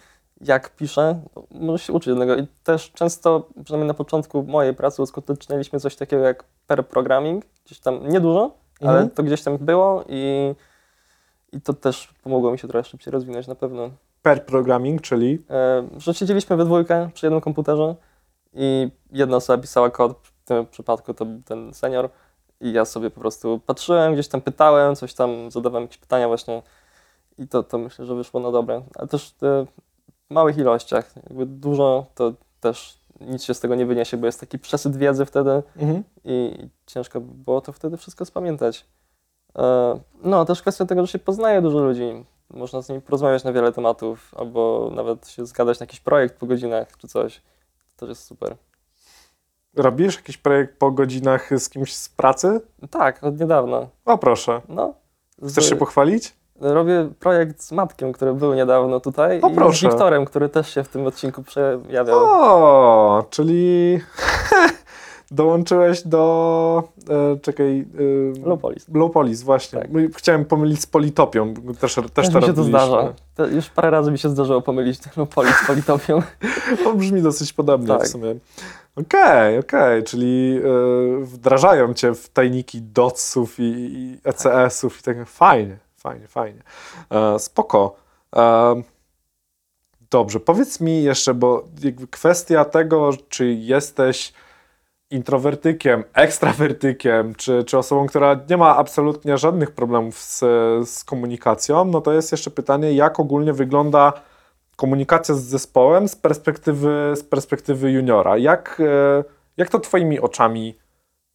jak 0.44 0.76
pisze. 0.76 1.20
Możesz 1.52 1.88
się 1.88 1.94
uczyć 1.94 2.08
jednego. 2.08 2.36
I 2.36 2.48
też 2.64 2.92
często, 2.92 3.48
przynajmniej 3.64 3.88
na 3.88 3.94
początku 3.94 4.44
mojej 4.44 4.74
pracy, 4.74 5.02
uskuteczniliśmy 5.02 5.80
coś 5.80 5.96
takiego 5.96 6.24
jak 6.24 6.44
per 6.68 6.88
programming. 6.88 7.46
Gdzieś 7.66 7.80
tam 7.80 8.08
niedużo, 8.08 8.52
ale 8.82 8.92
Mhm. 8.92 9.10
to 9.10 9.24
gdzieś 9.24 9.44
tam 9.44 9.58
było 9.58 10.04
i, 10.08 10.54
I 11.52 11.62
to 11.62 11.74
też 11.74 12.14
pomogło 12.24 12.52
mi 12.52 12.60
się 12.60 12.68
trochę 12.68 12.90
szybciej 12.90 13.12
rozwinąć 13.12 13.48
na 13.48 13.56
pewno. 13.56 13.90
Per 14.22 14.46
programming, 14.46 15.02
czyli 15.02 15.44
E, 15.50 15.88
że 15.98 16.14
siedzieliśmy 16.14 16.56
we 16.58 16.66
dwójkę 16.66 17.10
przy 17.14 17.26
jednym 17.26 17.42
komputerze 17.42 17.96
i 18.54 18.92
jedna 19.12 19.38
osoba 19.38 19.62
pisała 19.62 19.90
kod, 19.90 20.20
w 20.24 20.48
tym 20.48 20.66
przypadku 20.66 21.14
to 21.14 21.26
ten 21.46 21.74
senior 21.74 22.10
i 22.62 22.74
ja 22.74 22.86
sobie 22.86 23.10
po 23.10 23.20
prostu 23.20 23.60
patrzyłem, 23.66 24.14
gdzieś 24.14 24.28
tam 24.28 24.42
pytałem, 24.42 24.96
coś 24.96 25.14
tam 25.14 25.52
zadawałem 25.52 25.84
jakieś 25.84 25.98
pytania 25.98 26.28
właśnie 26.28 26.62
i 27.38 27.48
to, 27.48 27.64
to 27.64 27.78
myślę, 27.78 28.06
że 28.06 28.16
wyszło 28.16 28.40
na 28.40 28.52
dobre. 28.52 28.82
Ale 28.96 29.08
też 29.08 29.36
e, 29.44 29.66
małych 30.30 30.58
ilościach, 30.58 31.16
jakby 31.16 31.46
dużo 31.46 32.06
to 32.16 32.34
też 32.60 33.00
nic 33.22 33.44
się 33.44 33.54
z 33.54 33.60
tego 33.60 33.76
nie 33.76 33.86
wyniesie, 33.86 34.18
bo 34.18 34.26
jest 34.26 34.40
taki 34.40 34.60
przesyt 34.60 34.96
wiedzy 34.98 35.26
wtedy 35.26 35.64
i 36.26 36.68
ciężko 36.86 37.22
by 37.22 37.34
było 37.44 37.62
to 37.62 37.72
wtedy 37.72 37.98
wszystko 37.98 38.26
spamiętać. 38.26 38.86
E, 39.58 40.00
No, 40.24 40.46
też 40.46 40.62
kwestia 40.62 40.86
tego, 40.86 41.02
że 41.06 41.12
się 41.12 41.20
poznaje 41.20 41.62
dużo 41.62 41.80
ludzi. 41.80 42.26
Można 42.50 42.82
z 42.82 42.90
nimi 42.90 43.02
porozmawiać 43.02 43.44
na 43.44 43.54
wiele 43.54 43.72
tematów, 43.72 44.36
albo 44.38 44.92
nawet 44.96 45.28
się 45.28 45.46
zgadać 45.46 45.80
na 45.80 45.84
jakiś 45.84 46.00
projekt 46.00 46.38
po 46.40 46.46
godzinach 46.46 46.98
czy 46.98 47.08
coś. 47.08 47.42
To 47.96 48.00
też 48.00 48.10
jest 48.10 48.24
super. 48.24 48.56
robisz 49.76 50.16
jakiś 50.16 50.38
projekt 50.38 50.78
po 50.80 50.92
godzinach 50.92 51.50
z 51.60 51.70
kimś 51.70 51.94
z 51.96 52.10
pracy? 52.10 52.62
Tak, 52.90 53.24
od 53.24 53.40
niedawna. 53.40 53.88
O 54.06 54.18
proszę. 54.18 54.62
No. 54.70 54.94
Chcesz 55.50 55.66
z- 55.66 55.70
się 55.70 55.76
pochwalić? 55.76 56.34
Robię 56.64 57.10
projekt 57.20 57.62
z 57.62 57.72
Matkiem, 57.72 58.14
który 58.14 58.34
był 58.34 58.54
niedawno 58.54 59.00
tutaj 59.00 59.42
O, 59.42 59.50
i 59.50 59.56
proszę. 59.56 59.80
z 59.80 59.82
Wiktorem, 59.92 60.26
który 60.26 60.50
też 60.50 60.74
się 60.74 60.84
w 60.84 60.88
tym 60.88 61.08
odcinku 61.08 61.44
przejawiał. 61.44 62.20
O, 62.20 63.26
czyli 63.30 64.00
dołączyłeś 65.32 66.02
do. 66.02 66.84
E, 67.10 67.40
czekaj. 67.40 67.86
E, 68.44 68.48
Lopolis. 68.48 68.86
Lopolis, 68.94 69.42
właśnie. 69.44 69.80
Tak. 69.80 69.90
Chciałem 70.16 70.46
pomylić 70.46 70.82
z 70.82 70.86
Politopią. 70.86 71.54
Też, 71.80 71.96
też, 71.96 72.06
Też 72.14 72.34
mi 72.34 72.42
się 72.42 72.54
to 72.54 72.64
zdarza. 72.64 73.14
To 73.36 73.48
już 73.48 73.70
parę 73.70 73.90
razy 73.90 74.12
mi 74.12 74.18
się 74.20 74.30
zdarzyło 74.30 74.62
pomylić 74.62 75.00
Lopolis 75.18 75.56
z 75.64 75.68
Politopią. 75.68 76.22
To 76.84 76.94
brzmi 76.94 77.22
dosyć 77.22 77.54
podobnie 77.54 77.88
Tak. 77.88 78.04
w 78.04 78.08
sumie. 78.08 78.36
Okej, 78.96 79.60
okej, 79.60 80.04
czyli 80.04 80.60
e, 81.22 81.26
wdrażają 81.26 81.94
cię 81.94 82.14
w 82.14 82.30
tajniki 82.30 82.82
DOTSów 82.82 83.60
i, 83.60 83.64
i 83.64 84.18
ECS-ów 84.24 85.00
i 85.00 85.04
tak. 85.04 85.28
Fajnie, 85.28 85.78
fajnie, 86.04 86.28
fajnie. 86.28 86.62
E, 87.10 87.40
spoko. 87.40 87.96
E, 88.36 88.76
dobrze, 90.12 90.40
powiedz 90.40 90.80
mi 90.82 91.04
jeszcze, 91.04 91.34
bo 91.34 91.64
kwestia 92.12 92.66
tego, 92.66 93.10
czy 93.30 93.54
jesteś 93.54 94.34
introwertykiem, 95.10 96.04
ekstrawertykiem, 96.14 97.36
czy, 97.36 97.64
czy 97.64 97.78
osobą, 97.78 98.08
która 98.08 98.40
nie 98.50 98.58
ma 98.58 98.78
absolutnie 98.78 99.38
żadnych 99.38 99.72
problemów 99.72 100.18
z, 100.18 100.40
z 100.90 101.04
komunikacją, 101.04 101.86
no 101.86 102.02
to 102.02 102.14
jest 102.14 102.32
jeszcze 102.32 102.52
pytanie, 102.52 102.94
jak 102.94 103.20
ogólnie 103.20 103.54
wygląda 103.54 104.14
komunikacja 104.76 105.36
z 105.36 105.42
zespołem 105.44 106.08
z 106.08 106.16
perspektywy, 106.16 107.14
z 107.16 107.24
perspektywy 107.24 107.92
juniora. 107.92 108.38
Jak, 108.38 108.82
e, 109.20 109.24
jak 109.58 109.70
to 109.70 109.80
twoimi 109.80 110.20
oczami 110.20 110.78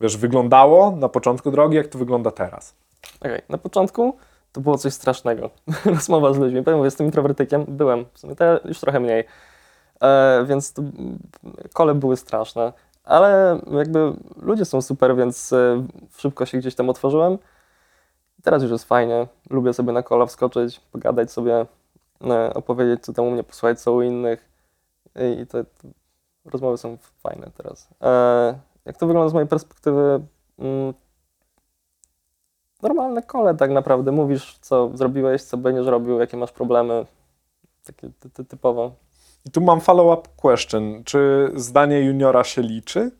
wiesz, 0.00 0.16
wyglądało 0.16 0.90
na 0.90 1.08
początku 1.08 1.50
drogi, 1.50 1.76
jak 1.76 1.86
to 1.86 1.98
wygląda 1.98 2.30
teraz? 2.30 2.74
Okej, 3.20 3.42
na 3.48 3.58
początku 3.58 4.16
to 4.52 4.60
było 4.60 4.78
coś 4.78 4.92
strasznego. 4.92 5.50
Rozmowa 5.84 6.32
z 6.32 6.38
ludźmi. 6.38 6.62
Powiem, 6.62 6.84
jestem 6.84 7.06
introwertykiem. 7.06 7.64
Byłem, 7.68 8.04
w 8.12 8.18
sumie 8.18 8.36
teraz 8.36 8.64
już 8.64 8.80
trochę 8.80 9.00
mniej. 9.00 9.24
E, 10.02 10.44
więc 10.48 10.72
to, 10.72 10.82
kole 11.74 11.94
były 11.94 12.16
straszne. 12.16 12.72
Ale 13.04 13.60
jakby 13.72 14.12
ludzie 14.36 14.64
są 14.64 14.82
super, 14.82 15.16
więc 15.16 15.52
e, 15.52 15.86
szybko 16.16 16.46
się 16.46 16.58
gdzieś 16.58 16.74
tam 16.74 16.90
otworzyłem. 16.90 17.38
Teraz 18.42 18.62
już 18.62 18.72
jest 18.72 18.84
fajnie. 18.84 19.26
Lubię 19.50 19.72
sobie 19.72 19.92
na 19.92 20.02
kola 20.02 20.26
wskoczyć, 20.26 20.80
pogadać 20.80 21.32
sobie, 21.32 21.66
e, 22.24 22.54
opowiedzieć, 22.54 23.04
co 23.04 23.12
tam 23.12 23.24
u 23.24 23.30
mnie, 23.30 23.44
posłuchać, 23.44 23.80
co 23.80 23.92
u 23.92 24.02
innych. 24.02 24.48
I 25.42 25.46
te, 25.46 25.64
te 25.64 25.88
rozmowy 26.44 26.78
są 26.78 26.96
fajne 27.22 27.50
teraz. 27.56 27.88
E, 28.02 28.58
jak 28.84 28.96
to 28.98 29.06
wygląda 29.06 29.28
z 29.28 29.34
mojej 29.34 29.48
perspektywy? 29.48 30.20
Mm, 30.58 30.94
normalne 32.82 33.22
kole 33.22 33.54
tak 33.54 33.70
naprawdę. 33.70 34.12
Mówisz, 34.12 34.58
co 34.60 34.90
zrobiłeś, 34.94 35.42
co 35.42 35.56
będziesz 35.56 35.86
robił, 35.86 36.20
jakie 36.20 36.36
masz 36.36 36.52
problemy. 36.52 37.06
Takie 37.84 38.10
ty, 38.20 38.30
ty, 38.30 38.44
typowo. 38.44 38.92
I 39.44 39.50
tu 39.50 39.60
mam 39.60 39.80
follow-up 39.80 40.28
question. 40.36 41.04
Czy 41.04 41.50
zdanie 41.54 42.00
juniora 42.00 42.44
się 42.44 42.62
liczy? 42.62 43.10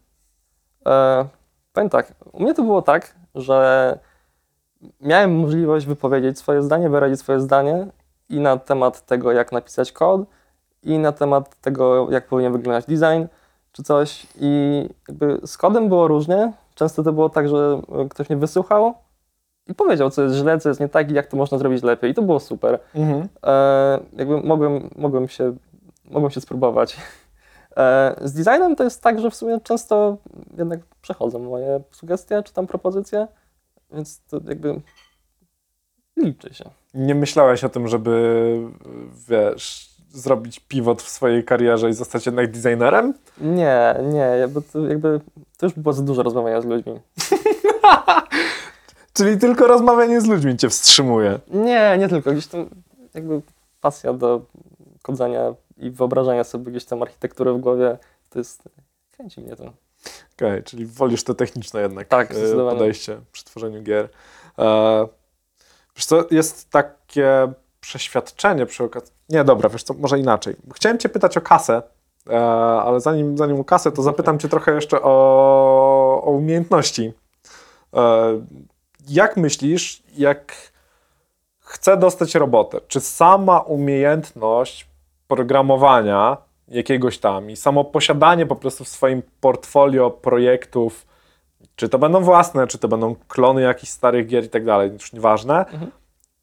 E, 0.86 1.28
powiem 1.72 1.90
tak, 1.90 2.14
u 2.32 2.42
mnie 2.42 2.54
to 2.54 2.62
było 2.62 2.82
tak, 2.82 3.14
że 3.34 3.98
miałem 5.00 5.38
możliwość 5.38 5.86
wypowiedzieć 5.86 6.38
swoje 6.38 6.62
zdanie, 6.62 6.90
wyrazić 6.90 7.20
swoje 7.20 7.40
zdanie 7.40 7.86
i 8.28 8.40
na 8.40 8.56
temat 8.56 9.06
tego, 9.06 9.32
jak 9.32 9.52
napisać 9.52 9.92
kod, 9.92 10.20
i 10.82 10.98
na 10.98 11.12
temat 11.12 11.60
tego, 11.60 12.10
jak 12.10 12.26
powinien 12.26 12.52
wyglądać 12.52 12.86
design, 12.86 13.24
czy 13.72 13.82
coś. 13.82 14.26
I 14.40 14.82
jakby 15.08 15.40
z 15.46 15.56
kodem 15.56 15.88
było 15.88 16.08
różnie. 16.08 16.52
Często 16.74 17.02
to 17.02 17.12
było 17.12 17.28
tak, 17.28 17.48
że 17.48 17.80
ktoś 18.10 18.28
mnie 18.28 18.38
wysłuchał 18.38 18.94
i 19.68 19.74
powiedział, 19.74 20.10
co 20.10 20.22
jest 20.22 20.34
źle, 20.34 20.60
co 20.60 20.68
jest 20.68 20.80
nie 20.80 20.88
tak 20.88 21.10
i 21.10 21.14
jak 21.14 21.26
to 21.26 21.36
można 21.36 21.58
zrobić 21.58 21.82
lepiej. 21.82 22.10
I 22.10 22.14
to 22.14 22.22
było 22.22 22.40
super. 22.40 22.78
Mhm. 22.94 23.28
E, 23.42 24.00
jakby 24.16 24.40
mogłem, 24.40 24.90
mogłem, 24.96 25.28
się, 25.28 25.56
mogłem 26.04 26.30
się 26.30 26.40
spróbować. 26.40 26.96
E, 27.76 28.14
z 28.22 28.32
designem 28.32 28.76
to 28.76 28.84
jest 28.84 29.02
tak, 29.02 29.20
że 29.20 29.30
w 29.30 29.34
sumie 29.34 29.60
często 29.60 30.16
jednak 30.56 30.80
przechodzą 31.00 31.38
moje 31.38 31.80
sugestie 31.90 32.42
czy 32.42 32.52
tam 32.52 32.66
propozycje, 32.66 33.26
więc 33.92 34.24
to 34.24 34.40
jakby 34.48 34.80
liczy 36.16 36.54
się. 36.54 36.64
Nie 36.94 37.14
myślałeś 37.14 37.64
o 37.64 37.68
tym, 37.68 37.88
żeby, 37.88 38.56
wiesz, 39.28 39.90
zrobić 40.10 40.60
pivot 40.60 41.02
w 41.02 41.08
swojej 41.08 41.44
karierze 41.44 41.90
i 41.90 41.92
zostać 41.92 42.26
jednak 42.26 42.50
designerem? 42.50 43.14
Nie, 43.40 43.94
nie, 44.02 44.48
bo 44.48 44.60
to 44.60 44.86
jakby 44.86 45.20
to 45.58 45.66
już 45.66 45.74
było 45.74 45.92
za 45.92 46.02
dużo 46.02 46.22
rozmawiania 46.22 46.60
z 46.60 46.64
ludźmi. 46.64 47.00
Czyli 49.18 49.38
tylko 49.38 49.66
rozmawianie 49.66 50.20
z 50.20 50.26
ludźmi 50.26 50.56
cię 50.56 50.68
wstrzymuje. 50.68 51.38
Nie, 51.48 51.96
nie 51.98 52.08
tylko, 52.08 52.32
gdzieś 52.32 52.46
tam 52.46 52.68
jakby 53.14 53.42
pasja 53.80 54.12
do 54.12 54.40
kodzenia 55.02 55.54
i 55.76 55.90
wyobrażania 55.90 56.44
sobie 56.44 56.70
gdzieś 56.70 56.84
tam 56.84 57.02
architektury 57.02 57.52
w 57.52 57.58
głowie, 57.58 57.98
to 58.30 58.38
jest, 58.38 58.62
kręci 59.10 59.40
mnie 59.40 59.56
to. 59.56 59.72
Okej, 60.36 60.62
czyli 60.62 60.86
wolisz 60.86 61.24
to 61.24 61.34
techniczne 61.34 61.80
jednak 61.80 62.08
Tak, 62.08 62.30
e, 62.30 62.56
podejście 62.56 63.20
przy 63.32 63.44
tworzeniu 63.44 63.82
gier. 63.82 64.08
E, 64.58 65.08
wiesz 65.96 66.06
co, 66.06 66.24
jest 66.30 66.70
takie 66.70 67.52
przeświadczenie 67.80 68.66
przy 68.66 68.84
okazji... 68.84 69.12
Nie, 69.28 69.44
dobra, 69.44 69.68
wiesz 69.68 69.82
co, 69.82 69.94
może 69.94 70.18
inaczej. 70.18 70.56
Chciałem 70.74 70.98
cię 70.98 71.08
pytać 71.08 71.36
o 71.36 71.40
kasę, 71.40 71.82
e, 72.30 72.40
ale 72.82 73.00
zanim, 73.00 73.38
zanim 73.38 73.60
o 73.60 73.64
kasę, 73.64 73.92
to 73.92 74.02
zapytam 74.02 74.38
cię 74.38 74.48
trochę 74.48 74.74
jeszcze 74.74 75.02
o, 75.02 76.22
o 76.24 76.30
umiejętności. 76.30 77.12
Jak 79.08 79.36
myślisz, 79.36 80.02
jak 80.16 80.72
chcę 81.60 81.96
dostać 81.96 82.34
robotę, 82.34 82.80
czy 82.88 83.00
sama 83.00 83.60
umiejętność 83.60 84.86
programowania 85.28 86.36
jakiegoś 86.68 87.18
tam 87.18 87.50
i 87.50 87.56
samo 87.56 87.84
posiadanie 87.84 88.46
po 88.46 88.56
prostu 88.56 88.84
w 88.84 88.88
swoim 88.88 89.22
portfolio 89.40 90.10
projektów, 90.10 91.06
czy 91.76 91.88
to 91.88 91.98
będą 91.98 92.20
własne, 92.20 92.66
czy 92.66 92.78
to 92.78 92.88
będą 92.88 93.14
klony 93.28 93.62
jakichś 93.62 93.92
starych 93.92 94.26
gier 94.26 94.44
i 94.44 94.48
tak 94.48 94.64
dalej, 94.64 94.92
już 94.92 95.12
nieważne, 95.12 95.58
Mhm. 95.58 95.90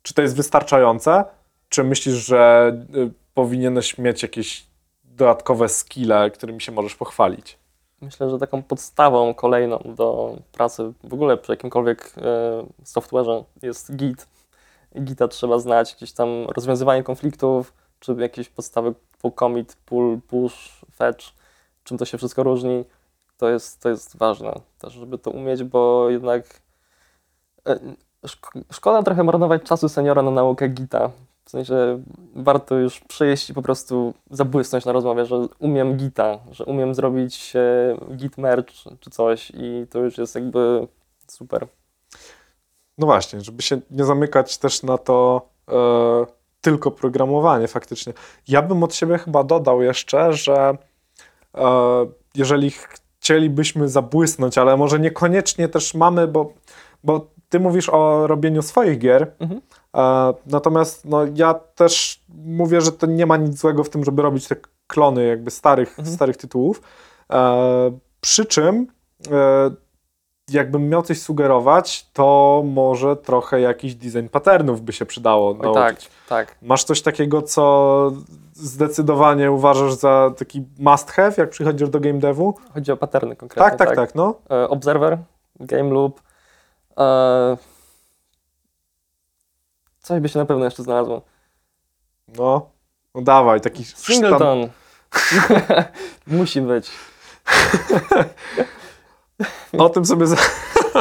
czy 0.02 0.14
to 0.14 0.22
jest 0.22 0.36
wystarczające, 0.36 1.26
czy 1.70 1.84
myślisz, 1.84 2.16
że 2.16 2.72
y, 2.96 3.12
powinieneś 3.34 3.98
mieć 3.98 4.24
jakieś 4.24 4.66
dodatkowe 5.04 5.70
skille, 5.70 6.32
którymi 6.32 6.62
się 6.62 6.72
możesz 6.72 6.96
pochwalić? 6.96 7.58
Myślę, 8.06 8.30
że 8.30 8.40
taką 8.40 8.64
podstawą 8.64 9.34
kolejną 9.34 9.80
do 9.96 10.38
pracy 10.52 10.94
w 11.04 11.14
ogóle 11.14 11.38
przy 11.38 11.52
jakimkolwiek 11.52 12.14
e, 12.18 12.66
software'ze 12.84 13.44
jest 13.62 13.96
Git. 13.96 14.28
Gita 15.02 15.28
trzeba 15.28 15.60
znać, 15.60 15.96
gdzieś 15.96 16.12
tam 16.12 16.46
rozwiązywanie 16.46 17.04
konfliktów, 17.04 17.74
czy 18.00 18.16
jakieś 18.20 18.50
podstawy 18.50 18.94
commit, 19.40 19.78
pull, 19.86 20.20
push, 20.28 20.86
fetch, 20.96 21.26
czym 21.84 21.98
to 21.98 22.06
się 22.06 22.18
wszystko 22.18 22.44
różni. 22.44 22.86
To 23.38 23.50
jest, 23.50 23.82
to 23.82 23.90
jest 23.90 24.18
ważne 24.18 24.54
też, 24.80 24.94
żeby 24.94 25.18
to 25.18 25.32
umieć, 25.32 25.64
bo 25.64 26.10
jednak 26.10 26.62
e, 27.68 27.80
szk- 28.24 28.64
szkoda 28.72 29.04
trochę 29.04 29.24
marnować 29.24 29.64
czasu 29.64 29.90
seniora 29.90 30.22
na 30.22 30.32
naukę 30.32 30.68
Gita. 30.68 31.12
W 31.46 31.50
sensie 31.50 32.04
warto 32.36 32.76
już 32.76 33.00
przyjść 33.00 33.50
i 33.50 33.54
po 33.54 33.62
prostu 33.62 34.14
zabłysnąć 34.32 34.86
na 34.86 34.92
rozmowie, 34.92 35.26
że 35.26 35.48
umiem 35.60 35.98
Gita, 35.98 36.40
że 36.52 36.66
umiem 36.66 36.96
zrobić 36.96 37.54
e, 37.56 38.16
Git 38.16 38.38
merge 38.38 38.74
czy 39.00 39.10
coś 39.10 39.52
i 39.56 39.88
to 39.90 40.00
już 40.00 40.18
jest 40.18 40.36
jakby 40.36 40.88
super. 41.28 41.68
No 42.98 43.06
właśnie, 43.08 43.42
żeby 43.42 43.62
się 43.62 43.82
nie 43.92 44.06
zamykać 44.06 44.58
też 44.58 44.84
na 44.84 44.98
to 44.98 45.50
e, 45.72 45.76
tylko 46.62 46.92
programowanie 46.92 47.68
faktycznie. 47.68 48.14
Ja 48.48 48.62
bym 48.62 48.84
od 48.84 48.96
siebie 48.96 49.18
chyba 49.18 49.44
dodał 49.44 49.82
jeszcze, 49.82 50.34
że 50.34 50.78
e, 51.56 51.66
jeżeli 52.36 52.72
chcielibyśmy 52.72 53.90
zabłysnąć, 53.90 54.58
ale 54.58 54.78
może 54.78 55.00
niekoniecznie 55.00 55.70
też 55.70 55.94
mamy, 55.94 56.28
bo, 56.28 56.54
bo 57.04 57.28
ty 57.50 57.60
mówisz 57.60 57.90
o 57.90 58.28
robieniu 58.28 58.62
swoich 58.62 59.00
gier, 59.00 59.32
Mhm. 59.40 59.62
E, 59.96 60.34
natomiast 60.46 61.06
no, 61.06 61.20
ja 61.36 61.54
też 61.54 62.24
mówię, 62.46 62.82
że 62.82 62.92
to 62.92 63.06
nie 63.06 63.26
ma 63.26 63.38
nic 63.38 63.58
złego 63.60 63.84
w 63.84 63.90
tym, 63.90 64.04
żeby 64.04 64.22
robić 64.22 64.48
te 64.48 64.56
klony 64.88 65.26
jakby 65.26 65.52
starych, 65.52 65.90
Mhm. 66.00 66.16
starych 66.16 66.38
tytułów. 66.38 66.82
E, 67.34 67.92
przy 68.22 68.46
czym 68.46 68.88
e, 69.32 69.72
jakbym 70.52 70.90
miał 70.90 71.02
coś 71.02 71.22
sugerować, 71.22 72.10
to 72.14 72.62
może 72.66 73.16
trochę 73.16 73.62
jakiś 73.62 73.96
design 73.96 74.28
patternów 74.32 74.82
by 74.82 74.94
się 74.94 75.06
przydało 75.06 75.50
Oj, 75.50 75.58
nauczyć. 75.60 76.10
tak, 76.28 76.48
tak. 76.48 76.56
Masz 76.62 76.84
coś 76.84 77.02
takiego, 77.02 77.42
co 77.42 78.12
zdecydowanie 78.54 79.52
uważasz 79.52 79.94
za 79.94 80.32
taki 80.38 80.64
must 80.80 81.12
have, 81.12 81.34
jak 81.38 81.50
przychodzisz 81.50 81.90
do 81.90 82.00
game 82.00 82.20
devu? 82.20 82.56
Chodzi 82.74 82.92
o 82.92 82.98
paterny 82.98 83.36
konkretnie. 83.36 83.70
Tak, 83.70 83.80
tak, 83.80 83.96
tak, 83.96 84.16
no. 84.16 84.36
E, 84.52 84.70
Observer, 84.70 85.18
Game 85.60 85.90
Loop. 85.90 86.22
E, 86.98 87.58
coś 90.06 90.20
by 90.20 90.30
się 90.30 90.40
na 90.40 90.46
pewno 90.46 90.66
jeszcze 90.66 90.84
znalazło. 90.84 91.22
No, 92.38 92.70
no 93.16 93.22
dawaj, 93.22 93.62
taki 93.62 93.86
Singleton. 93.86 94.70
Musi 96.28 96.62
być. 96.62 96.92
O 99.78 99.90
tym 99.90 100.06
sobie 100.06 100.28
za... 100.28 100.36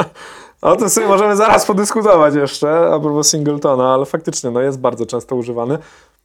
o 0.61 0.75
tym 0.75 0.89
sobie 0.89 1.07
możemy 1.07 1.35
zaraz 1.35 1.65
podyskutować 1.65 2.35
jeszcze 2.35 2.93
a 2.93 2.99
propos 2.99 3.29
Singletona, 3.29 3.93
ale 3.93 4.05
faktycznie 4.05 4.51
no, 4.51 4.61
jest 4.61 4.79
bardzo 4.79 5.05
często 5.05 5.35
używany. 5.35 5.77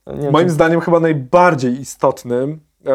Nie 0.06 0.30
Moim 0.30 0.46
czy- 0.46 0.52
zdaniem 0.52 0.80
chyba 0.80 1.00
najbardziej 1.00 1.80
istotnym 1.80 2.60
e, 2.86 2.92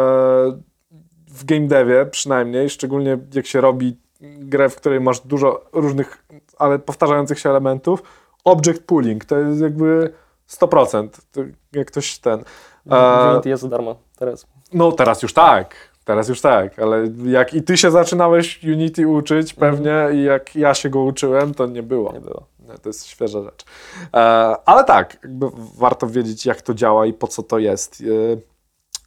w 1.27 1.45
game 1.45 1.67
devie 1.67 2.05
przynajmniej, 2.05 2.69
szczególnie 2.69 3.17
jak 3.33 3.45
się 3.45 3.61
robi 3.61 3.97
grę, 4.21 4.69
w 4.69 4.75
której 4.75 5.01
masz 5.01 5.19
dużo 5.19 5.65
różnych, 5.73 6.25
ale 6.57 6.79
powtarzających 6.79 7.39
się 7.39 7.49
elementów, 7.49 8.03
object 8.45 8.83
pooling, 8.83 9.25
to 9.25 9.37
jest 9.37 9.61
jakby 9.61 10.13
100%, 10.49 11.09
to 11.31 11.41
jak 11.73 11.87
ktoś 11.87 12.19
ten... 12.19 12.43
E, 12.91 13.31
Unity 13.33 13.49
jest 13.49 13.63
za 13.63 13.69
darmo 13.69 13.95
teraz. 14.19 14.47
no 14.73 14.91
teraz 14.91 15.23
już 15.23 15.33
tak, 15.33 15.75
teraz 16.05 16.29
już 16.29 16.41
tak, 16.41 16.79
ale 16.79 17.07
jak 17.25 17.53
i 17.53 17.63
ty 17.63 17.77
się 17.77 17.91
zaczynałeś 17.91 18.63
Unity 18.63 19.07
uczyć 19.07 19.53
pewnie 19.53 20.07
i 20.13 20.23
jak 20.23 20.55
ja 20.55 20.73
się 20.73 20.89
go 20.89 21.01
uczyłem, 21.01 21.53
to 21.53 21.65
nie 21.65 21.83
było. 21.83 22.13
Nie 22.13 22.21
było. 22.21 22.45
To 22.81 22.89
jest 22.89 23.07
świeża 23.07 23.41
rzecz. 23.41 23.65
E, 24.13 24.17
ale 24.65 24.83
tak, 24.83 25.27
warto 25.77 26.07
wiedzieć, 26.07 26.45
jak 26.45 26.61
to 26.61 26.73
działa 26.73 27.05
i 27.05 27.13
po 27.13 27.27
co 27.27 27.43
to 27.43 27.59
jest. 27.59 28.01
E, 28.01 28.37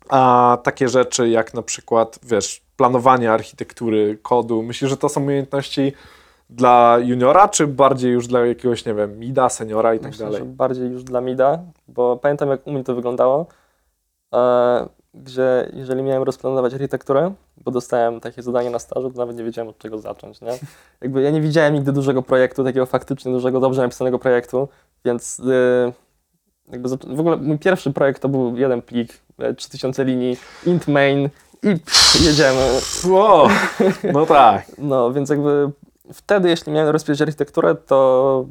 a 0.09 0.59
takie 0.63 0.89
rzeczy 0.89 1.29
jak 1.29 1.55
na 1.55 1.63
przykład, 1.63 2.19
wiesz, 2.23 2.63
planowanie 2.77 3.33
architektury, 3.33 4.19
kodu, 4.23 4.63
myślisz, 4.63 4.91
że 4.91 4.97
to 4.97 5.09
są 5.09 5.23
umiejętności 5.23 5.93
dla 6.51 6.99
juniora, 7.03 7.49
czy 7.49 7.67
bardziej 7.67 8.13
już 8.13 8.27
dla 8.27 8.47
jakiegoś, 8.47 8.85
nie 8.85 8.95
wiem, 8.95 9.19
mida, 9.19 9.49
seniora 9.49 9.95
i 9.95 9.99
tak 9.99 10.11
Myślę, 10.11 10.27
dalej? 10.27 10.39
że 10.39 10.45
bardziej 10.45 10.91
już 10.91 11.05
dla 11.05 11.21
mida, 11.21 11.59
bo 11.89 12.17
pamiętam 12.17 12.49
jak 12.49 12.67
u 12.67 12.73
mnie 12.73 12.85
to 12.85 12.95
wyglądało, 12.95 13.47
e, 14.35 14.89
gdzie 15.15 15.71
jeżeli 15.73 16.03
miałem 16.03 16.23
rozplanować 16.23 16.73
architekturę, 16.73 17.35
bo 17.65 17.71
dostałem 17.71 18.21
takie 18.21 18.43
zadanie 18.43 18.71
na 18.71 18.79
stażu, 18.79 19.11
to 19.11 19.19
nawet 19.19 19.37
nie 19.37 19.45
wiedziałem 19.45 19.69
od 19.69 19.79
czego 19.79 19.99
zacząć, 19.99 20.41
nie? 20.41 20.53
Jakby 21.03 21.23
ja 21.23 21.31
nie 21.31 21.41
widziałem 21.41 21.75
nigdy 21.75 21.93
dużego 21.93 22.23
projektu, 22.23 22.65
takiego 22.65 22.87
faktycznie 22.87 23.33
dużego, 23.33 23.61
dobrze 23.61 23.83
napisanego 23.83 24.19
projektu, 24.19 24.69
więc 25.05 25.41
e, 25.41 25.93
jakby 26.73 26.89
w 26.89 27.21
ogóle 27.21 27.37
mój 27.37 27.59
pierwszy 27.59 27.93
projekt 27.93 28.23
to 28.23 28.29
był 28.29 28.57
jeden 28.57 28.83
plik, 28.83 29.13
e, 29.39 29.55
3000 29.55 30.05
linii, 30.05 30.37
int 30.67 30.89
main 30.89 31.29
i 31.63 31.77
pff, 31.77 32.25
jedziemy. 32.25 32.81
Wow, 33.07 33.49
no 34.13 34.27
tak. 34.27 34.67
No, 34.79 35.13
więc 35.13 35.31
jakby 35.31 35.71
wtedy, 36.13 36.49
jeśli 36.49 36.73
miałem 36.73 36.91
rozpisać 36.91 37.23
architekturę, 37.23 37.75
to 37.75 38.47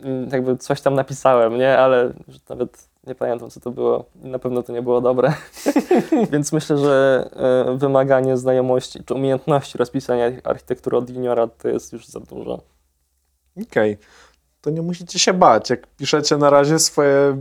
mm, 0.00 0.28
jakby 0.32 0.56
coś 0.56 0.80
tam 0.80 0.94
napisałem, 0.94 1.58
nie? 1.58 1.78
Ale 1.78 2.12
nawet 2.48 2.88
nie 3.06 3.14
pamiętam, 3.14 3.50
co 3.50 3.60
to 3.60 3.70
było. 3.70 4.04
Na 4.14 4.38
pewno 4.38 4.62
to 4.62 4.72
nie 4.72 4.82
było 4.82 5.00
dobre. 5.00 5.34
więc 6.32 6.52
myślę, 6.52 6.78
że 6.78 7.28
e, 7.66 7.76
wymaganie 7.76 8.36
znajomości 8.36 9.04
czy 9.04 9.14
umiejętności 9.14 9.78
rozpisania 9.78 10.24
architektury 10.44 10.96
od 10.96 11.10
juniora 11.10 11.46
to 11.46 11.68
jest 11.68 11.92
już 11.92 12.06
za 12.06 12.20
dużo. 12.20 12.60
Okej. 13.62 13.98
To 14.60 14.70
nie 14.70 14.82
musicie 14.82 15.18
się 15.18 15.32
bać. 15.32 15.70
Jak 15.70 15.86
piszecie 15.86 16.36
na 16.36 16.50
razie 16.50 16.78
swoje 16.78 17.36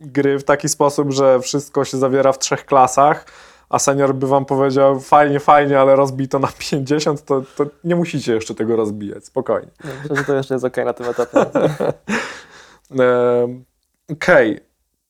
gry 0.00 0.38
w 0.38 0.44
taki 0.44 0.68
sposób, 0.68 1.12
że 1.12 1.40
wszystko 1.40 1.84
się 1.84 1.98
zawiera 1.98 2.32
w 2.32 2.38
trzech 2.38 2.66
klasach, 2.66 3.26
a 3.70 3.78
senior 3.78 4.14
by 4.14 4.26
wam 4.26 4.44
powiedział 4.44 5.00
fajnie, 5.00 5.40
fajnie, 5.40 5.80
ale 5.80 5.96
rozbij 5.96 6.28
to 6.28 6.38
na 6.38 6.48
50, 6.58 7.24
to, 7.24 7.42
to 7.56 7.66
nie 7.84 7.96
musicie 7.96 8.34
jeszcze 8.34 8.54
tego 8.54 8.76
rozbijać. 8.76 9.24
Spokojnie. 9.24 9.70
No, 9.84 9.90
Myślę, 10.02 10.16
że 10.16 10.24
to 10.24 10.34
jeszcze 10.34 10.54
jest 10.54 10.64
okej 10.64 10.84
na 10.84 10.92
tym 10.92 11.06
etapie. 11.06 11.46
Okej, 14.12 14.60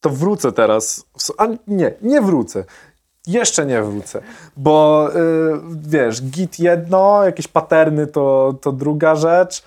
to 0.01 0.11
wrócę 0.11 0.53
teraz. 0.53 1.05
A 1.39 1.47
nie, 1.67 1.95
nie 2.03 2.21
wrócę. 2.23 2.65
Jeszcze 3.27 3.67
nie 3.67 3.83
wrócę, 3.83 4.23
bo 4.57 5.09
y, 5.11 5.61
wiesz, 5.71 6.23
git 6.23 6.59
jedno, 6.59 7.25
jakieś 7.25 7.49
paterny 7.49 8.07
to, 8.07 8.55
to 8.61 8.73
druga 8.73 9.15
rzecz. 9.15 9.63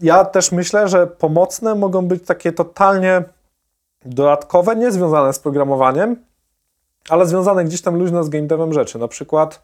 Ja 0.00 0.24
też 0.24 0.52
myślę, 0.52 0.88
że 0.88 1.06
pomocne 1.06 1.74
mogą 1.74 2.06
być 2.06 2.26
takie 2.26 2.52
totalnie 2.52 3.22
dodatkowe, 4.04 4.76
nie 4.76 4.92
związane 4.92 5.32
z 5.32 5.38
programowaniem, 5.38 6.16
ale 7.08 7.26
związane 7.26 7.64
gdzieś 7.64 7.82
tam 7.82 7.96
luźno 7.98 8.24
z 8.24 8.28
game 8.28 8.46
devem 8.46 8.72
rzeczy. 8.72 8.98
Na 8.98 9.08
przykład 9.08 9.62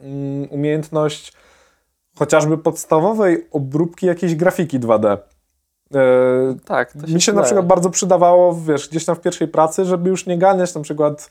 mm, 0.00 0.50
umiejętność 0.50 1.32
chociażby 2.18 2.58
podstawowej 2.58 3.46
obróbki 3.50 4.06
jakiejś 4.06 4.34
grafiki 4.34 4.80
2D. 4.80 5.18
E, 5.94 5.98
tak, 6.64 6.92
to 6.92 7.06
się 7.06 7.14
mi 7.14 7.20
się 7.22 7.32
na 7.32 7.42
przykład 7.42 7.66
bardzo 7.66 7.90
przydawało, 7.90 8.54
wiesz, 8.54 8.88
gdzieś 8.88 9.04
tam 9.04 9.16
w 9.16 9.20
pierwszej 9.20 9.48
pracy, 9.48 9.84
żeby 9.84 10.10
już 10.10 10.26
nie 10.26 10.38
ganiać 10.38 10.74
na 10.74 10.80
przykład 10.80 11.30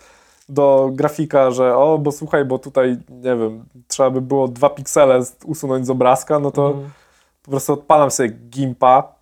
do 0.50 0.90
grafika, 0.94 1.52
że 1.52 1.78
o, 1.78 1.98
bo 1.98 2.12
słuchaj, 2.12 2.46
bo 2.46 2.60
tutaj, 2.60 2.98
nie 3.10 3.36
wiem, 3.36 3.66
trzeba 3.88 4.10
by 4.10 4.22
było 4.22 4.48
dwa 4.48 4.70
piksele 4.70 5.22
usunąć 5.46 5.86
z 5.86 5.90
obrazka, 5.90 6.40
no 6.40 6.52
to 6.52 6.68
Mhm. 6.68 6.90
po 7.44 7.52
prostu 7.52 7.74
odpalam 7.74 8.12
sobie 8.12 8.30
Gimpa 8.30 9.16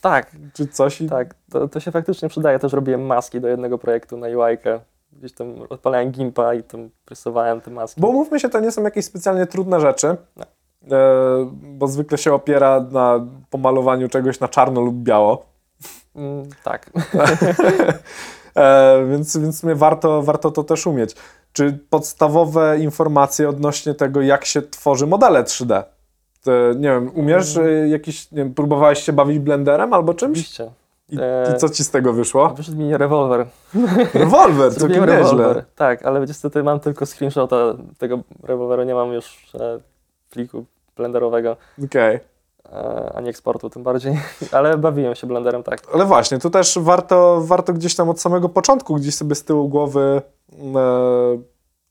Tak, 0.00 0.30
czy 0.54 0.66
coś 0.66 1.00
i 1.00 1.08
Tak, 1.08 1.34
to, 1.50 1.68
to 1.68 1.80
się 1.80 1.90
faktycznie 1.90 2.28
przydaje. 2.28 2.58
Też 2.58 2.72
robiłem 2.72 3.06
maski 3.06 3.40
do 3.40 3.48
jednego 3.48 3.78
projektu 3.78 4.16
na 4.16 4.26
UI-kę. 4.26 4.80
Gdzieś 5.18 5.32
tam 5.32 5.54
odpalałem 5.68 6.10
Gimpa 6.10 6.54
i 6.54 6.62
tam 6.62 6.90
rysowałem 7.10 7.60
te 7.60 7.70
maski. 7.70 8.00
Bo 8.00 8.08
umówmy 8.08 8.40
się, 8.40 8.48
to 8.48 8.60
nie 8.60 8.70
są 8.72 8.82
jakieś 8.82 9.04
specjalnie 9.04 9.46
trudne 9.46 9.80
rzeczy, 9.80 10.16
No. 10.36 10.44
e, 10.96 11.50
bo 11.62 11.88
zwykle 11.88 12.18
się 12.18 12.34
opiera 12.34 12.80
na 12.90 13.26
pomalowaniu 13.50 14.08
czegoś 14.08 14.40
na 14.40 14.48
czarno 14.48 14.80
lub 14.80 14.94
biało. 14.96 15.46
Mm, 16.16 16.48
tak. 16.64 16.90
E, 18.56 19.06
więc, 19.10 19.36
więc 19.36 19.62
warto, 19.74 20.22
warto 20.22 20.50
to 20.50 20.64
też 20.64 20.86
umieć. 20.86 21.16
Czy 21.52 21.78
podstawowe 21.90 22.78
informacje 22.78 23.48
odnośnie 23.48 23.94
tego, 23.94 24.20
jak 24.22 24.44
się 24.44 24.62
tworzy 24.62 25.06
modele 25.06 25.42
3D? 25.42 25.82
To, 26.44 26.50
nie 26.76 26.88
wiem, 26.88 27.10
umiesz 27.14 27.56
Mm. 27.56 27.68
e, 27.84 27.88
jakiś, 27.88 28.30
nie 28.32 28.38
wiem, 28.38 28.54
próbowałeś 28.54 28.98
się 29.02 29.12
bawić 29.12 29.38
blenderem 29.38 29.92
albo 29.92 30.14
czymś? 30.14 30.38
Oczywiście. 30.38 30.70
I, 31.08 31.16
E, 31.20 31.54
I 31.56 31.58
co 31.58 31.68
ci 31.68 31.84
z 31.84 31.90
tego 31.90 32.12
wyszło? 32.12 32.48
Wyszedł 32.48 32.78
mi 32.78 32.96
rewolwer. 32.96 33.46
Rewolwer, 34.14 34.70
Zrobiłem 34.80 35.10
nieźle. 35.10 35.64
Tak, 35.76 36.06
ale 36.06 36.20
niestety 36.20 36.62
mam 36.62 36.80
tylko 36.80 37.06
screenshota 37.06 37.56
tego 37.98 38.18
rewolweru. 38.42 38.82
Nie 38.82 38.94
mam 38.94 39.12
już 39.12 39.54
e, 39.54 39.80
pliku 40.30 40.64
blenderowego, 40.96 41.56
Okej. 41.84 42.20
e, 42.72 43.12
ani 43.14 43.28
eksportu 43.28 43.70
tym 43.70 43.82
bardziej. 43.82 44.20
Ale 44.52 44.78
bawiłem 44.78 45.14
się 45.14 45.26
blenderem, 45.26 45.62
tak. 45.62 45.80
Ale 45.94 46.04
właśnie, 46.04 46.38
tu 46.38 46.50
też 46.50 46.78
warto, 46.78 47.40
warto 47.40 47.72
gdzieś 47.72 47.94
tam 47.94 48.08
od 48.08 48.20
samego 48.20 48.48
początku, 48.48 48.94
gdzieś 48.94 49.14
sobie 49.14 49.34
z 49.34 49.44
tyłu 49.44 49.68
głowy 49.68 50.22
e, 50.74 51.38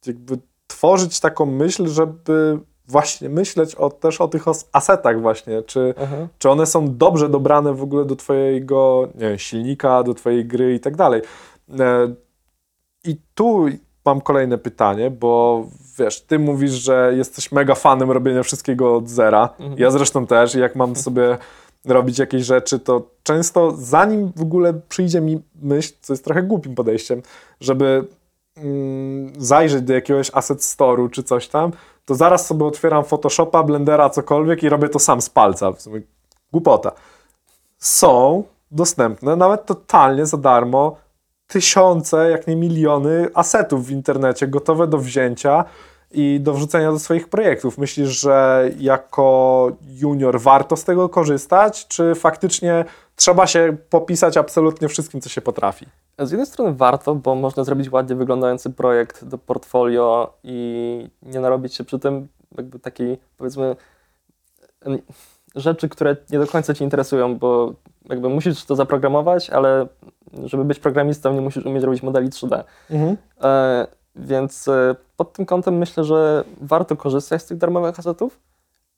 jakby 0.06 0.38
tworzyć 0.66 1.20
taką 1.20 1.46
myśl, 1.46 1.88
żeby 1.88 2.58
właśnie 2.88 3.28
myśleć 3.28 3.74
o, 3.74 3.90
też 3.90 4.20
o 4.20 4.28
tych 4.28 4.44
asetach 4.72 5.20
właśnie, 5.20 5.62
czy, 5.62 5.94
czy 6.38 6.50
one 6.50 6.66
są 6.66 6.96
dobrze 6.96 7.28
dobrane 7.28 7.74
w 7.74 7.82
ogóle 7.82 8.04
do 8.04 8.16
twojego 8.16 9.08
wiem, 9.14 9.38
silnika, 9.38 10.02
do 10.02 10.14
twojej 10.14 10.44
gry 10.44 10.74
i 10.74 10.80
tak 10.80 10.96
dalej. 10.96 11.22
E, 11.78 12.14
I 13.04 13.16
tu 13.34 13.66
mam 14.04 14.20
kolejne 14.20 14.58
pytanie, 14.58 15.10
bo 15.10 15.64
wiesz, 15.98 16.20
ty 16.20 16.38
mówisz, 16.38 16.72
że 16.72 17.12
jesteś 17.16 17.52
mega 17.52 17.74
fanem 17.74 18.10
robienia 18.10 18.42
wszystkiego 18.42 18.96
od 18.96 19.08
zera. 19.08 19.48
Mhm. 19.58 19.78
Ja 19.78 19.90
zresztą 19.90 20.26
też, 20.26 20.54
jak 20.54 20.76
mam 20.76 20.96
sobie 21.06 21.38
robić 21.84 22.18
jakieś 22.18 22.44
rzeczy, 22.44 22.78
to 22.78 23.10
często 23.22 23.70
zanim 23.76 24.32
w 24.36 24.42
ogóle 24.42 24.80
przyjdzie 24.88 25.20
mi 25.20 25.42
myśl, 25.62 25.92
co 26.00 26.12
jest 26.12 26.24
trochę 26.24 26.42
głupim 26.42 26.74
podejściem, 26.74 27.22
żeby 27.60 28.04
mm, 28.56 29.32
zajrzeć 29.38 29.82
do 29.82 29.94
jakiegoś 29.94 30.30
asset 30.34 30.58
store'u 30.58 31.10
czy 31.10 31.22
coś 31.22 31.48
tam, 31.48 31.72
to 32.06 32.14
zaraz 32.14 32.46
sobie 32.46 32.64
otwieram 32.64 33.04
Photoshopa, 33.04 33.62
Blendera, 33.62 34.10
cokolwiek 34.10 34.62
i 34.62 34.68
robię 34.68 34.88
to 34.88 34.98
sam 34.98 35.22
z 35.22 35.30
palca. 35.30 35.72
W 35.72 35.82
sumie 35.82 36.00
głupota. 36.52 36.92
Są 37.78 38.44
dostępne 38.70 39.36
nawet 39.36 39.66
totalnie 39.66 40.26
za 40.26 40.36
darmo 40.36 40.96
tysiące, 41.46 42.30
jak 42.30 42.46
nie 42.46 42.56
miliony 42.56 43.28
asetów 43.34 43.86
w 43.86 43.90
internecie 43.90 44.48
gotowe 44.48 44.86
do 44.86 44.98
wzięcia 44.98 45.64
i 46.10 46.40
do 46.40 46.54
wrzucenia 46.54 46.92
do 46.92 46.98
swoich 46.98 47.28
projektów. 47.28 47.78
Myślisz, 47.78 48.20
że 48.20 48.70
jako 48.78 49.68
junior 49.88 50.40
warto 50.40 50.76
z 50.76 50.84
tego 50.84 51.08
korzystać, 51.08 51.88
czy 51.88 52.14
faktycznie 52.14 52.84
trzeba 53.16 53.46
się 53.46 53.76
popisać 53.90 54.36
absolutnie 54.36 54.88
wszystkim, 54.88 55.20
co 55.20 55.28
się 55.28 55.40
potrafi? 55.40 55.86
Z 56.18 56.30
jednej 56.30 56.46
strony 56.46 56.74
warto, 56.74 57.14
bo 57.14 57.34
można 57.34 57.64
zrobić 57.64 57.92
ładnie 57.92 58.16
wyglądający 58.16 58.70
projekt 58.70 59.24
do 59.24 59.38
portfolio 59.38 60.32
i 60.44 61.08
nie 61.22 61.40
narobić 61.40 61.74
się 61.74 61.84
przy 61.84 61.98
tym 61.98 62.28
jakby 62.56 62.78
takiej, 62.78 63.18
powiedzmy, 63.36 63.76
rzeczy, 65.54 65.88
które 65.88 66.16
nie 66.30 66.38
do 66.38 66.46
końca 66.46 66.74
Cię 66.74 66.84
interesują, 66.84 67.38
bo 67.38 67.74
jakby 68.08 68.28
musisz 68.28 68.64
to 68.64 68.76
zaprogramować, 68.76 69.50
ale 69.50 69.86
żeby 70.44 70.64
być 70.64 70.78
programistą 70.78 71.32
nie 71.32 71.40
musisz 71.40 71.66
umieć 71.66 71.84
robić 71.84 72.02
modeli 72.02 72.28
3D. 72.28 72.64
E, 73.42 73.86
więc 74.16 74.68
e, 74.68 74.96
pod 75.16 75.32
tym 75.32 75.46
kątem 75.46 75.78
myślę, 75.78 76.04
że 76.04 76.44
warto 76.60 76.96
korzystać 76.96 77.42
z 77.42 77.46
tych 77.46 77.58
darmowych 77.58 77.98
asetów, 77.98 78.40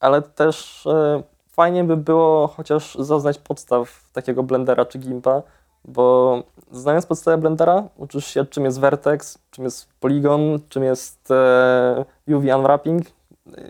ale 0.01 0.23
też 0.23 0.87
e, 0.87 1.23
fajnie 1.49 1.85
by 1.85 1.97
było 1.97 2.47
chociaż 2.47 2.95
zaznać 2.95 3.39
podstaw 3.39 4.11
takiego 4.12 4.43
Blendera 4.43 4.85
czy 4.85 4.99
Gimpa, 4.99 5.43
bo 5.85 6.43
znając 6.71 7.07
podstawę 7.07 7.39
Blendera, 7.39 7.89
uczysz 7.97 8.27
się 8.27 8.47
czym 8.47 8.64
jest 8.64 8.81
Vertex, 8.81 9.39
czym 9.51 9.64
jest 9.64 9.89
Polygon, 10.01 10.59
czym 10.69 10.85
jest 10.85 11.31
e, 11.31 12.05
UV 12.29 12.57
Unwrapping. 12.57 13.07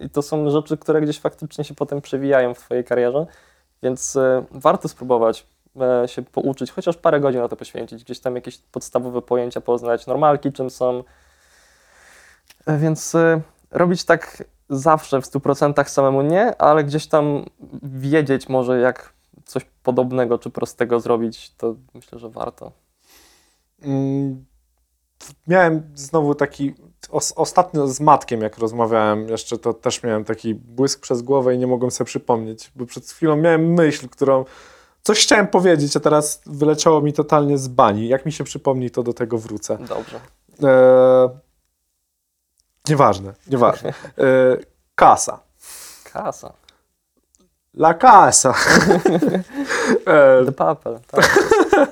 I 0.00 0.10
to 0.10 0.22
są 0.22 0.50
rzeczy, 0.50 0.76
które 0.76 1.00
gdzieś 1.00 1.20
faktycznie 1.20 1.64
się 1.64 1.74
potem 1.74 2.00
przewijają 2.00 2.54
w 2.54 2.58
Twojej 2.58 2.84
karierze, 2.84 3.26
więc 3.82 4.16
e, 4.16 4.44
warto 4.50 4.88
spróbować 4.88 5.46
e, 5.80 6.08
się 6.08 6.22
pouczyć, 6.22 6.70
chociaż 6.70 6.96
parę 6.96 7.20
godzin 7.20 7.40
na 7.40 7.48
to 7.48 7.56
poświęcić, 7.56 8.04
gdzieś 8.04 8.20
tam 8.20 8.34
jakieś 8.34 8.58
podstawowe 8.58 9.22
pojęcia 9.22 9.60
poznać, 9.60 10.06
normalki 10.06 10.52
czym 10.52 10.70
są, 10.70 11.02
więc 12.66 13.16
robić 13.70 14.04
tak 14.04 14.44
zawsze 14.68 15.20
w 15.20 15.24
100% 15.24 15.88
samemu 15.88 16.22
nie, 16.22 16.62
ale 16.62 16.84
gdzieś 16.84 17.06
tam 17.06 17.44
wiedzieć 17.82 18.48
może 18.48 18.80
jak 18.80 19.12
coś 19.44 19.66
podobnego 19.82 20.38
czy 20.38 20.50
prostego 20.50 21.00
zrobić, 21.00 21.54
to 21.54 21.74
myślę, 21.94 22.18
że 22.18 22.28
warto. 22.28 22.72
Mm, 23.82 24.48
Miałem 25.46 25.82
znowu 25.94 26.34
taki, 26.34 26.74
os, 27.10 27.32
ostatnio 27.36 27.88
z 27.88 28.00
Matkiem 28.00 28.40
jak 28.40 28.58
rozmawiałem, 28.58 29.28
jeszcze 29.28 29.58
to 29.58 29.74
też 29.74 30.02
miałem 30.02 30.24
taki 30.24 30.54
błysk 30.54 31.00
przez 31.00 31.22
głowę 31.22 31.54
i 31.54 31.58
nie 31.58 31.66
mogłem 31.66 31.90
sobie 31.90 32.06
przypomnieć, 32.06 32.72
bo 32.76 32.86
przed 32.86 33.06
chwilą 33.06 33.36
miałem 33.36 33.72
myśl, 33.72 34.08
którą 34.08 34.44
coś 35.02 35.22
chciałem 35.22 35.46
powiedzieć, 35.46 35.96
a 35.96 36.00
teraz 36.00 36.42
wyleciało 36.46 37.00
mi 37.00 37.12
totalnie 37.12 37.58
z 37.58 37.68
bani. 37.68 38.08
Jak 38.08 38.26
mi 38.26 38.32
się 38.32 38.44
przypomni, 38.44 38.90
to 38.90 39.02
do 39.02 39.12
tego 39.12 39.38
wrócę. 39.38 39.78
Dobrze. 39.88 40.20
E, 40.62 41.28
nieważne, 42.88 43.34
nieważne. 43.46 43.88
E, 43.88 43.94
kasa. 44.94 45.40
Kasa. 46.12 46.52
La 47.74 47.94
casa. 47.94 48.54
e, 50.06 50.44
The 50.44 50.52
Papel. 50.52 51.00
Tak. 51.06 51.38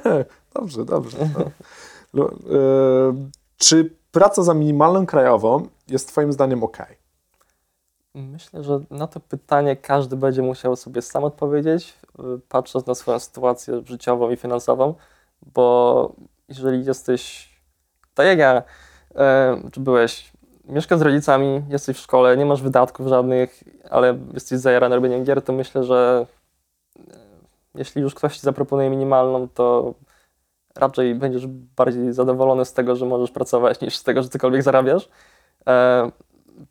Dobrze, 0.57 0.84
dobrze. 0.84 1.18
No. 1.38 1.50
No, 2.14 2.24
e, 2.24 3.28
czy 3.57 3.96
praca 4.11 4.42
za 4.42 4.54
minimalną 4.54 5.07
krajową 5.07 5.68
jest 5.88 6.09
Twoim 6.09 6.32
zdaniem 6.32 6.64
ok? 6.64 6.78
Myślę, 8.14 8.64
że 8.64 8.80
na 8.90 9.07
to 9.07 9.20
pytanie 9.20 9.76
każdy 9.76 10.16
będzie 10.16 10.42
musiał 10.42 10.76
sobie 10.76 11.02
sam 11.02 11.24
odpowiedzieć, 11.24 11.94
y, 12.18 12.22
patrząc 12.48 12.86
na 12.86 12.94
swoją 12.94 13.18
sytuację 13.18 13.82
życiową 13.84 14.30
i 14.30 14.36
finansową, 14.36 14.94
bo 15.54 16.12
jeżeli 16.48 16.84
jesteś, 16.84 17.50
tak 18.14 18.26
jak 18.26 18.38
ja, 18.38 18.62
e, 19.14 19.61
czy 19.72 19.80
byłeś, 19.80 20.32
mieszkasz 20.64 20.98
z 20.98 21.02
rodzicami, 21.02 21.62
jesteś 21.68 21.96
w 21.96 22.00
szkole, 22.00 22.36
nie 22.36 22.46
masz 22.46 22.62
wydatków 22.62 23.07
żadnych, 23.07 23.64
ale 23.90 24.18
jesteś 24.34 24.59
zajarany 24.59 24.94
robieniem 24.94 25.24
gier, 25.24 25.42
to 25.42 25.52
myślę, 25.52 25.84
że 25.84 26.26
e, 26.98 27.02
jeśli 27.74 28.02
już 28.02 28.14
ktoś 28.14 28.36
ci 28.36 28.40
zaproponuje 28.40 28.90
minimalną, 28.90 29.48
to 29.48 29.94
raczej 30.76 31.14
będziesz 31.14 31.46
bardziej 31.46 32.12
zadowolony 32.12 32.64
z 32.64 32.72
tego, 32.72 32.96
że 32.96 33.06
możesz 33.06 33.30
pracować, 33.30 33.80
niż 33.80 33.96
z 33.96 34.02
tego, 34.02 34.22
że 34.22 34.28
cokolwiek 34.28 34.62
zarabiasz. 34.62 35.08
E, 35.68 36.10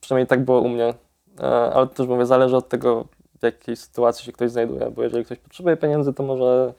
przynajmniej 0.02 0.28
tak 0.28 0.46
było 0.46 0.62
u 0.62 0.70
mnie. 0.70 0.94
E, 1.40 1.46
ale 1.46 1.88
też 1.88 2.08
mówię, 2.08 2.26
zależy 2.26 2.58
od 2.58 2.70
tego, 2.70 3.06
w 3.40 3.44
jakiej 3.44 3.76
sytuacji 3.76 4.26
się 4.26 4.32
ktoś 4.32 4.52
znajduje, 4.52 4.92
bo 4.92 5.04
jeżeli 5.04 5.26
ktoś 5.26 5.38
potrzebuje 5.38 5.78
pieniędzy, 5.78 6.14
to 6.14 6.24
może, 6.24 6.74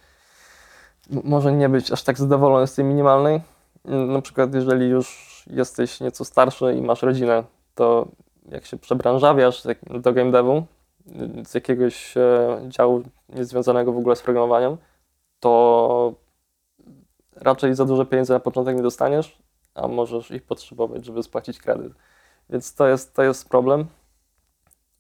może 1.10 1.52
nie 1.52 1.68
być 1.68 1.92
aż 1.92 2.02
tak 2.02 2.18
zadowolony 2.18 2.66
z 2.66 2.74
tej 2.74 2.84
minimalnej. 2.84 3.40
Na 3.84 4.20
przykład, 4.20 4.54
jeżeli 4.54 4.88
już 4.88 5.36
jesteś 5.50 6.00
nieco 6.00 6.24
starszy 6.24 6.74
i 6.74 6.82
masz 6.82 7.02
rodzinę, 7.02 7.44
to 7.74 8.08
jak 8.48 8.66
się 8.66 8.76
przebranżawiasz 8.76 9.62
do 9.90 10.12
game 10.12 10.30
devu, 10.30 10.66
z 11.46 11.54
jakiegoś 11.54 12.16
e, 12.16 12.60
działu 12.68 13.02
niezwiązanego 13.28 13.92
w 13.92 13.98
ogóle 13.98 14.16
z 14.16 14.22
programowaniem, 14.22 14.76
to 15.40 16.12
raczej 17.37 17.74
za 17.74 17.84
dużo 17.84 18.05
pieniędzy 18.05 18.32
na 18.32 18.41
początek 18.41 18.76
nie 18.76 18.82
dostaniesz, 18.82 19.39
a 19.74 19.89
możesz 19.89 20.30
ich 20.30 20.43
potrzebować, 20.43 21.05
żeby 21.05 21.22
spłacić 21.22 21.59
kredyt. 21.59 21.93
Więc 22.51 22.74
to 22.74 22.89
jest, 22.89 23.14
to 23.14 23.22
jest 23.22 23.49
problem. 23.49 23.87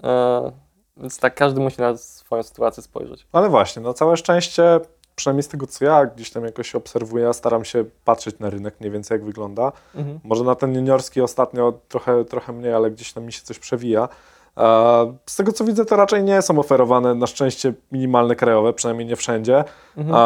E, 0.02 0.52
więc 0.96 1.18
tak, 1.18 1.34
każdy 1.34 1.60
musi 1.60 1.80
na 1.80 1.96
swoją 1.96 2.42
sytuację 2.42 2.82
spojrzeć. 2.82 3.26
Ale 3.32 3.48
właśnie, 3.48 3.82
no 3.82 3.94
całe 3.94 4.16
szczęście, 4.16 4.80
przynajmniej 5.16 5.42
z 5.42 5.48
tego 5.48 5.66
co 5.66 5.84
ja 5.84 6.06
gdzieś 6.06 6.30
tam 6.30 6.44
jakoś 6.44 6.74
obserwuję, 6.74 7.34
staram 7.34 7.64
się 7.64 7.84
patrzeć 8.04 8.38
na 8.38 8.50
rynek 8.50 8.80
mniej 8.80 8.92
więcej 8.92 9.14
jak 9.14 9.24
wygląda. 9.24 9.72
Mhm. 9.94 10.20
Może 10.24 10.44
na 10.44 10.54
ten 10.54 10.74
juniorski 10.74 11.20
ostatnio 11.20 11.72
trochę, 11.88 12.24
trochę 12.24 12.52
mniej, 12.52 12.74
ale 12.74 12.90
gdzieś 12.90 13.12
tam 13.12 13.24
mi 13.24 13.32
się 13.32 13.42
coś 13.42 13.58
przewija. 13.58 14.08
E, 14.58 15.16
Z 15.26 15.36
tego 15.36 15.52
co 15.52 15.64
widzę, 15.64 15.84
to 15.84 15.96
raczej 15.96 16.24
nie 16.24 16.42
są 16.42 16.58
oferowane 16.58 17.14
na 17.14 17.26
szczęście 17.26 17.74
minimalne 17.92 18.36
krajowe, 18.36 18.72
przynajmniej 18.72 19.08
nie 19.08 19.16
wszędzie. 19.16 19.64
Mhm. 19.96 20.16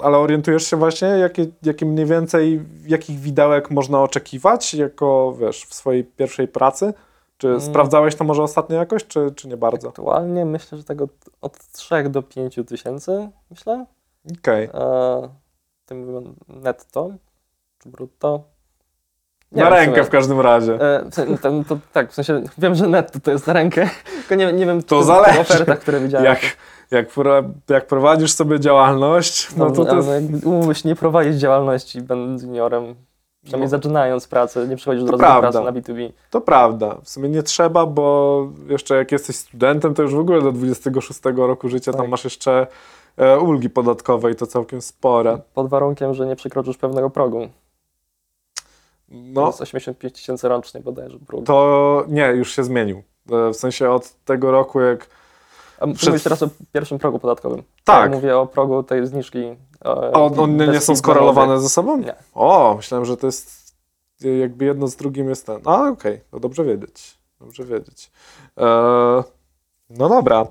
Ale 0.00 0.18
orientujesz 0.18 0.66
się 0.66 0.76
właśnie, 0.76 1.08
jakie, 1.08 1.46
jakie 1.62 1.86
mniej 1.86 2.06
więcej, 2.06 2.62
jakich 2.86 3.18
widełek 3.20 3.70
można 3.70 4.02
oczekiwać, 4.02 4.74
jako 4.74 5.34
wiesz, 5.40 5.64
w 5.64 5.74
swojej 5.74 6.04
pierwszej 6.04 6.48
pracy? 6.48 6.94
Czy 7.36 7.48
Mm. 7.48 7.60
sprawdzałeś 7.60 8.14
to 8.14 8.24
może 8.24 8.42
ostatnio 8.42 8.76
jakoś, 8.76 9.06
czy, 9.06 9.30
czy 9.36 9.48
nie 9.48 9.56
bardzo? 9.56 9.88
Aktualnie 9.88 10.44
myślę, 10.44 10.78
że 10.78 10.84
tego 10.84 11.08
od 11.40 11.58
3 11.72 12.08
do 12.10 12.22
5 12.22 12.58
tysięcy, 12.68 13.28
myślę. 13.50 13.86
Okej. 14.38 14.68
E, 14.74 15.28
tym 15.86 16.34
netto 16.48 17.10
czy 17.78 17.88
brutto. 17.88 18.44
Nie 19.54 19.62
Na 19.62 19.70
wiem 19.70 19.78
w 19.78 19.80
rękę 19.86 20.04
w 20.04 20.10
każdym 20.10 20.40
razie. 20.40 20.74
E, 20.74 21.04
w 21.36 21.40
ten, 21.40 21.64
to, 21.64 21.78
tak, 21.92 22.10
w 22.10 22.14
sensie 22.14 22.42
wiem, 22.58 22.74
że 22.74 22.86
netto 22.86 23.20
to 23.20 23.30
jest 23.30 23.46
na 23.46 23.52
rękę, 23.52 23.88
tylko 24.28 24.34
nie, 24.34 24.52
nie 24.52 24.66
wiem 24.66 24.82
To 24.82 25.00
w 25.00 25.04
zależy. 25.04 25.40
ofertach, 25.40 25.78
które 25.80 26.00
widziałem. 26.00 26.24
Jak, 26.26 26.40
jak, 26.90 27.06
jak 27.68 27.86
prowadzisz 27.86 28.32
sobie 28.32 28.60
działalność, 28.60 29.56
no 29.56 29.70
to 29.70 29.84
to 29.84 30.12
jakby 30.12 30.48
umówmy 30.48 30.74
się, 30.74 30.88
nie 30.88 30.96
prowadzić 30.96 31.34
działalności 31.40 32.00
będąc 32.02 32.42
juniorem, 32.42 32.94
przynajmniej 33.42 33.66
No. 33.66 33.70
zaczynając 33.70 34.28
pracę, 34.28 34.68
nie 34.68 34.76
przychodzisz 34.76 35.04
od 35.04 35.10
To 35.10 35.16
razu 35.16 35.34
do 35.34 35.40
pracy 35.40 35.60
na 35.60 35.72
B2B. 35.72 36.12
To 36.30 36.40
prawda. 36.40 36.96
W 37.02 37.08
sumie 37.08 37.28
nie 37.28 37.42
trzeba, 37.42 37.86
bo 37.86 38.46
jeszcze 38.68 38.96
jak 38.96 39.12
jesteś 39.12 39.36
studentem, 39.36 39.94
to 39.94 40.02
już 40.02 40.14
w 40.14 40.18
ogóle 40.18 40.42
do 40.42 40.52
26 40.52 41.20
roku 41.36 41.68
życia 41.68 41.92
tam 41.92 42.00
Tak. 42.00 42.10
masz 42.10 42.24
jeszcze 42.24 42.66
e, 43.16 43.38
ulgi 43.38 43.70
podatkowe 43.70 44.30
i 44.30 44.34
to 44.34 44.46
całkiem 44.46 44.80
spore. 44.82 45.38
Pod 45.54 45.68
warunkiem, 45.68 46.14
że 46.14 46.26
nie 46.26 46.36
przekroczysz 46.36 46.76
pewnego 46.76 47.10
progu. 47.10 47.48
No, 49.14 49.46
jest 49.46 49.60
85 49.60 50.14
tysięcy 50.14 50.48
rocznie 50.48 50.80
bodajże 50.80 51.18
próg. 51.18 51.46
to 51.46 52.04
nie, 52.08 52.26
już 52.26 52.52
się 52.56 52.64
zmienił. 52.64 53.02
E, 53.32 53.50
W 53.52 53.56
sensie 53.56 53.90
od 53.90 54.14
tego 54.24 54.50
roku, 54.50 54.80
jak 54.80 55.06
A 55.80 55.86
przed- 55.86 56.08
mówisz 56.08 56.22
teraz 56.22 56.42
o 56.42 56.48
pierwszym 56.72 56.98
progu 56.98 57.18
podatkowym. 57.18 57.62
Tak. 57.84 58.10
Ja 58.10 58.16
mówię 58.16 58.38
o 58.38 58.46
progu 58.46 58.82
tej 58.82 59.06
zniżki. 59.06 59.38
e, 59.38 59.56
A 59.84 60.10
on, 60.12 60.38
one 60.40 60.66
nie 60.68 60.80
są 60.80 60.96
skorelowane 60.96 61.60
ze 61.60 61.68
sobą? 61.68 61.96
Nie. 61.96 62.14
O, 62.34 62.74
myślałem, 62.76 63.04
że 63.04 63.16
to 63.16 63.26
jest 63.26 63.74
jakby 64.40 64.64
jedno 64.64 64.86
z 64.88 64.96
drugim 64.96 65.28
jest 65.28 65.46
ten. 65.46 65.60
A, 65.64 65.88
okej, 65.88 66.20
to 66.30 66.40
dobrze 66.40 66.64
wiedzieć. 66.64 67.18
Dobrze 67.40 67.64
wiedzieć. 67.64 68.10
E, 68.58 68.64
no 69.90 70.08
dobra. 70.08 70.46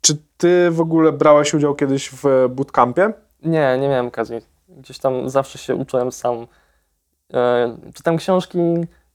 Czy 0.00 0.16
ty 0.36 0.70
w 0.70 0.80
ogóle 0.80 1.12
brałeś 1.12 1.54
udział 1.54 1.74
kiedyś 1.74 2.10
w 2.10 2.48
bootcampie? 2.50 3.12
Nie, 3.42 3.78
nie 3.80 3.88
miałem 3.88 4.06
okazji. 4.06 4.36
Gdzieś 4.68 4.98
tam 4.98 5.30
zawsze 5.30 5.58
się 5.58 5.74
uczyłem 5.76 6.12
sam. 6.12 6.46
E, 7.34 7.76
czytam 7.94 8.16
książki, 8.16 8.58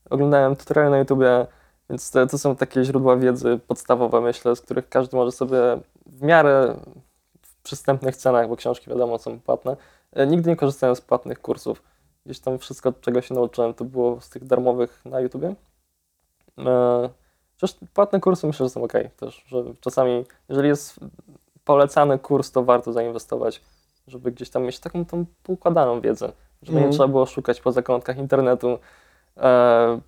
oglądałem 0.09 0.55
tutoriale 0.55 0.89
na 0.89 0.97
YouTubie, 0.97 1.47
więc 1.89 2.11
to, 2.11 2.27
to 2.27 2.37
są 2.37 2.55
takie 2.55 2.83
źródła 2.83 3.17
wiedzy 3.17 3.59
podstawowe, 3.67 4.21
myślę, 4.21 4.55
z 4.55 4.61
których 4.61 4.89
każdy 4.89 5.17
może 5.17 5.31
sobie 5.31 5.57
w 6.05 6.21
miarę 6.21 6.75
w 7.41 7.61
przystępnych 7.63 8.15
cenach, 8.15 8.49
bo 8.49 8.55
książki 8.55 8.89
wiadomo 8.89 9.17
są 9.17 9.39
płatne. 9.39 9.77
E, 10.13 10.27
nigdy 10.27 10.49
nie 10.49 10.55
korzystałem 10.55 10.95
z 10.95 11.01
płatnych 11.01 11.41
kursów. 11.41 11.83
Gdzieś 12.25 12.39
tam 12.39 12.59
wszystko, 12.59 12.93
czego 13.01 13.21
się 13.21 13.35
nauczyłem, 13.35 13.73
to 13.73 13.85
było 13.85 14.21
z 14.21 14.29
tych 14.29 14.45
darmowych 14.45 15.01
na 15.05 15.19
YouTubie. 15.19 15.55
Przecież 17.57 17.79
płatne 17.93 18.19
kursy 18.19 18.47
myślę, 18.47 18.65
że 18.65 18.69
są 18.69 18.83
ok. 18.83 18.93
Też, 19.17 19.43
że 19.47 19.63
czasami, 19.79 20.25
jeżeli 20.49 20.67
jest 20.67 20.99
polecany 21.63 22.19
kurs, 22.19 22.51
to 22.51 22.63
warto 22.63 22.93
zainwestować 22.93 23.61
żeby 24.07 24.31
gdzieś 24.31 24.49
tam 24.49 24.63
mieć 24.63 24.79
taką 24.79 25.05
tą 25.05 25.25
poukładaną 25.43 26.01
wiedzę, 26.01 26.31
żeby 26.65 26.77
Mhm. 26.77 26.85
nie 26.91 26.97
trzeba 26.97 27.07
było 27.07 27.25
szukać 27.25 27.61
po 27.61 27.71
zakątkach 27.71 28.17
internetu. 28.17 28.79
E, 29.37 29.99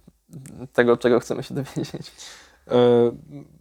tego, 0.74 0.98
czego 0.98 1.20
chcemy 1.20 1.44
się 1.44 1.56
dowiedzieć. 1.56 2.12
E, 2.72 2.74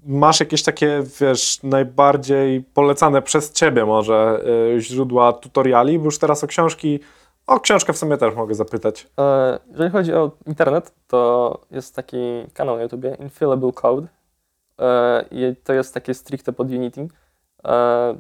Masz 0.07 0.40
jakieś 0.40 0.62
takie, 0.62 1.03
wiesz, 1.20 1.62
najbardziej 1.62 2.62
polecane 2.74 3.22
przez 3.22 3.53
ciebie 3.53 3.84
może 3.84 4.40
e, 4.76 4.80
źródła 4.80 5.32
tutoriali? 5.32 5.99
Bo 5.99 6.05
już 6.05 6.18
teraz 6.18 6.44
o 6.44 6.47
książki, 6.47 7.01
o 7.47 7.61
książkę 7.61 7.92
w 7.92 7.99
sumie 7.99 8.16
też 8.16 8.34
mogę 8.34 8.55
zapytać. 8.55 9.07
E, 9.20 9.59
Jeżeli 9.70 9.90
chodzi 9.90 10.14
o 10.14 10.30
internet, 10.47 10.94
to 11.09 11.61
jest 11.70 11.94
taki 11.97 12.16
kanał 12.55 12.76
na 12.76 12.82
YouTubie, 12.82 13.16
Infallible 13.20 13.72
Code. 13.72 14.07
I 15.30 15.55
to 15.64 15.72
jest 15.72 15.94
takie 15.94 16.14
stricte 16.14 16.53
pod 16.53 16.70
Unity. 16.70 17.09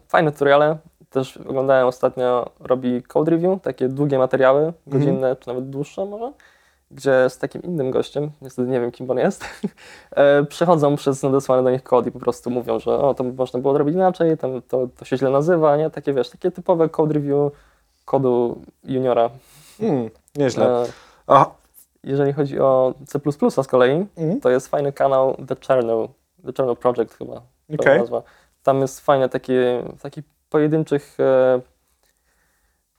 Fajne 0.08 0.32
tutoriale. 0.32 0.78
Też 1.16 1.36
oglądałem 1.36 1.86
ostatnio, 1.86 2.50
robi 2.60 3.02
code 3.02 3.30
review, 3.30 3.62
takie 3.62 3.88
długie 3.88 4.18
materiały, 4.18 4.72
godzinne 4.86 5.36
czy 5.36 5.48
nawet 5.48 5.70
dłuższe 5.70 6.04
może, 6.04 6.32
gdzie 6.90 7.30
z 7.30 7.38
takim 7.38 7.62
innym 7.62 7.90
gościem, 7.90 8.30
niestety 8.42 8.68
nie 8.68 8.80
wiem 8.80 8.92
kim 8.92 9.10
on 9.10 9.18
jest, 9.18 9.44
e, 10.10 10.44
przechodzą 10.44 10.96
przez 10.96 11.22
nadesłany 11.22 11.62
do 11.62 11.70
nich 11.70 11.82
kod 11.82 12.06
i 12.06 12.10
po 12.10 12.18
prostu 12.18 12.50
mówią, 12.50 12.78
że 12.78 12.98
o, 12.98 13.14
to 13.14 13.24
można 13.24 13.60
było 13.60 13.74
zrobić 13.74 13.94
inaczej, 13.94 14.38
tam, 14.38 14.62
to, 14.68 14.88
to 14.98 15.04
się 15.04 15.16
źle 15.16 15.30
nazywa, 15.30 15.76
nie? 15.76 15.90
Takie 15.90 16.12
wiesz, 16.12 16.30
takie 16.30 16.50
typowe 16.50 16.88
code 16.88 17.14
review 17.14 17.52
kodu 18.04 18.62
juniora. 18.84 19.30
Hmm, 19.78 20.10
nieźle. 20.34 20.82
E, 20.82 20.86
A, 21.26 21.50
jeżeli 22.04 22.32
chodzi 22.32 22.60
o 22.60 22.94
C++ 23.06 23.20
z 23.62 23.66
kolei, 23.66 24.06
mm, 24.16 24.40
to 24.40 24.50
jest 24.50 24.68
fajny 24.68 24.92
kanał 24.92 25.36
The 25.48 25.56
Chernow, 25.66 26.10
The 26.46 26.52
Chernow 26.56 26.78
Project 26.78 27.14
chyba. 27.14 27.42
nazwa. 27.98 28.22
Tam 28.62 28.80
jest 28.80 29.00
fajne 29.00 29.28
takie, 29.28 29.84
takich 30.02 30.35
pojedynczych, 30.50 31.16
e, 31.20 31.60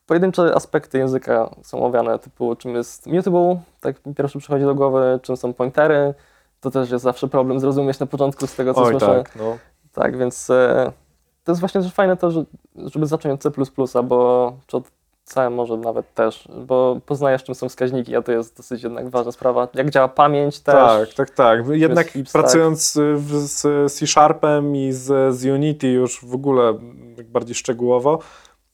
pojedyncze 0.06 0.56
aspekty 0.56 0.98
języka 0.98 1.56
są 1.64 1.80
omawiane, 1.80 2.20
typu 2.20 2.56
czym 2.56 2.76
jest 2.76 3.08
mutable, 3.08 3.62
tak 3.82 4.06
mi 4.06 4.16
pierwszy 4.16 4.40
przychodzi 4.40 4.66
do 4.66 4.76
głowy, 4.76 5.20
czym 5.22 5.38
są 5.38 5.54
pointery. 5.54 6.14
To 6.60 6.72
też 6.72 6.92
jest 6.92 7.04
zawsze 7.04 7.28
problem 7.28 7.60
zrozumieć 7.60 8.00
na 8.00 8.06
początku 8.06 8.48
z 8.48 8.56
tego, 8.56 8.74
co 8.74 8.82
Oj, 8.82 8.92
słyszę. 8.92 9.24
tak, 9.24 9.36
no. 9.36 9.58
Tak, 9.92 10.18
więc 10.18 10.50
e, 10.50 10.92
to 11.44 11.52
jest 11.52 11.60
właśnie 11.60 11.82
też 11.82 11.94
fajne 11.94 12.18
to, 12.18 12.32
że, 12.32 12.46
żeby 12.76 13.06
zacząć 13.06 13.46
od 13.46 13.56
C++, 13.56 14.04
bo 14.04 14.54
czy 14.68 14.78
od 14.78 14.92
C 15.28 15.50
może 15.50 15.78
nawet 15.78 16.14
też, 16.14 16.48
bo 16.66 17.00
poznajesz 17.06 17.44
czym 17.44 17.56
są 17.56 17.70
wskaźniki, 17.70 18.16
a 18.16 18.22
to 18.22 18.32
jest 18.32 18.58
dosyć 18.58 18.84
jednak 18.84 19.10
ważna 19.10 19.32
sprawa. 19.32 19.68
Jak 19.74 19.90
działa 19.90 20.08
pamięć 20.08 20.60
też. 20.60 20.76
Tak, 20.76 21.14
tak, 21.14 21.30
tak. 21.30 21.60
Jednak 21.70 22.08
pracując 22.34 22.96
y, 22.96 23.16
w, 23.16 23.32
z 23.34 23.94
C-Sharpem 23.94 24.76
i 24.76 24.92
z, 24.92 25.36
z 25.36 25.46
Unity 25.46 25.88
już 25.88 26.26
w 26.26 26.34
ogóle 26.34 26.74
bardziej 27.26 27.56
szczegółowo, 27.56 28.20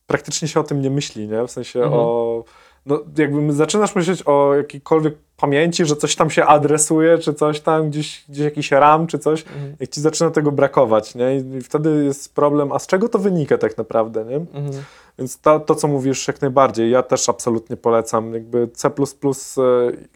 praktycznie 0.07 0.47
się 0.47 0.59
o 0.59 0.63
tym 0.63 0.81
nie 0.81 0.89
myśli, 0.89 1.27
nie? 1.27 1.47
W 1.47 1.51
sensie 1.51 1.79
Mhm. 1.79 2.01
o... 2.01 2.43
No, 2.85 2.99
jakby 3.17 3.53
zaczynasz 3.53 3.95
myśleć 3.95 4.23
o 4.25 4.55
jakiejkolwiek 4.55 5.13
pamięci, 5.37 5.85
że 5.85 5.95
coś 5.95 6.15
tam 6.15 6.29
się 6.29 6.45
adresuje, 6.45 7.17
czy 7.17 7.33
coś 7.33 7.59
tam, 7.59 7.89
gdzieś, 7.89 8.25
gdzieś 8.29 8.43
jakiś 8.45 8.71
RAM, 8.71 9.07
czy 9.07 9.19
coś, 9.19 9.41
Mhm. 9.41 9.75
jak 9.79 9.89
ci 9.89 10.01
zaczyna 10.01 10.31
tego 10.31 10.51
brakować, 10.51 11.15
nie? 11.15 11.35
I 11.37 11.61
wtedy 11.61 12.03
jest 12.03 12.35
problem, 12.35 12.71
a 12.71 12.79
z 12.79 12.87
czego 12.87 13.09
to 13.09 13.19
wynika 13.19 13.57
tak 13.57 13.77
naprawdę, 13.77 14.25
nie? 14.25 14.35
Mhm. 14.35 14.83
Więc 15.19 15.39
to, 15.39 15.59
to, 15.59 15.75
co 15.75 15.87
mówisz, 15.87 16.27
jak 16.27 16.41
najbardziej. 16.41 16.91
Ja 16.91 17.03
też 17.03 17.29
absolutnie 17.29 17.77
polecam. 17.77 18.33
Jakby 18.33 18.67
C, 18.67 18.87
e, 18.87 18.91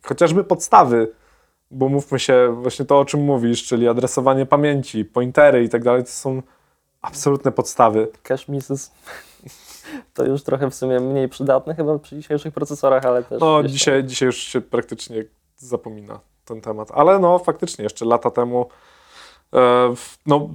chociażby 0.03 0.43
podstawy, 0.43 1.11
bo 1.72 1.89
mówmy 1.89 2.20
się, 2.20 2.55
właśnie 2.61 2.86
to, 2.86 2.99
o 2.99 3.05
czym 3.05 3.20
mówisz, 3.20 3.65
czyli 3.65 3.88
adresowanie 3.88 4.45
pamięci, 4.45 5.05
pointery 5.05 5.63
i 5.63 5.70
tak 5.70 5.84
dalej, 5.84 6.03
to 6.03 6.09
są 6.09 6.41
absolutne 7.02 7.52
podstawy. 7.52 8.08
Cache 8.24 8.52
misses. 8.52 8.91
To 10.14 10.26
już 10.26 10.43
trochę 10.43 10.70
w 10.70 10.76
sumie 10.76 11.00
mniej 11.00 11.30
przydatne 11.30 11.76
chyba 11.76 12.00
przy 12.00 12.16
dzisiejszych 12.16 12.54
procesorach, 12.54 13.06
ale 13.06 13.24
też. 13.24 13.41
No, 13.41 13.64
dzisiaj, 13.64 14.04
dzisiaj 14.04 14.26
już 14.26 14.38
się 14.38 14.62
praktycznie 14.62 15.26
zapomina 15.58 16.20
ten 16.45 16.62
temat. 16.62 16.91
Ale 16.93 17.20
no, 17.20 17.39
faktycznie, 17.39 17.84
jeszcze 17.84 18.06
lata 18.06 18.32
temu 18.32 18.70
e, 19.54 19.93
no, 20.26 20.50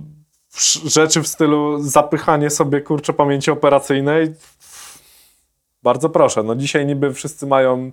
rzeczy 0.84 1.22
w 1.22 1.28
stylu 1.28 1.82
zapychanie 1.82 2.50
sobie, 2.50 2.80
kurczę, 2.80 3.12
pamięci 3.12 3.50
operacyjnej 3.50 4.34
bardzo 5.82 6.08
proszę. 6.08 6.42
No 6.42 6.54
dzisiaj 6.54 6.86
niby 6.86 7.14
wszyscy 7.14 7.46
mają 7.46 7.90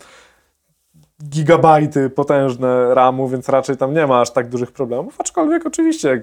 gigabajty 1.23 2.09
potężne 2.09 2.95
RAMu, 2.95 3.27
więc 3.27 3.49
raczej 3.49 3.77
tam 3.77 3.93
nie 3.93 4.07
ma 4.07 4.21
aż 4.21 4.31
tak 4.31 4.49
dużych 4.49 4.71
problemów, 4.71 5.15
aczkolwiek 5.17 5.65
oczywiście 5.65 6.09
jak 6.09 6.21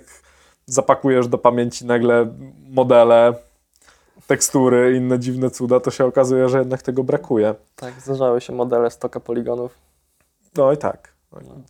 zapakujesz 0.66 1.28
do 1.28 1.38
pamięci 1.38 1.86
nagle 1.86 2.26
modele, 2.68 3.34
tekstury, 4.26 4.96
inne 4.96 5.18
dziwne 5.18 5.50
cuda, 5.50 5.80
to 5.80 5.90
się 5.90 6.04
okazuje, 6.04 6.48
że 6.48 6.58
jednak 6.58 6.82
tego 6.82 7.04
brakuje. 7.04 7.54
Tak, 7.76 7.94
zdarzały 8.00 8.40
się 8.40 8.52
modele 8.52 8.90
stoka 8.90 9.20
poligonów. 9.20 9.78
No 10.56 10.72
i 10.72 10.76
tak. 10.76 11.16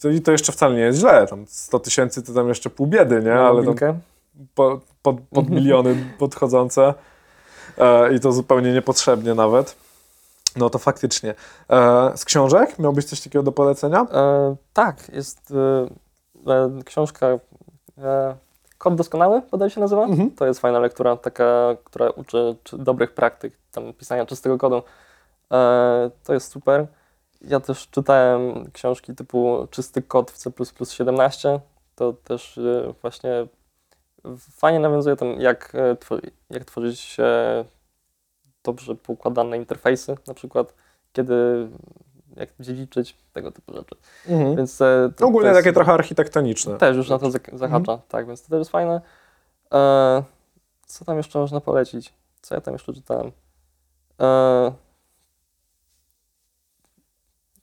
No 0.05 0.11
i 0.11 0.21
to, 0.21 0.33
jeszcze 0.33 0.53
wcale 0.53 0.75
nie 0.75 0.81
jest 0.81 0.99
źle. 0.99 1.27
Tam 1.27 1.45
100 1.49 1.79
tysięcy 1.79 2.23
to 2.23 2.33
tam 2.33 2.49
jeszcze 2.49 2.71
pół 2.71 2.87
biedy, 2.87 3.23
nie? 3.23 3.35
Ale 3.35 3.75
tam 3.75 4.01
po, 4.55 4.81
pod, 5.03 5.17
pod 5.35 5.51
miliony 5.51 6.15
podchodzące 6.19 6.95
e, 7.79 8.15
i 8.15 8.21
to 8.21 8.33
zupełnie 8.33 8.73
niepotrzebnie 8.73 9.35
nawet. 9.35 9.77
No 10.57 10.71
to 10.71 10.79
faktycznie. 10.79 11.35
E, 11.71 12.13
z 12.17 12.25
książek 12.25 12.79
miałbyś 12.79 13.05
coś 13.05 13.21
takiego 13.21 13.43
do 13.43 13.53
polecenia? 13.53 14.07
E, 14.13 14.57
tak, 14.73 15.09
jest 15.09 15.53
e, 16.47 16.53
e, 16.53 16.83
książka 16.85 17.27
e, 17.99 18.37
Kod 18.87 18.95
doskonały, 18.95 19.43
bodaj 19.51 19.71
się 19.71 19.81
nazywa. 19.81 20.05
Mhm. 20.05 20.31
To 20.31 20.47
jest 20.47 20.61
fajna 20.61 20.79
lektura, 20.79 21.17
taka, 21.17 21.77
która 21.85 22.11
uczy 22.11 22.57
czy 22.65 22.79
dobrych 22.79 23.15
praktyk, 23.15 23.55
tam 23.73 23.93
pisania 23.93 24.27
czystego 24.27 24.59
kodu. 24.59 24.83
E, 25.53 26.11
to 26.25 26.35
jest 26.35 26.53
super. 26.53 26.87
Ja 27.41 27.61
też 27.61 27.89
czytałem 27.91 28.71
książki 28.73 29.15
typu 29.15 29.67
Czysty 29.71 30.03
kod 30.03 30.31
w 30.31 30.39
C++ 30.39 30.51
17. 30.91 31.61
To 31.95 32.13
też 32.13 32.59
e, 32.59 32.95
właśnie 33.03 33.47
fajnie 34.39 34.81
nawiązuje 34.81 35.17
tam, 35.17 35.41
jak, 35.41 35.73
e, 35.75 35.97
jak 36.51 36.65
tworzyć 36.65 37.17
e, 37.21 37.65
dobrze 38.65 38.95
poukładane 38.95 39.57
interfejsy, 39.57 40.17
na 40.27 40.35
przykład 40.35 40.75
kiedy 41.13 41.69
jak 42.37 42.49
dziedziczyć, 42.61 43.17
tego 43.33 43.53
typu 43.53 43.73
rzeczy. 43.73 43.95
Mhm. 44.29 44.57
Więc 44.57 44.81
e, 44.81 45.11
to, 45.17 45.27
Ogólnie 45.27 45.51
to 45.51 45.55
jest, 45.55 45.65
takie 45.65 45.75
trochę 45.75 45.93
architektoniczne. 45.93 46.79
też 46.79 46.97
już 46.97 47.09
na 47.09 47.19
to 47.19 47.27
zak- 47.31 47.57
zahacza, 47.59 47.99
tak, 48.09 48.27
więc 48.27 48.43
to 48.43 48.49
też 48.49 48.59
jest 48.59 48.71
fajne. 48.71 49.01
E, 49.75 50.23
co 50.87 51.05
tam 51.05 51.17
jeszcze 51.17 51.39
można 51.39 51.61
polecić? 51.61 52.13
Co 52.43 52.55
ja 52.55 52.61
tam 52.61 52.75
jeszcze 52.75 52.93
czytałem? 52.95 53.33
E, 54.21 54.73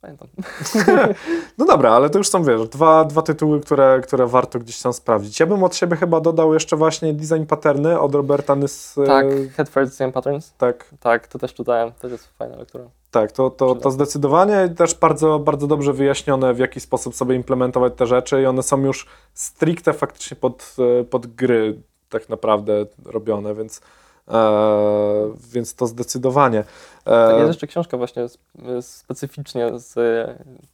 pamiętam. 0.02 0.28
No 1.58 1.66
dobra, 1.66 1.92
ale 1.92 2.10
to 2.10 2.18
już 2.18 2.28
są, 2.30 2.44
wiesz, 2.44 2.70
dwa, 2.70 3.06
dwa 3.06 3.22
tytuły, 3.22 3.62
które, 3.62 4.02
które 4.04 4.28
warto 4.28 4.60
gdzieś 4.60 4.82
tam 4.82 4.94
sprawdzić. 4.94 5.40
Ja 5.40 5.46
bym 5.46 5.64
od 5.64 5.76
siebie 5.76 5.96
chyba 5.96 6.22
dodał 6.22 6.54
jeszcze 6.54 6.76
właśnie 6.78 7.14
Design 7.14 7.44
Patterny 7.46 8.00
od 8.00 8.16
Roberta 8.16 8.56
Nys... 8.56 8.96
Tak, 9.06 9.26
Head 9.56 9.70
First 9.70 9.98
Design 9.98 10.12
Patterns. 10.14 10.54
tak. 10.58 10.86
Tak, 11.00 11.28
to 11.28 11.40
też 11.40 11.54
czytałem, 11.54 11.92
też 11.92 12.12
jest 12.12 12.28
fajna 12.38 12.56
lektura. 12.58 12.84
Tak, 13.14 13.32
to, 13.32 13.50
to, 13.50 13.76
to 13.76 13.92
zdecydowanie 13.92 14.70
też 14.78 14.96
bardzo, 14.96 15.40
bardzo 15.40 15.68
dobrze 15.68 15.94
wyjaśnione, 15.94 16.54
w 16.54 16.60
jaki 16.60 16.80
sposób 16.80 17.16
sobie 17.16 17.36
implementować 17.36 17.94
te 17.96 18.06
rzeczy 18.06 18.42
i 18.42 18.46
one 18.46 18.64
są 18.64 18.82
już 18.82 19.08
stricte 19.34 19.94
faktycznie 19.94 20.38
pod, 20.38 20.76
e, 21.02 21.04
pod 21.04 21.28
gry 21.28 21.82
tak 22.10 22.30
naprawdę 22.30 22.86
robione, 23.06 23.56
więc, 23.56 23.82
e, 24.28 24.42
więc 25.54 25.76
to 25.76 25.88
zdecydowanie. 25.88 26.64
Tak, 27.04 27.32
E, 27.34 27.38
jest 27.38 27.48
jeszcze 27.48 27.68
książka 27.68 27.98
właśnie 27.98 28.24
sp- 28.36 28.82
specyficznie 28.82 29.72
z 29.80 29.96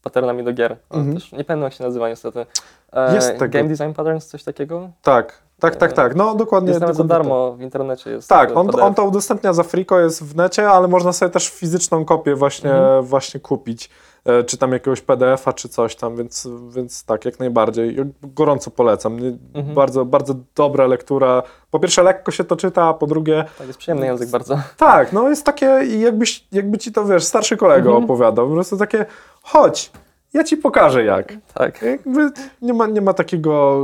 patternami 0.03 0.43
do 0.43 0.53
gier. 0.53 0.77
Mhm. 0.91 1.13
też 1.15 1.31
nie 1.31 1.43
pamiętam 1.43 1.63
jak 1.63 1.73
się 1.73 1.83
nazywa 1.83 2.09
niestety. 2.09 2.45
E, 2.93 3.15
Jest 3.15 3.37
tego. 3.39 3.47
Game 3.49 3.69
Design 3.69 3.91
Patterns, 3.93 4.27
coś 4.27 4.43
takiego? 4.43 4.89
tak, 5.01 5.41
tak, 5.59 5.75
tak, 5.75 5.93
tak, 5.93 6.15
no 6.15 6.35
dokładnie. 6.35 6.69
Jest 6.69 6.81
nawet 6.81 6.95
za 6.95 7.03
dokładnie 7.03 7.23
tak. 7.23 7.31
darmo 7.31 7.51
w 7.57 7.61
internecie. 7.61 8.09
Jest 8.09 8.29
Tak, 8.29 8.57
on, 8.57 8.67
PDF. 8.67 8.81
on 8.83 8.93
to 8.93 9.03
udostępnia 9.03 9.53
za 9.53 9.63
friko, 9.63 9.99
jest 9.99 10.23
w 10.23 10.35
necie, 10.35 10.69
ale 10.69 10.87
można 10.87 11.13
sobie 11.13 11.29
też 11.31 11.49
fizyczną 11.49 12.05
kopię 12.05 12.35
właśnie, 12.35 12.71
Mhm. 12.73 13.03
właśnie 13.05 13.39
kupić, 13.39 13.89
e, 14.25 14.43
czy 14.43 14.57
tam 14.57 14.71
jakiegoś 14.71 15.01
PDF-a, 15.01 15.53
czy 15.53 15.69
coś 15.69 15.95
tam, 15.95 16.15
więc, 16.15 16.47
więc 16.69 17.03
tak, 17.05 17.25
jak 17.25 17.39
najbardziej. 17.39 17.97
Gorąco 18.23 18.71
polecam. 18.71 19.17
Mhm. 19.53 19.75
Bardzo, 19.75 20.05
bardzo 20.05 20.33
dobra 20.55 20.87
lektura. 20.87 21.43
Po 21.71 21.79
pierwsze 21.79 22.03
lekko 22.03 22.31
się 22.31 22.43
to 22.43 22.55
czyta, 22.55 22.83
a 22.87 22.93
po 22.93 23.07
drugie 23.07 23.45
Tak, 23.57 23.67
jest 23.67 23.79
przyjemny 23.79 24.05
język 24.05 24.29
bardzo. 24.29 24.59
tak, 24.77 25.13
no 25.13 25.29
jest 25.29 25.45
takie, 25.45 25.65
jakbyś, 25.99 26.47
jakby 26.51 26.77
ci 26.77 26.91
to, 26.91 27.05
wiesz, 27.05 27.23
starszy 27.23 27.57
kolega 27.57 27.89
Mhm. 27.89 28.03
opowiadał, 28.03 28.47
po 28.47 28.53
prostu 28.53 28.77
takie, 28.77 29.05
chodź, 29.43 29.91
ja 30.33 30.43
ci 30.43 30.57
pokażę 30.57 31.03
jak. 31.03 31.33
Tak. 31.53 31.81
Jakby 31.81 32.31
nie 32.61 32.73
ma, 32.73 32.87
nie 32.87 33.01
ma 33.01 33.13
takiego 33.13 33.83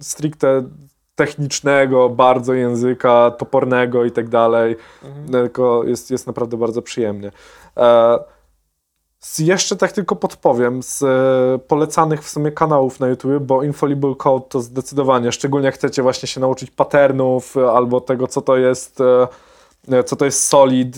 y, 0.00 0.04
stricte 0.04 0.62
technicznego, 1.14 2.08
bardzo 2.08 2.54
języka, 2.54 3.30
topornego 3.38 4.04
i 4.04 4.10
tak 4.10 4.28
dalej, 4.28 4.76
Mhm. 5.04 5.28
tylko 5.28 5.84
jest, 5.84 6.10
jest 6.10 6.26
naprawdę 6.26 6.56
bardzo 6.56 6.82
przyjemnie. 6.82 7.30
E, 7.76 8.18
z, 9.20 9.38
jeszcze 9.38 9.76
tak 9.76 9.92
tylko 9.92 10.16
podpowiem, 10.16 10.82
z 10.82 11.02
e, 11.02 11.58
polecanych 11.58 12.22
w 12.22 12.28
sumie 12.28 12.50
kanałów 12.52 13.00
na 13.00 13.06
YouTube, 13.08 13.42
bo 13.42 13.62
Infallible 13.62 14.14
Code 14.14 14.44
to 14.48 14.60
zdecydowanie, 14.60 15.32
szczególnie 15.32 15.66
jak 15.66 15.74
chcecie 15.74 16.02
właśnie 16.02 16.28
się 16.28 16.40
nauczyć 16.40 16.70
patternów 16.70 17.56
e, 17.56 17.70
albo 17.70 18.00
tego, 18.00 18.26
co 18.26 18.40
to 18.40 18.56
jest, 18.56 19.00
e, 19.90 20.04
co 20.04 20.16
to 20.16 20.24
jest 20.24 20.44
solid, 20.48 20.96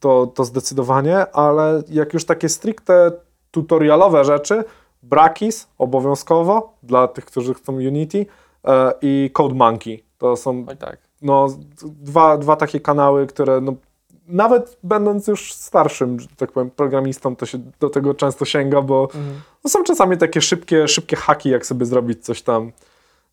to, 0.00 0.26
to 0.26 0.44
zdecydowanie, 0.44 1.30
ale 1.30 1.82
jak 1.88 2.14
już 2.14 2.24
takie 2.24 2.48
stricte 2.48 3.12
tutorialowe 3.50 4.24
rzeczy, 4.24 4.64
Brakis 5.02 5.68
obowiązkowo 5.78 6.72
dla 6.82 7.08
tych, 7.08 7.24
którzy 7.24 7.54
chcą 7.54 7.72
Unity 7.72 8.26
e, 8.64 8.92
i 9.02 9.30
CodeMonkey. 9.32 10.04
To 10.18 10.36
są 10.36 10.66
tak. 10.66 10.98
no, 11.22 11.48
dwa, 11.82 12.38
dwa 12.38 12.56
takie 12.56 12.80
kanały, 12.80 13.26
które 13.26 13.60
no, 13.60 13.74
nawet 14.28 14.78
będąc 14.82 15.26
już 15.26 15.52
starszym, 15.52 16.20
że 16.20 16.28
tak 16.36 16.52
powiem, 16.52 16.70
programistą, 16.70 17.36
to 17.36 17.46
się 17.46 17.58
do 17.80 17.90
tego 17.90 18.14
często 18.14 18.44
sięga, 18.44 18.82
bo 18.82 19.02
Mhm. 19.02 19.40
no, 19.64 19.70
są 19.70 19.82
czasami 19.84 20.18
takie 20.18 20.40
szybkie, 20.40 20.88
szybkie 20.88 21.16
haki, 21.16 21.48
jak 21.48 21.66
sobie 21.66 21.86
zrobić 21.86 22.24
coś 22.24 22.42
tam 22.42 22.72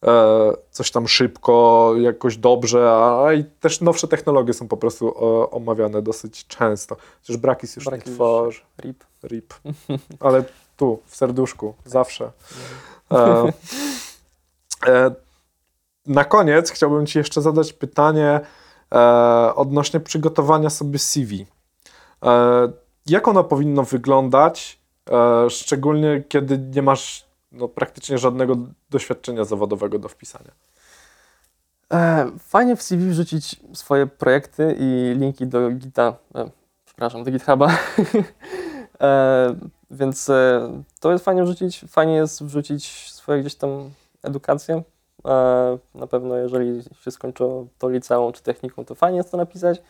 e, 0.05 0.51
coś 0.72 0.91
tam 0.91 1.07
szybko, 1.07 1.93
jakoś 1.97 2.38
dobrze, 2.38 2.91
a, 2.91 3.34
i 3.34 3.43
też 3.43 3.82
nowsze 3.82 4.07
technologie 4.07 4.53
są 4.53 4.68
po 4.68 4.78
prostu 4.78 5.13
o, 5.15 5.49
omawiane 5.49 6.01
dosyć 6.01 6.47
często. 6.47 6.97
Chociaż 7.22 7.38
Brakis 7.38 7.76
już 7.76 7.86
Brakis 7.86 8.07
nie 8.07 8.13
tworzy, 8.13 8.61
RIP. 8.82 9.03
Rip. 9.24 9.53
Ale 10.20 10.43
tu, 10.78 10.99
w 11.05 11.15
serduszku, 11.15 11.74
zawsze. 11.86 12.32
E, 13.11 13.51
e, 14.88 15.11
na 16.05 16.26
koniec 16.26 16.72
chciałbym 16.72 17.05
Ci 17.05 17.18
jeszcze 17.18 17.41
zadać 17.41 17.74
pytanie 17.74 18.39
e, 18.91 18.99
odnośnie 19.55 19.99
przygotowania 19.99 20.70
sobie 20.70 20.99
CV. 20.99 21.45
E, 22.24 22.72
jak 23.05 23.28
ono 23.28 23.43
powinno 23.43 23.84
wyglądać, 23.84 24.80
e, 25.09 25.49
szczególnie 25.49 26.24
kiedy 26.30 26.57
nie 26.57 26.82
masz 26.82 27.26
no, 27.51 27.68
praktycznie 27.68 28.18
żadnego 28.18 28.55
doświadczenia 28.89 29.43
zawodowego 29.43 29.99
do 29.99 30.09
wpisania? 30.09 30.51
E, 31.93 32.32
fajnie 32.39 32.76
w 32.76 32.84
CV 32.84 33.09
wrzucić 33.09 33.55
swoje 33.74 34.07
projekty 34.07 34.76
i 34.80 35.15
linki 35.20 35.47
do 35.47 35.72
Gita, 35.72 36.13
przepraszam, 36.86 37.24
do 37.24 37.32
GitHuba. 37.32 37.68
e, 39.02 39.56
więc 39.91 40.30
e, 40.30 40.70
to 41.00 41.12
jest 41.12 41.26
fajnie 41.26 41.43
wrzucić. 41.43 41.86
Fajnie 41.88 42.16
jest 42.16 42.43
wrzucić 42.43 43.12
swoje 43.12 43.41
gdzieś 43.41 43.56
tam 43.56 43.91
edukację. 44.24 44.84
E, 45.26 45.78
na 45.95 46.08
pewno 46.08 46.36
jeżeli 46.36 46.84
się 47.02 47.12
skończyło 47.12 47.68
to 47.78 47.89
liceum 47.89 48.34
czy 48.34 48.43
technikum, 48.43 48.86
to 48.86 48.95
fajnie 48.95 49.18
jest 49.18 49.32
to 49.32 49.38
napisać, 49.38 49.82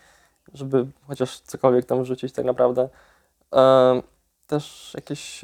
żeby 0.54 0.88
chociaż 1.08 1.40
cokolwiek 1.40 1.86
tam 1.86 2.04
wrzucić 2.04 2.34
tak 2.34 2.46
naprawdę. 2.46 2.90
Też 4.48 4.92
jakieś 4.94 5.42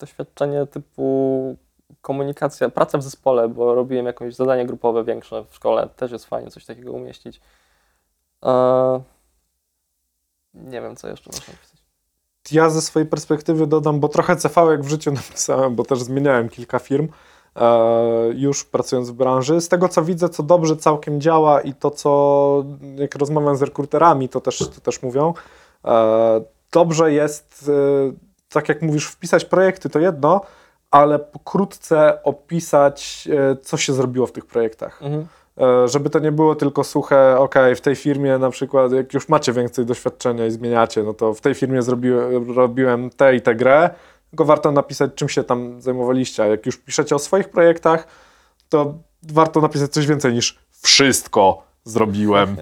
doświadczenie 0.00 0.66
typu 0.66 1.56
komunikacja, 2.02 2.68
praca 2.68 2.98
w 2.98 3.02
zespole, 3.02 3.48
bo 3.48 3.74
robiłem 3.74 4.06
jakieś 4.06 4.34
zadanie 4.34 4.66
grupowe 4.66 5.04
większe 5.04 5.44
w 5.44 5.54
szkole, 5.54 5.88
też 5.96 6.12
jest 6.12 6.24
fajnie 6.24 6.50
coś 6.50 6.64
takiego 6.64 6.92
umieścić. 6.92 7.40
Nie 10.54 10.80
wiem, 10.80 10.96
co 10.96 11.08
jeszcze 11.08 11.30
można 11.30 11.52
napisać. 11.52 11.85
Ja 12.52 12.70
ze 12.70 12.82
swojej 12.82 13.08
perspektywy 13.08 13.66
dodam, 13.66 14.00
bo 14.00 14.08
trochę 14.08 14.40
CV 14.40 14.78
w 14.78 14.88
życiu 14.88 15.12
napisałem, 15.28 15.74
bo 15.74 15.84
też 15.84 16.02
zmieniałem 16.02 16.48
kilka 16.48 16.78
firm 16.78 17.08
e, 17.56 17.68
już 18.34 18.64
pracując 18.64 19.10
w 19.10 19.12
branży. 19.12 19.60
Z 19.60 19.68
tego 19.68 19.88
co 19.88 20.02
widzę, 20.02 20.28
co 20.28 20.42
dobrze 20.42 20.76
całkiem 20.76 21.20
działa 21.20 21.60
i 21.60 21.74
to, 21.74 21.90
co 21.90 22.64
jak 22.96 23.14
rozmawiam 23.14 23.56
z 23.56 23.62
rekruterami, 23.62 24.28
to 24.28 24.40
też, 24.40 24.58
to 24.58 24.80
też 24.80 25.02
mówią, 25.02 25.34
e, 25.84 26.40
dobrze 26.72 27.12
jest, 27.12 27.70
e, 28.08 28.12
tak 28.48 28.68
jak 28.68 28.82
mówisz, 28.82 29.06
wpisać 29.06 29.44
projekty 29.44 29.90
to 29.90 29.98
jedno, 29.98 30.40
ale 30.90 31.18
pokrótce 31.18 32.22
opisać, 32.22 33.28
co 33.62 33.76
się 33.76 33.92
zrobiło 33.92 34.26
w 34.26 34.32
tych 34.32 34.46
projektach. 34.46 35.02
Mhm. 35.02 35.26
E, 35.60 35.88
żeby 35.88 36.10
to 36.10 36.18
nie 36.18 36.32
było 36.32 36.54
tylko 36.54 36.84
suche, 36.84 37.38
ok, 37.38 37.54
w 37.76 37.80
tej 37.80 37.96
firmie 37.96 38.38
na 38.38 38.50
przykład, 38.50 38.92
jak 38.92 39.14
już 39.14 39.28
macie 39.28 39.52
więcej 39.52 39.86
doświadczenia 39.86 40.46
i 40.46 40.50
zmieniacie, 40.50 41.02
no 41.02 41.14
to 41.14 41.34
w 41.34 41.40
tej 41.40 41.54
firmie 41.54 41.82
zrobiłem, 41.82 42.56
robiłem 42.56 43.10
tę 43.10 43.36
i 43.36 43.40
tę 43.40 43.54
grę, 43.54 43.90
tylko 44.30 44.44
warto 44.44 44.72
napisać, 44.72 45.10
czym 45.14 45.28
się 45.28 45.44
tam 45.44 45.80
zajmowaliście. 45.80 46.42
A 46.42 46.46
jak 46.46 46.66
już 46.66 46.76
piszecie 46.76 47.14
o 47.14 47.18
swoich 47.18 47.48
projektach, 47.48 48.06
to 48.68 48.94
warto 49.22 49.60
napisać 49.60 49.92
coś 49.92 50.06
więcej 50.06 50.32
niż 50.32 50.58
wszystko 50.82 51.62
zrobiłem. 51.84 52.56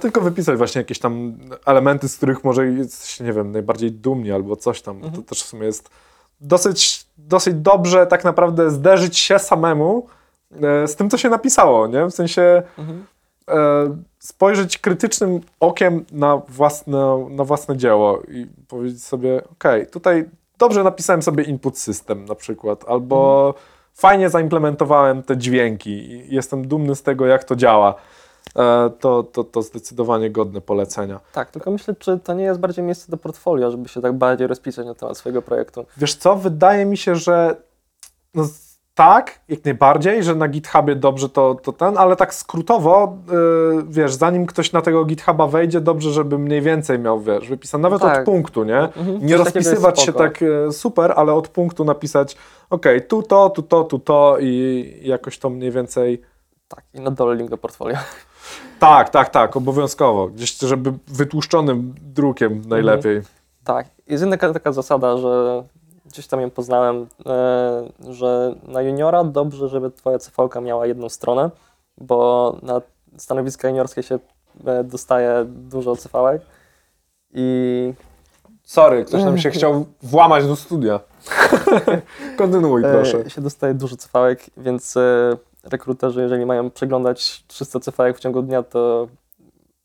Tylko 0.00 0.20
wypisać 0.20 0.58
właśnie 0.58 0.80
jakieś 0.80 0.98
tam 0.98 1.38
elementy, 1.66 2.08
z 2.08 2.16
których 2.16 2.44
może 2.44 2.66
jesteście, 2.66 3.24
nie 3.24 3.32
wiem, 3.32 3.52
najbardziej 3.52 3.92
dumni 3.92 4.32
albo 4.32 4.56
coś 4.56 4.82
tam. 4.82 5.00
To 5.00 5.22
też 5.22 5.42
w 5.42 5.46
sumie 5.46 5.66
jest 5.66 5.90
dosyć, 6.40 7.06
dosyć 7.18 7.54
dobrze 7.54 8.06
tak 8.06 8.24
naprawdę 8.24 8.70
zderzyć 8.70 9.18
się 9.18 9.38
samemu 9.38 10.06
z 10.86 10.96
tym, 10.96 11.10
co 11.10 11.18
się 11.18 11.28
napisało, 11.28 11.86
nie? 11.86 12.06
W 12.06 12.10
sensie 12.10 12.62
Mhm. 12.78 13.04
e, 13.48 13.96
spojrzeć 14.18 14.78
krytycznym 14.78 15.40
okiem 15.60 16.04
na 16.12 16.36
własne, 16.48 17.26
na 17.30 17.44
własne 17.44 17.76
dzieło 17.76 18.22
i 18.28 18.46
powiedzieć 18.68 19.04
sobie, 19.04 19.42
ok, 19.44 19.64
tutaj 19.92 20.28
dobrze 20.58 20.84
napisałem 20.84 21.22
sobie 21.22 21.44
input 21.44 21.78
system 21.78 22.24
na 22.24 22.34
przykład, 22.34 22.84
albo 22.88 23.54
fajnie 23.94 24.30
zaimplementowałem 24.30 25.22
te 25.22 25.36
dźwięki 25.36 25.90
i 25.90 26.34
jestem 26.34 26.68
dumny 26.68 26.94
z 26.94 27.02
tego, 27.02 27.26
jak 27.26 27.44
to 27.44 27.56
działa. 27.56 27.94
E, 28.56 28.90
to, 29.00 29.22
to, 29.22 29.44
to 29.44 29.62
zdecydowanie 29.62 30.30
godne 30.30 30.60
polecenia. 30.60 31.20
Tak, 31.32 31.50
tylko 31.50 31.70
myślę, 31.70 31.94
czy 31.98 32.18
to 32.18 32.34
nie 32.34 32.44
jest 32.44 32.60
bardziej 32.60 32.84
miejsce 32.84 33.10
do 33.10 33.16
portfolio, 33.16 33.70
żeby 33.70 33.88
się 33.88 34.00
tak 34.00 34.12
bardziej 34.12 34.46
rozpisać 34.46 34.86
na 34.86 34.94
temat 34.94 35.18
swojego 35.18 35.42
projektu. 35.42 35.84
Wiesz 35.96 36.14
co, 36.14 36.36
wydaje 36.36 36.84
mi 36.84 36.96
się, 36.96 37.16
że 37.16 37.56
no, 38.34 38.44
tak, 38.94 39.40
jak 39.48 39.64
najbardziej, 39.64 40.22
że 40.22 40.34
na 40.34 40.48
GitHubie 40.48 40.96
dobrze 40.96 41.28
to, 41.28 41.54
to 41.54 41.72
ten, 41.72 41.98
ale 41.98 42.16
tak 42.16 42.34
skrótowo, 42.34 43.16
yy, 43.30 43.82
wiesz, 43.88 44.14
zanim 44.14 44.46
ktoś 44.46 44.72
na 44.72 44.82
tego 44.82 45.04
GitHuba 45.04 45.46
wejdzie, 45.46 45.80
dobrze, 45.80 46.10
żeby 46.10 46.38
mniej 46.38 46.60
więcej 46.62 46.98
miał, 46.98 47.20
wiesz, 47.20 47.48
wypisane, 47.48 47.82
nawet 47.82 48.00
Tak. 48.00 48.18
od 48.18 48.24
punktu, 48.24 48.64
nie? 48.64 48.78
Mhm, 48.78 49.06
Nie 49.06 49.12
coś 49.12 49.20
takiego 49.20 49.38
jest 49.38 49.54
rozpisywać 49.54 50.00
się 50.00 50.12
tak 50.12 50.40
e, 50.42 50.72
super, 50.72 51.12
ale 51.16 51.32
od 51.32 51.48
punktu 51.48 51.84
napisać, 51.84 52.36
ok, 52.70 52.86
tu 53.08 53.22
to, 53.22 53.50
tu 53.50 53.62
to, 53.62 53.84
tu 53.84 53.98
to 53.98 54.36
i 54.40 55.00
jakoś 55.02 55.38
to 55.38 55.50
mniej 55.50 55.70
więcej... 55.70 56.22
Tak, 56.68 56.84
i 56.94 57.00
na 57.00 57.10
dole 57.10 57.34
link 57.34 57.50
do 57.50 57.58
portfolio. 57.58 57.96
Tak, 58.78 59.10
tak, 59.10 59.28
tak, 59.28 59.56
obowiązkowo. 59.56 60.28
Gdzieś, 60.28 60.58
żeby 60.58 60.92
wytłuszczonym 61.08 61.94
drukiem 62.00 62.62
najlepiej. 62.68 63.20
Tak, 63.64 63.86
jest 64.06 64.22
jedna 64.22 64.52
taka 64.52 64.72
zasada, 64.72 65.16
że 65.16 65.64
gdzieś 66.12 66.26
tam 66.26 66.40
ją 66.40 66.50
poznałem, 66.50 67.06
e, 67.26 68.12
że 68.12 68.54
na 68.62 68.82
juniora 68.82 69.24
dobrze, 69.24 69.68
żeby 69.68 69.90
twoja 69.90 70.18
CV 70.18 70.36
miała 70.62 70.86
jedną 70.86 71.08
stronę, 71.08 71.50
bo 71.98 72.56
na 72.62 72.80
stanowiska 73.16 73.68
juniorskie 73.68 74.02
się 74.02 74.18
e, 74.66 74.84
dostaje 74.84 75.44
dużo 75.46 75.96
CV 75.96 76.14
i 77.34 77.94
Sorry, 78.64 79.04
ktoś 79.04 79.24
nam 79.24 79.38
się 79.38 79.50
chciał 79.56 79.86
włamać 80.02 80.46
do 80.46 80.56
studia. 80.56 81.00
Kontynuuj, 82.38 82.82
proszę. 82.82 83.18
e, 83.26 83.30
się 83.30 83.40
dostaje 83.40 83.74
dużo 83.74 83.96
CV, 83.96 84.50
więc 84.56 84.94
rekruterzy, 85.64 86.22
jeżeli 86.22 86.46
mają 86.46 86.70
przeglądać 86.70 87.44
300 87.46 87.80
CV 87.80 88.14
w 88.14 88.20
ciągu 88.20 88.42
dnia, 88.42 88.62
to 88.62 89.08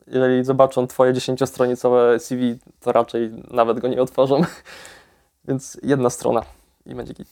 jeżeli 0.06 0.44
zobaczą 0.44 0.86
twoje 0.86 1.12
10-stronicowe 1.12 2.18
CV, 2.18 2.58
to 2.80 2.92
raczej 2.92 3.30
nawet 3.50 3.80
go 3.80 3.88
nie 3.88 4.02
otworzą. 4.02 4.42
Więc 5.48 5.78
jedna 5.82 6.10
strona 6.10 6.42
i 6.86 6.94
będzie 6.94 7.14
git. 7.14 7.28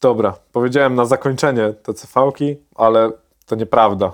Dobra, 0.00 0.36
powiedziałem 0.52 0.94
na 0.94 1.04
zakończenie 1.04 1.72
te 1.72 1.92
CV-ki, 1.92 2.56
ale 2.74 3.10
to 3.46 3.56
nieprawda. 3.56 4.12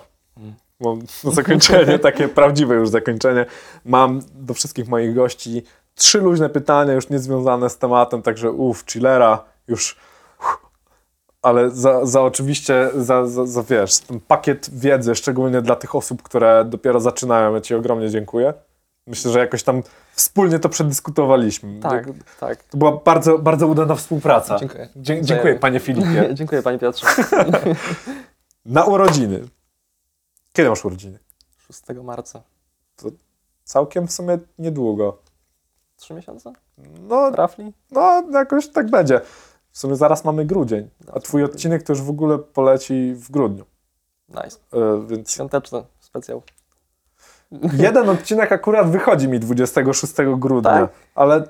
Mam 0.81 0.99
na 1.25 1.31
zakończenie, 1.31 1.99
takie 2.09 2.29
prawdziwe 2.29 2.75
już 2.75 2.89
zakończenie. 2.89 3.47
Mam 3.85 4.21
do 4.35 4.55
wszystkich 4.55 4.89
moich 4.89 5.15
gości 5.15 5.63
trzy 5.95 6.21
luźne 6.21 6.49
pytania, 6.49 6.93
już 6.93 7.09
niezwiązane 7.09 7.71
z 7.71 7.79
tematem, 7.79 8.23
także 8.23 8.51
uff, 8.51 8.85
chillera, 8.93 9.45
już. 9.69 9.97
Ale 11.43 11.71
za, 11.71 12.07
za 12.07 12.23
oczywiście, 12.23 12.91
za, 12.95 13.27
za, 13.27 13.47
za 13.47 13.63
wiesz, 13.63 13.99
ten 13.99 14.21
pakiet 14.21 14.71
wiedzy, 14.73 15.15
szczególnie 15.15 15.63
dla 15.63 15.77
tych 15.77 15.95
osób, 15.95 16.23
które 16.23 16.65
dopiero 16.65 17.01
zaczynają, 17.01 17.55
ja 17.55 17.61
Ci 17.61 17.75
ogromnie 17.75 18.11
dziękuję. 18.11 18.55
Myślę, 19.07 19.33
że 19.33 19.39
jakoś 19.39 19.63
tam 19.63 19.83
wspólnie 20.13 20.59
to 20.59 20.69
przedyskutowaliśmy. 20.69 21.81
Tak, 21.81 22.07
tak. 22.41 22.65
To 22.65 22.79
była 22.79 22.93
bardzo, 22.97 23.39
bardzo 23.39 23.67
udana 23.67 23.95
współpraca. 23.95 24.59
Dziękuję. 24.59 24.89
Dzie- 24.97 25.23
dziękuję, 25.23 25.55
panie 25.55 25.81
Filipie. 25.81 26.31
Dziękuję 26.35 26.63
Panie 26.63 26.79
Piotrze. 26.79 27.07
Na 28.67 28.85
urodziny. 28.85 29.49
Kiedy 30.53 30.69
masz 30.69 30.85
urodziny? 30.85 31.19
6 31.59 31.83
marca. 32.05 32.43
Całkiem 33.65 34.07
w 34.07 34.13
sumie 34.13 34.39
niedługo. 34.59 35.19
Trzy 35.97 36.15
miesiące? 36.15 36.53
No, 37.01 37.31
Rafli? 37.31 37.73
no 37.91 38.23
jakoś 38.33 38.69
tak 38.69 38.91
będzie. 38.91 39.21
W 39.71 39.79
sumie 39.79 39.97
zaraz 39.97 40.25
mamy 40.25 40.45
grudzień, 40.45 40.91
a 41.13 41.21
twój 41.21 41.45
odcinek 41.45 41.83
to 41.83 41.93
już 41.93 42.03
w 42.03 42.11
ogóle 42.11 42.39
poleci 42.39 43.13
w 43.15 43.31
grudniu. 43.31 43.65
Nice. 44.29 44.59
E, 44.73 45.07
więc 45.07 45.31
Świąteczny 45.33 45.85
specjał. 46.01 46.43
Jeden 47.73 48.09
odcinek 48.09 48.53
akurat 48.53 48.91
wychodzi 48.91 49.29
mi 49.29 49.41
26 49.41 50.15
grudnia, 50.37 50.71
Tak? 50.71 50.91
ale 51.15 51.45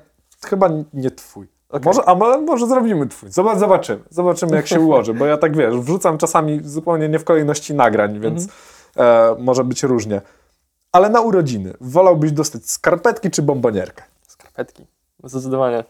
chyba 0.45 0.69
nie 0.93 1.11
twój. 1.11 1.47
Okej. 1.69 1.85
Może, 1.85 2.05
a 2.05 2.15
mo- 2.15 2.41
może 2.41 2.67
zrobimy 2.67 3.07
twój. 3.07 3.31
Zobacz, 3.31 3.57
zobaczymy. 3.57 4.03
Zobaczymy, 4.09 4.55
jak 4.55 4.67
się 4.67 4.79
ułoży, 4.79 5.13
bo 5.13 5.25
ja 5.25 5.37
tak 5.37 5.57
wiesz, 5.57 5.75
wrzucam 5.75 6.17
czasami 6.17 6.59
zupełnie 6.63 7.09
nie 7.09 7.19
w 7.19 7.23
kolejności 7.23 7.73
nagrań, 7.73 8.19
więc 8.19 8.47
e, 8.97 9.35
może 9.39 9.63
być 9.63 9.83
różnie. 9.83 10.21
Ale 10.91 11.09
na 11.09 11.21
urodziny 11.21 11.73
wolałbyś 11.81 12.31
dostać 12.31 12.69
skarpetki 12.69 13.31
czy 13.31 13.41
bombonierkę? 13.41 14.03
Skarpetki. 14.27 14.85
Zdecydowanie. 15.23 15.83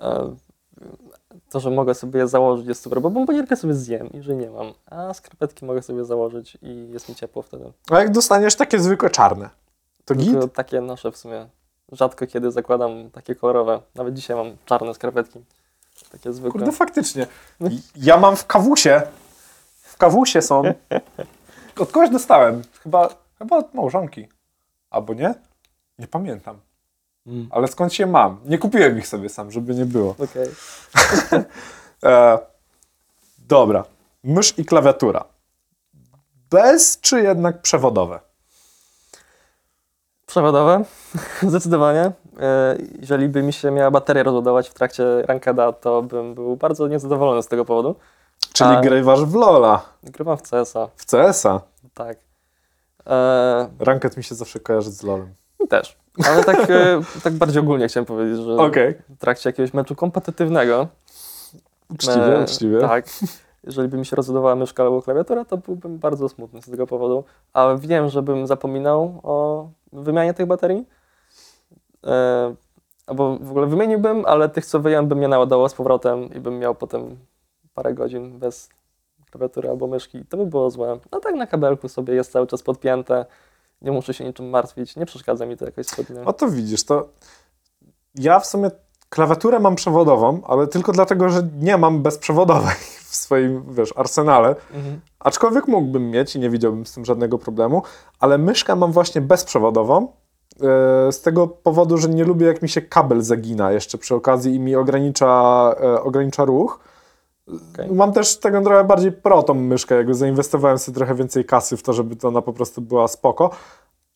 E, 0.00 0.34
To, 1.50 1.60
że 1.60 1.70
mogę 1.70 1.94
sobie 1.94 2.20
je 2.20 2.28
założyć 2.28 2.66
jest 2.66 2.82
super, 2.82 3.00
bo 3.00 3.10
bombonierkę 3.10 3.56
sobie 3.56 3.74
zjem 3.74 4.12
i 4.12 4.22
że 4.22 4.34
nie 4.34 4.50
mam, 4.50 4.72
a 4.86 5.14
skarpetki 5.14 5.64
mogę 5.64 5.82
sobie 5.82 6.04
założyć 6.04 6.58
i 6.62 6.88
jest 6.90 7.08
mi 7.08 7.14
ciepło 7.14 7.42
wtedy. 7.42 7.72
A 7.90 7.98
jak 7.98 8.10
dostaniesz 8.10 8.54
takie 8.54 8.78
zwykłe 8.78 9.10
czarne, 9.10 9.50
to 10.04 10.14
git? 10.14 10.30
Tylko 10.30 10.48
takie 10.48 10.80
noszę 10.80 11.12
w 11.12 11.16
sumie. 11.16 11.48
Rzadko 11.92 12.26
kiedy 12.26 12.50
zakładam 12.50 13.10
takie 13.10 13.34
kolorowe. 13.34 13.80
Nawet 13.94 14.14
dzisiaj 14.14 14.36
mam 14.36 14.56
czarne 14.64 14.94
skarpetki. 14.94 15.40
Takie 16.12 16.32
zwykłe. 16.32 16.60
Kurde, 16.60 16.72
faktycznie. 16.72 17.26
Ja 17.96 18.16
mam 18.16 18.36
w 18.36 18.46
kawusie. 18.46 19.02
W 19.82 19.96
kawusie 19.96 20.42
są. 20.42 20.62
Od 21.80 21.92
kogoś 21.92 22.10
dostałem. 22.10 22.62
Chyba, 22.82 23.08
chyba 23.38 23.56
od 23.56 23.74
małżonki. 23.74 24.28
Albo 24.90 25.14
nie? 25.14 25.34
Nie 25.98 26.06
pamiętam. 26.06 26.60
Mm. 27.26 27.48
Ale 27.50 27.68
skąd 27.68 27.92
się 27.94 28.06
mam? 28.06 28.40
Nie 28.44 28.58
kupiłem 28.58 28.98
ich 28.98 29.08
sobie 29.08 29.28
sam, 29.28 29.50
żeby 29.50 29.74
nie 29.74 29.86
było. 29.86 30.14
Okej. 30.18 30.48
E, 32.04 32.38
dobra. 33.48 33.84
Mysz 34.24 34.58
i 34.58 34.64
klawiatura. 34.64 35.24
Bez 36.50 37.00
czy 37.00 37.22
jednak 37.22 37.62
przewodowe? 37.62 38.20
Przewodowe? 40.26 40.84
Zdecydowanie. 41.48 42.12
E, 42.40 42.76
Jeżeli 43.00 43.28
by 43.28 43.42
mi 43.42 43.52
się 43.52 43.70
miała 43.70 43.90
bateria 43.90 44.22
rozładować 44.22 44.68
w 44.68 44.74
trakcie 44.74 45.22
rankeda, 45.22 45.72
to 45.72 46.02
bym 46.02 46.34
był 46.34 46.56
bardzo 46.56 46.88
niezadowolony 46.88 47.42
z 47.42 47.46
tego 47.46 47.64
powodu. 47.64 47.96
Czyli 48.52 48.70
A- 48.70 48.80
grywasz 48.80 49.20
w 49.24 49.32
LoL'a, 49.34 49.78
Grywam 50.02 50.36
w 50.36 50.42
CS-a, 50.42 50.88
w 50.96 51.06
CS-a. 51.06 51.60
tak. 51.94 52.18
E, 53.06 53.68
Ranket 53.78 54.16
mi 54.16 54.24
się 54.24 54.34
zawsze 54.34 54.60
kojarzy 54.60 54.90
z 54.90 55.02
LoL'em. 55.02 55.26
Też. 55.68 55.96
Ale 56.28 56.44
tak, 56.44 56.70
e, 56.70 57.00
tak 57.24 57.32
bardziej 57.32 57.62
ogólnie 57.62 57.88
chciałem 57.88 58.06
powiedzieć, 58.06 58.44
że 58.44 58.56
Okej. 58.56 58.94
w 59.08 59.18
trakcie 59.18 59.48
jakiegoś 59.48 59.74
meczu 59.74 59.94
kompetytywnego 59.94 60.88
Uczciwie, 61.90 62.38
E, 62.38 62.42
uczciwie. 62.42 62.80
Tak. 62.80 63.06
Jeżeli 63.64 63.88
by 63.88 63.96
mi 63.96 64.06
się 64.06 64.16
rozładowała 64.16 64.56
myszka 64.56 64.82
albo 64.82 65.02
klawiatura, 65.02 65.44
to 65.44 65.56
byłbym 65.56 65.98
bardzo 65.98 66.28
smutny 66.28 66.62
z 66.62 66.70
tego 66.70 66.86
powodu. 66.86 67.24
Ale 67.52 67.78
wiem, 67.78 68.08
żebym 68.08 68.46
zapominał 68.46 69.20
o 69.22 69.68
wymianie 69.92 70.34
tych 70.34 70.46
baterii. 70.46 70.86
E, 72.06 72.54
albo 73.06 73.38
w 73.38 73.50
ogóle 73.50 73.66
wymieniłbym, 73.66 74.24
ale 74.26 74.48
tych, 74.48 74.66
co 74.66 74.80
wyjąłem, 74.80 75.08
bym 75.08 75.22
je 75.22 75.28
naładował 75.28 75.68
z 75.68 75.74
powrotem 75.74 76.34
i 76.34 76.40
bym 76.40 76.58
miał 76.58 76.74
potem 76.74 77.16
parę 77.74 77.94
godzin 77.94 78.38
bez 78.38 78.68
klawiatury 79.30 79.68
albo 79.68 79.86
myszki. 79.86 80.24
To 80.24 80.36
by 80.36 80.46
było 80.46 80.70
złe. 80.70 80.98
No 81.12 81.20
tak 81.20 81.34
na 81.34 81.46
kabelku 81.46 81.88
sobie 81.88 82.14
jest 82.14 82.32
cały 82.32 82.46
czas 82.46 82.62
podpięte. 82.62 83.26
Nie 83.82 83.92
muszę 83.92 84.14
się 84.14 84.24
niczym 84.24 84.50
martwić. 84.50 84.96
Nie 84.96 85.06
przeszkadza 85.06 85.46
mi 85.46 85.56
to 85.56 85.64
jakoś 85.64 85.86
zbytnio. 85.86 86.24
O 86.24 86.32
to 86.32 86.48
widzisz, 86.48 86.84
to 86.84 87.08
ja 88.14 88.40
w 88.40 88.46
sumie 88.46 88.70
klawiaturę 89.08 89.60
mam 89.60 89.74
przewodową, 89.74 90.40
ale 90.46 90.66
tylko 90.66 90.92
dlatego, 90.92 91.28
że 91.28 91.48
nie 91.60 91.76
mam 91.76 92.02
bezprzewodowej 92.02 92.74
w 93.04 93.16
swoim, 93.16 93.74
wiesz, 93.74 93.92
arsenale. 93.96 94.48
Mhm. 94.48 95.00
Aczkolwiek 95.18 95.68
mógłbym 95.68 96.10
mieć 96.10 96.36
i 96.36 96.40
nie 96.40 96.50
widziałbym 96.50 96.86
z 96.86 96.92
tym 96.92 97.04
żadnego 97.04 97.38
problemu, 97.38 97.82
ale 98.20 98.38
myszkę 98.38 98.76
mam 98.76 98.92
właśnie 98.92 99.20
bezprzewodową. 99.20 100.08
e, 101.08 101.12
Z 101.12 101.22
tego 101.22 101.46
powodu, 101.46 101.98
że 101.98 102.08
nie 102.08 102.24
lubię, 102.24 102.46
jak 102.46 102.62
mi 102.62 102.68
się 102.68 102.82
kabel 102.82 103.22
zagina 103.22 103.72
jeszcze 103.72 103.98
przy 103.98 104.14
okazji 104.14 104.54
i 104.54 104.60
mi 104.60 104.76
ogranicza, 104.76 105.74
e, 105.80 106.02
ogranicza 106.02 106.44
ruch. 106.44 106.80
Okej. 107.46 107.92
Mam 107.92 108.12
też 108.12 108.38
taką 108.38 108.64
trochę 108.64 108.84
bardziej 108.84 109.12
pro 109.12 109.42
tą 109.42 109.54
myszkę, 109.54 109.94
jakby 109.94 110.14
zainwestowałem 110.14 110.78
sobie 110.78 110.96
trochę 110.96 111.14
więcej 111.14 111.44
kasy 111.44 111.76
w 111.76 111.82
to, 111.82 111.92
żeby 111.92 112.16
to 112.16 112.28
ona 112.28 112.42
po 112.42 112.52
prostu 112.52 112.80
była 112.80 113.08
spoko, 113.08 113.50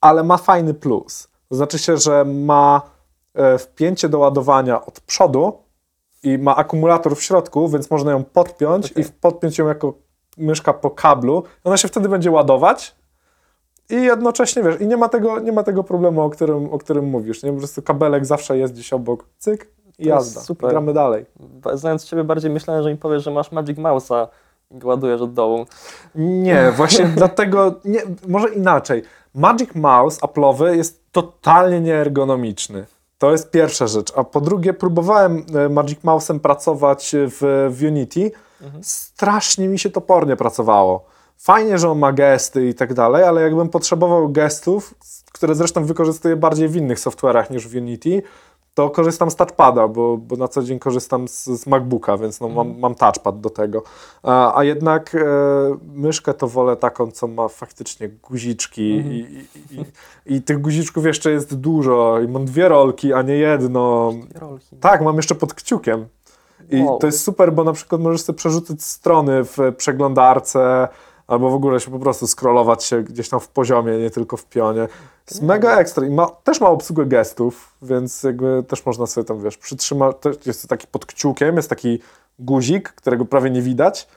ale 0.01 0.23
ma 0.23 0.37
fajny 0.37 0.75
plus. 0.75 1.29
To 1.49 1.55
znaczy 1.57 1.79
się, 1.79 1.97
że 1.97 2.25
ma 2.25 2.83
e, 3.35 3.59
wpięcie 3.59 4.09
do 4.09 4.19
ładowania 4.19 4.87
od 4.87 5.01
przodu 5.01 5.53
i 6.23 6.39
ma 6.39 6.57
akumulator 6.57 7.17
w 7.17 7.23
środku, 7.23 7.69
więc 7.69 7.91
można 7.91 8.13
ją 8.13 8.25
podpiąć 8.25 8.93
Okej. 8.93 9.05
i 9.05 9.07
podpiąć 9.21 9.59
ją 9.59 9.69
jako 9.69 9.95
myszka 10.37 10.73
po 10.73 10.91
kablu. 10.91 11.45
Ona 11.65 11.77
się 11.77 11.89
wtedy 11.89 12.09
będzie 12.09 12.31
ładować 12.31 12.95
i 13.91 13.95
jednocześnie, 13.95 14.63
wiesz, 14.63 14.81
i 14.81 14.87
nie 14.87 14.97
ma 14.97 15.09
tego, 15.09 15.39
nie 15.39 15.53
ma 15.53 15.63
tego 15.63 15.85
problemu, 15.85 16.23
o 16.23 16.31
którym, 16.31 16.73
o 16.73 16.79
którym 16.79 17.05
mówisz. 17.05 17.43
Nie? 17.43 17.53
Po 17.53 17.59
prostu 17.59 17.83
kabelek 17.83 18.27
zawsze 18.27 18.59
jest 18.59 18.73
gdzieś 18.73 18.93
obok, 18.93 19.27
cyk 19.39 19.69
i 20.01 20.09
jazda. 20.09 20.41
super. 20.41 20.71
Gramy 20.71 20.93
dalej. 20.93 21.27
Znając 21.75 22.05
Ciebie 22.05 22.25
bardziej 22.25 22.51
myślałem, 22.51 22.83
że 22.83 22.91
mi 22.91 22.97
powiesz, 22.97 23.25
że 23.25 23.31
masz 23.31 23.53
Magic 23.53 23.79
Mouse'a 23.79 24.27
i 24.71 24.79
go 24.79 24.89
ładujesz 24.89 25.21
od 25.21 25.33
dołu. 25.33 25.67
Nie, 26.15 26.73
właśnie 26.77 27.05
dlatego, 27.17 27.75
nie, 27.85 28.01
może 28.29 28.49
inaczej. 28.49 29.03
Magic 29.35 29.75
Mouse 29.75 30.21
Apple'owy 30.21 30.77
jest 30.77 31.13
totalnie 31.13 31.81
nieergonomiczny. 31.81 32.87
To 33.19 33.33
jest 33.33 33.51
pierwsza 33.51 33.87
rzecz. 33.87 34.13
A 34.17 34.25
po 34.25 34.41
drugie, 34.41 34.75
próbowałem 34.75 35.47
e, 35.55 35.69
Magic 35.69 36.01
Mouse'em 36.01 36.39
pracować 36.39 37.15
w, 37.17 37.71
w 37.71 37.83
Unity. 37.83 38.31
Mhm. 38.63 38.85
Strasznie 38.85 39.69
mi 39.69 39.79
się 39.79 39.91
topornie 39.91 40.37
pracowało. 40.37 41.05
Fajnie, 41.39 41.79
że 41.79 41.91
on 41.91 41.99
ma 41.99 42.13
gesty 42.13 42.69
i 42.69 42.75
tak 42.75 42.95
dalej, 42.95 43.25
ale 43.25 43.43
jakbym 43.43 43.69
potrzebował 43.69 44.29
gestów, 44.29 44.95
które 45.33 45.55
zresztą 45.55 45.85
wykorzystuję 45.85 46.37
bardziej 46.37 46.69
w 46.69 46.77
innych 46.77 46.99
software'ach 46.99 47.51
niż 47.51 47.69
w 47.69 47.77
Unity, 47.77 48.23
to 48.81 48.91
korzystam 48.91 49.31
z 49.31 49.37
touchpada, 49.37 49.89
bo, 49.89 50.17
bo 50.17 50.37
na 50.37 50.49
co 50.49 50.63
dzień 50.63 50.79
korzystam 50.79 51.29
z, 51.29 51.45
z 51.45 51.67
MacBooka, 51.67 52.17
więc 52.17 52.41
no, 52.41 52.49
mam, 52.49 52.79
mam 52.79 52.95
touchpad 52.95 53.41
do 53.41 53.51
tego. 53.51 53.83
A, 54.23 54.59
a 54.59 54.65
jednak 54.65 55.15
e, 55.15 55.19
myszkę 55.95 56.35
to 56.35 56.49
wolę 56.49 56.77
taką, 56.77 57.11
co 57.11 57.27
ma 57.27 57.49
faktycznie 57.49 58.09
guziczki 58.09 58.93
Mhm. 58.93 59.15
i, 59.15 59.19
i, 59.19 59.81
i, 60.31 60.37
i 60.37 60.43
tych 60.43 60.61
guziczków 60.61 61.05
jeszcze 61.07 61.31
jest 61.31 61.55
dużo 61.55 62.21
i 62.21 62.29
mam 62.29 62.45
dwie 62.45 62.69
rolki, 62.69 63.13
a 63.13 63.23
nie 63.23 63.35
jedno. 63.37 64.13
Rolki. 64.35 64.77
Tak, 64.81 65.03
mam 65.03 65.17
jeszcze 65.17 65.35
pod 65.35 65.55
kciukiem. 65.55 66.07
I 66.71 66.83
Wow. 66.83 66.99
to 66.99 67.07
jest 67.07 67.23
super, 67.23 67.53
bo 67.53 67.65
na 67.65 67.73
przykład 67.73 68.01
możesz 68.01 68.21
sobie 68.21 68.37
przerzucać 68.37 68.83
strony 68.83 69.45
w 69.45 69.59
przeglądarce, 69.77 70.89
albo 71.31 71.51
w 71.51 71.55
ogóle 71.55 71.81
się 71.81 71.91
po 71.91 71.99
prostu 71.99 72.27
scrollować 72.27 72.85
się 72.85 73.03
gdzieś 73.03 73.29
tam 73.29 73.41
w 73.41 73.49
poziomie, 73.49 73.99
nie 73.99 74.11
tylko 74.11 74.37
w 74.37 74.45
pionie. 74.45 74.89
Jest 75.31 75.43
mega 75.43 75.77
ekstra 75.77 76.07
i 76.07 76.11
ma, 76.11 76.27
też 76.27 76.61
ma 76.61 76.69
obsługę 76.69 77.07
gestów, 77.07 77.75
więc 77.83 78.23
jakby 78.23 78.65
też 78.69 78.87
można 78.87 79.07
sobie 79.07 79.25
tam, 79.25 79.43
wiesz, 79.43 79.59
przytrzymać, 79.59 80.17
jest 80.47 80.69
taki 80.69 80.87
pod 80.87 81.07
kciukiem, 81.07 81.57
jest 81.57 81.71
taki 81.71 81.99
guzik, 82.39 82.89
którego 82.89 83.25
prawie 83.25 83.51
nie 83.51 83.63
widać. 83.63 84.09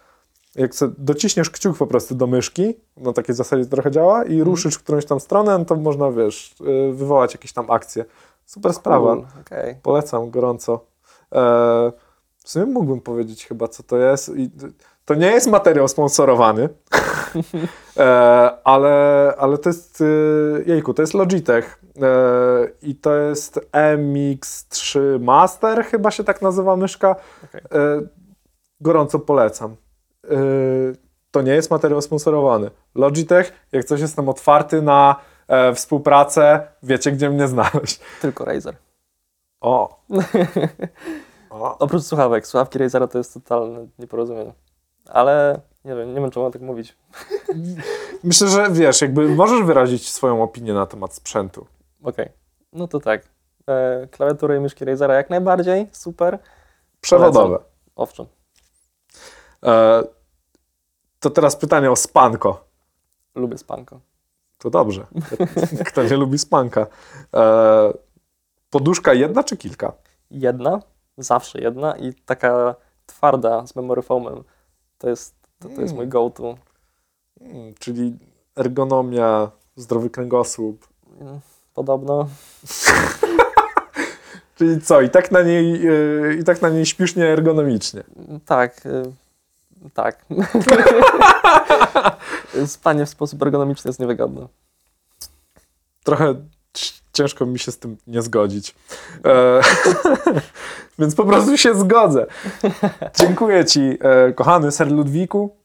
Jak 0.55 0.75
sobie 0.75 0.93
dociśniesz 0.97 1.49
kciuk 1.49 1.77
po 1.77 1.87
prostu 1.87 2.15
do 2.15 2.27
myszki, 2.27 2.73
na 2.97 3.13
takiej 3.13 3.35
zasadzie 3.35 3.65
trochę 3.65 3.91
działa 3.91 4.23
i 4.23 4.43
ruszysz 4.43 4.75
w 4.75 4.83
którąś 4.83 5.05
tam 5.05 5.19
stronę, 5.19 5.57
no 5.57 5.65
to 5.65 5.75
można, 5.75 6.11
wiesz, 6.11 6.55
y, 6.61 6.93
wywołać 6.93 7.33
jakieś 7.33 7.53
tam 7.53 7.71
akcje. 7.71 8.05
Super 8.45 8.73
sprawa. 8.73 9.15
Cool. 9.15 9.25
Okej. 9.41 9.75
Polecam 9.83 10.29
gorąco. 10.29 10.85
E, 11.35 11.91
w 12.43 12.49
sumie 12.49 12.65
mógłbym 12.65 13.01
powiedzieć 13.01 13.45
chyba, 13.45 13.67
co 13.67 13.83
to 13.83 13.97
jest. 13.97 14.29
I 14.29 14.51
to 15.05 15.15
nie 15.15 15.27
jest 15.31 15.47
materiał 15.47 15.87
sponsorowany, 15.87 16.69
e, 17.97 18.03
ale, 18.63 19.33
ale 19.37 19.57
to 19.57 19.69
jest, 19.69 20.01
e, 20.01 20.05
jejku, 20.65 20.93
to 20.93 21.01
jest 21.01 21.13
Logitech 21.13 21.79
e, 22.01 22.07
i 22.81 22.95
to 22.95 23.15
jest 23.15 23.59
MX3 23.71 25.19
Master, 25.19 25.85
chyba 25.85 26.11
się 26.11 26.23
tak 26.23 26.41
nazywa 26.41 26.75
myszka. 26.75 27.15
E, 27.53 28.01
gorąco 28.81 29.19
polecam. 29.19 29.75
To 31.31 31.41
nie 31.41 31.51
jest 31.51 31.71
materiał 31.71 32.01
sponsorowany. 32.01 32.71
Logitech, 32.95 33.53
jak 33.71 33.85
coś 33.85 34.01
jestem 34.01 34.29
otwarty 34.29 34.81
na 34.81 35.15
współpracę, 35.75 36.67
wiecie 36.83 37.11
gdzie 37.11 37.29
mnie 37.29 37.47
znaleźć. 37.47 37.99
Tylko 38.21 38.45
Razer. 38.45 38.75
O. 39.61 39.99
o. 41.49 41.77
Oprócz 41.77 42.03
słuchawek. 42.03 42.47
Słuchawki 42.47 42.79
Razera 42.79 43.07
to 43.07 43.17
jest 43.17 43.33
totalne 43.33 43.87
nieporozumienie. 43.99 44.53
Ale 45.09 45.61
nie 45.85 45.95
wiem, 45.95 46.13
nie 46.13 46.21
wiem, 46.21 46.31
czemu 46.31 46.51
tak 46.51 46.61
mówić. 46.61 46.97
Myślę, 48.23 48.47
że 48.47 48.71
wiesz, 48.71 49.01
jakby 49.01 49.29
możesz 49.29 49.63
wyrazić 49.63 50.09
swoją 50.09 50.43
opinię 50.43 50.73
na 50.73 50.85
temat 50.85 51.13
sprzętu. 51.13 51.67
Okej. 52.03 52.29
No 52.73 52.87
to 52.87 52.99
tak. 52.99 53.21
E, 53.67 54.07
klawiatury 54.11 54.57
i 54.57 54.59
myszki 54.59 54.85
Razera 54.85 55.13
jak 55.13 55.29
najbardziej. 55.29 55.87
Super. 55.91 56.39
Przewodowe. 57.01 57.59
Owszem. 57.95 58.25
E, 59.63 60.03
to 61.19 61.29
teraz 61.29 61.55
pytanie 61.55 61.91
o 61.91 61.95
spanko. 61.95 62.65
Lubię 63.35 63.57
spanko. 63.57 63.99
To 64.57 64.69
dobrze. 64.69 65.05
Kto 65.87 66.03
nie 66.03 66.17
lubi 66.17 66.39
spanka? 66.39 66.87
E, 67.35 67.93
poduszka 68.69 69.13
jedna 69.13 69.43
czy 69.43 69.57
kilka? 69.57 69.93
Jedna. 70.31 70.79
Zawsze 71.17 71.61
jedna. 71.61 71.95
I 71.97 72.13
taka 72.13 72.75
twarda 73.05 73.67
z 73.67 73.75
memory 73.75 74.01
foamem. 74.01 74.43
To 75.03 75.09
jest, 75.09 75.35
to, 75.59 75.69
to 75.69 75.81
jest 75.81 75.93
Mm. 75.93 75.95
mój 75.95 76.07
go-to. 76.07 76.57
Mm, 77.41 77.73
czyli 77.79 78.17
ergonomia, 78.55 79.51
zdrowy 79.75 80.09
kręgosłup. 80.09 80.87
Mm, 81.21 81.39
Podobno. 81.73 82.27
Czyli 84.57 84.81
co? 84.81 85.01
I 85.01 85.09
tak 85.09 85.31
na 85.31 85.41
niej, 85.41 85.87
e, 85.87 86.33
i 86.33 86.43
tak 86.43 86.61
na 86.61 86.69
niej 86.69 86.85
śpisz 86.85 87.15
nieergonomicznie. 87.15 88.03
Tak, 88.45 88.85
y, 88.85 89.03
tak. 89.93 90.25
Spanie 92.65 93.05
w 93.05 93.09
sposób 93.09 93.41
ergonomiczny 93.41 93.89
jest 93.89 93.99
niewygodne. 93.99 94.47
Trochę 96.03 96.35
ciężko 97.13 97.45
mi 97.45 97.59
się 97.59 97.71
z 97.71 97.79
tym 97.79 97.97
nie 98.07 98.21
zgodzić. 98.21 98.75
E, 99.25 99.61
więc 100.99 101.15
po 101.15 101.25
prostu 101.25 101.57
się 101.57 101.75
zgodzę. 101.75 102.25
Dziękuję 103.19 103.65
Ci, 103.65 103.97
e, 104.01 104.33
kochany 104.33 104.71
Ser 104.71 104.91
Ludwiku, 104.91 105.55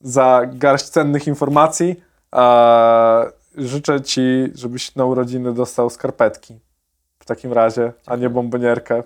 za 0.00 0.42
garść 0.52 0.84
cennych 0.84 1.26
informacji. 1.26 2.02
E, 2.34 3.30
życzę 3.56 4.00
Ci, 4.00 4.50
żebyś 4.54 4.94
na 4.94 5.04
urodziny 5.04 5.54
dostał 5.54 5.90
skarpetki. 5.90 6.58
W 7.18 7.24
takim 7.24 7.52
razie, 7.52 7.92
a 8.06 8.16
nie 8.16 8.30
bombonierkę. 8.30 9.02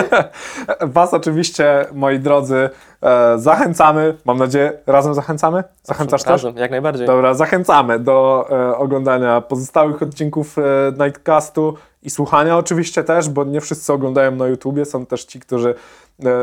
Was 0.80 1.14
oczywiście, 1.14 1.86
moi 1.92 2.18
drodzy, 2.18 2.70
e, 3.02 3.38
zachęcamy. 3.38 4.16
Mam 4.24 4.38
nadzieję, 4.38 4.72
razem 4.86 5.14
zachęcamy? 5.14 5.64
Zachęcasz 5.82 6.22
też? 6.22 6.42
Razem, 6.42 6.56
Jak 6.56 6.70
najbardziej. 6.70 7.06
Dobra, 7.06 7.34
zachęcamy 7.34 7.98
do 7.98 8.46
e, 8.50 8.76
oglądania 8.76 9.40
pozostałych 9.40 10.02
odcinków 10.02 10.58
e, 10.58 10.62
Nightcastu 11.04 11.74
i 12.02 12.10
słuchania 12.10 12.56
oczywiście 12.56 13.04
też, 13.04 13.28
bo 13.28 13.44
nie 13.44 13.60
wszyscy 13.60 13.92
oglądają 13.92 14.30
na 14.30 14.46
YouTubie. 14.46 14.84
Są 14.84 15.06
też 15.06 15.24
ci, 15.24 15.40
którzy 15.40 15.74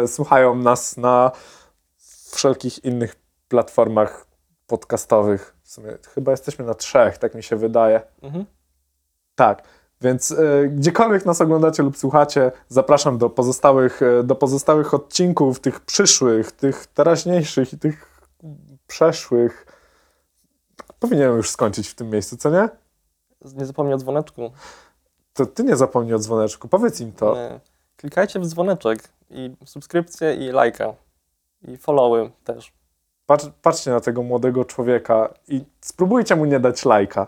słuchają 0.07 0.55
nas 0.55 0.97
na 0.97 1.32
wszelkich 2.32 2.86
innych 2.86 3.16
platformach 3.47 4.26
podcastowych. 4.68 5.55
W 5.64 5.70
sumie 5.72 5.97
chyba 6.16 6.32
jesteśmy 6.32 6.66
na 6.66 6.74
trzech, 6.74 7.18
tak 7.18 7.36
mi 7.36 7.43
się 7.43 7.55
wydaje. 7.55 8.01
Mhm. 8.22 8.45
Tak, 9.36 9.64
więc 10.03 10.31
e, 10.31 10.67
gdziekolwiek 10.67 11.25
nas 11.25 11.41
oglądacie 11.41 11.83
lub 11.83 11.97
słuchacie, 11.97 12.51
zapraszam 12.69 13.17
do 13.17 13.29
pozostałych, 13.29 14.01
e, 14.01 14.23
do 14.23 14.35
pozostałych 14.35 14.93
odcinków, 14.93 15.59
tych 15.59 15.79
przyszłych, 15.79 16.51
tych 16.51 16.87
teraźniejszych 16.87 17.73
i 17.73 17.77
tych 17.77 18.21
przeszłych. 18.87 19.65
Powinienem 20.99 21.37
już 21.37 21.49
skończyć 21.49 21.87
w 21.87 21.95
tym 21.95 22.09
miejscu, 22.09 22.37
co 22.37 22.49
nie? 22.49 22.69
Nie 23.55 23.65
zapomnij 23.65 23.93
o 23.93 23.97
dzwoneczku. 23.97 24.51
To 25.33 25.45
ty 25.45 25.63
nie 25.63 25.75
zapomnij 25.75 26.13
o 26.13 26.19
dzwoneczku, 26.19 26.67
powiedz 26.67 27.01
im 27.01 27.11
to. 27.11 27.35
Nie. 27.35 27.59
Klikajcie 27.97 28.39
w 28.39 28.45
dzwoneczek 28.47 29.09
i 29.29 29.55
subskrypcję 29.65 30.35
i 30.35 30.51
lajka. 30.51 30.93
I 31.67 31.77
followy 31.77 32.31
też. 32.43 32.73
Patrz, 33.25 33.45
patrzcie 33.61 33.91
na 33.91 33.99
tego 33.99 34.23
młodego 34.23 34.65
człowieka 34.65 35.33
i 35.47 35.65
spróbujcie 35.81 36.35
mu 36.35 36.45
nie 36.45 36.59
dać 36.59 36.85
lajka. 36.85 37.27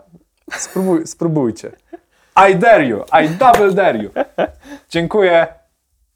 Spróbuj, 0.51 1.07
spróbujcie. 1.07 1.71
I 2.35 2.55
dare 2.55 2.87
you, 2.87 3.03
I 3.11 3.29
double 3.29 3.73
dare 3.73 3.99
you. 3.99 4.09
Dziękuję. 4.89 5.47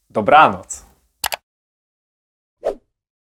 Dobranoc. 0.09 0.88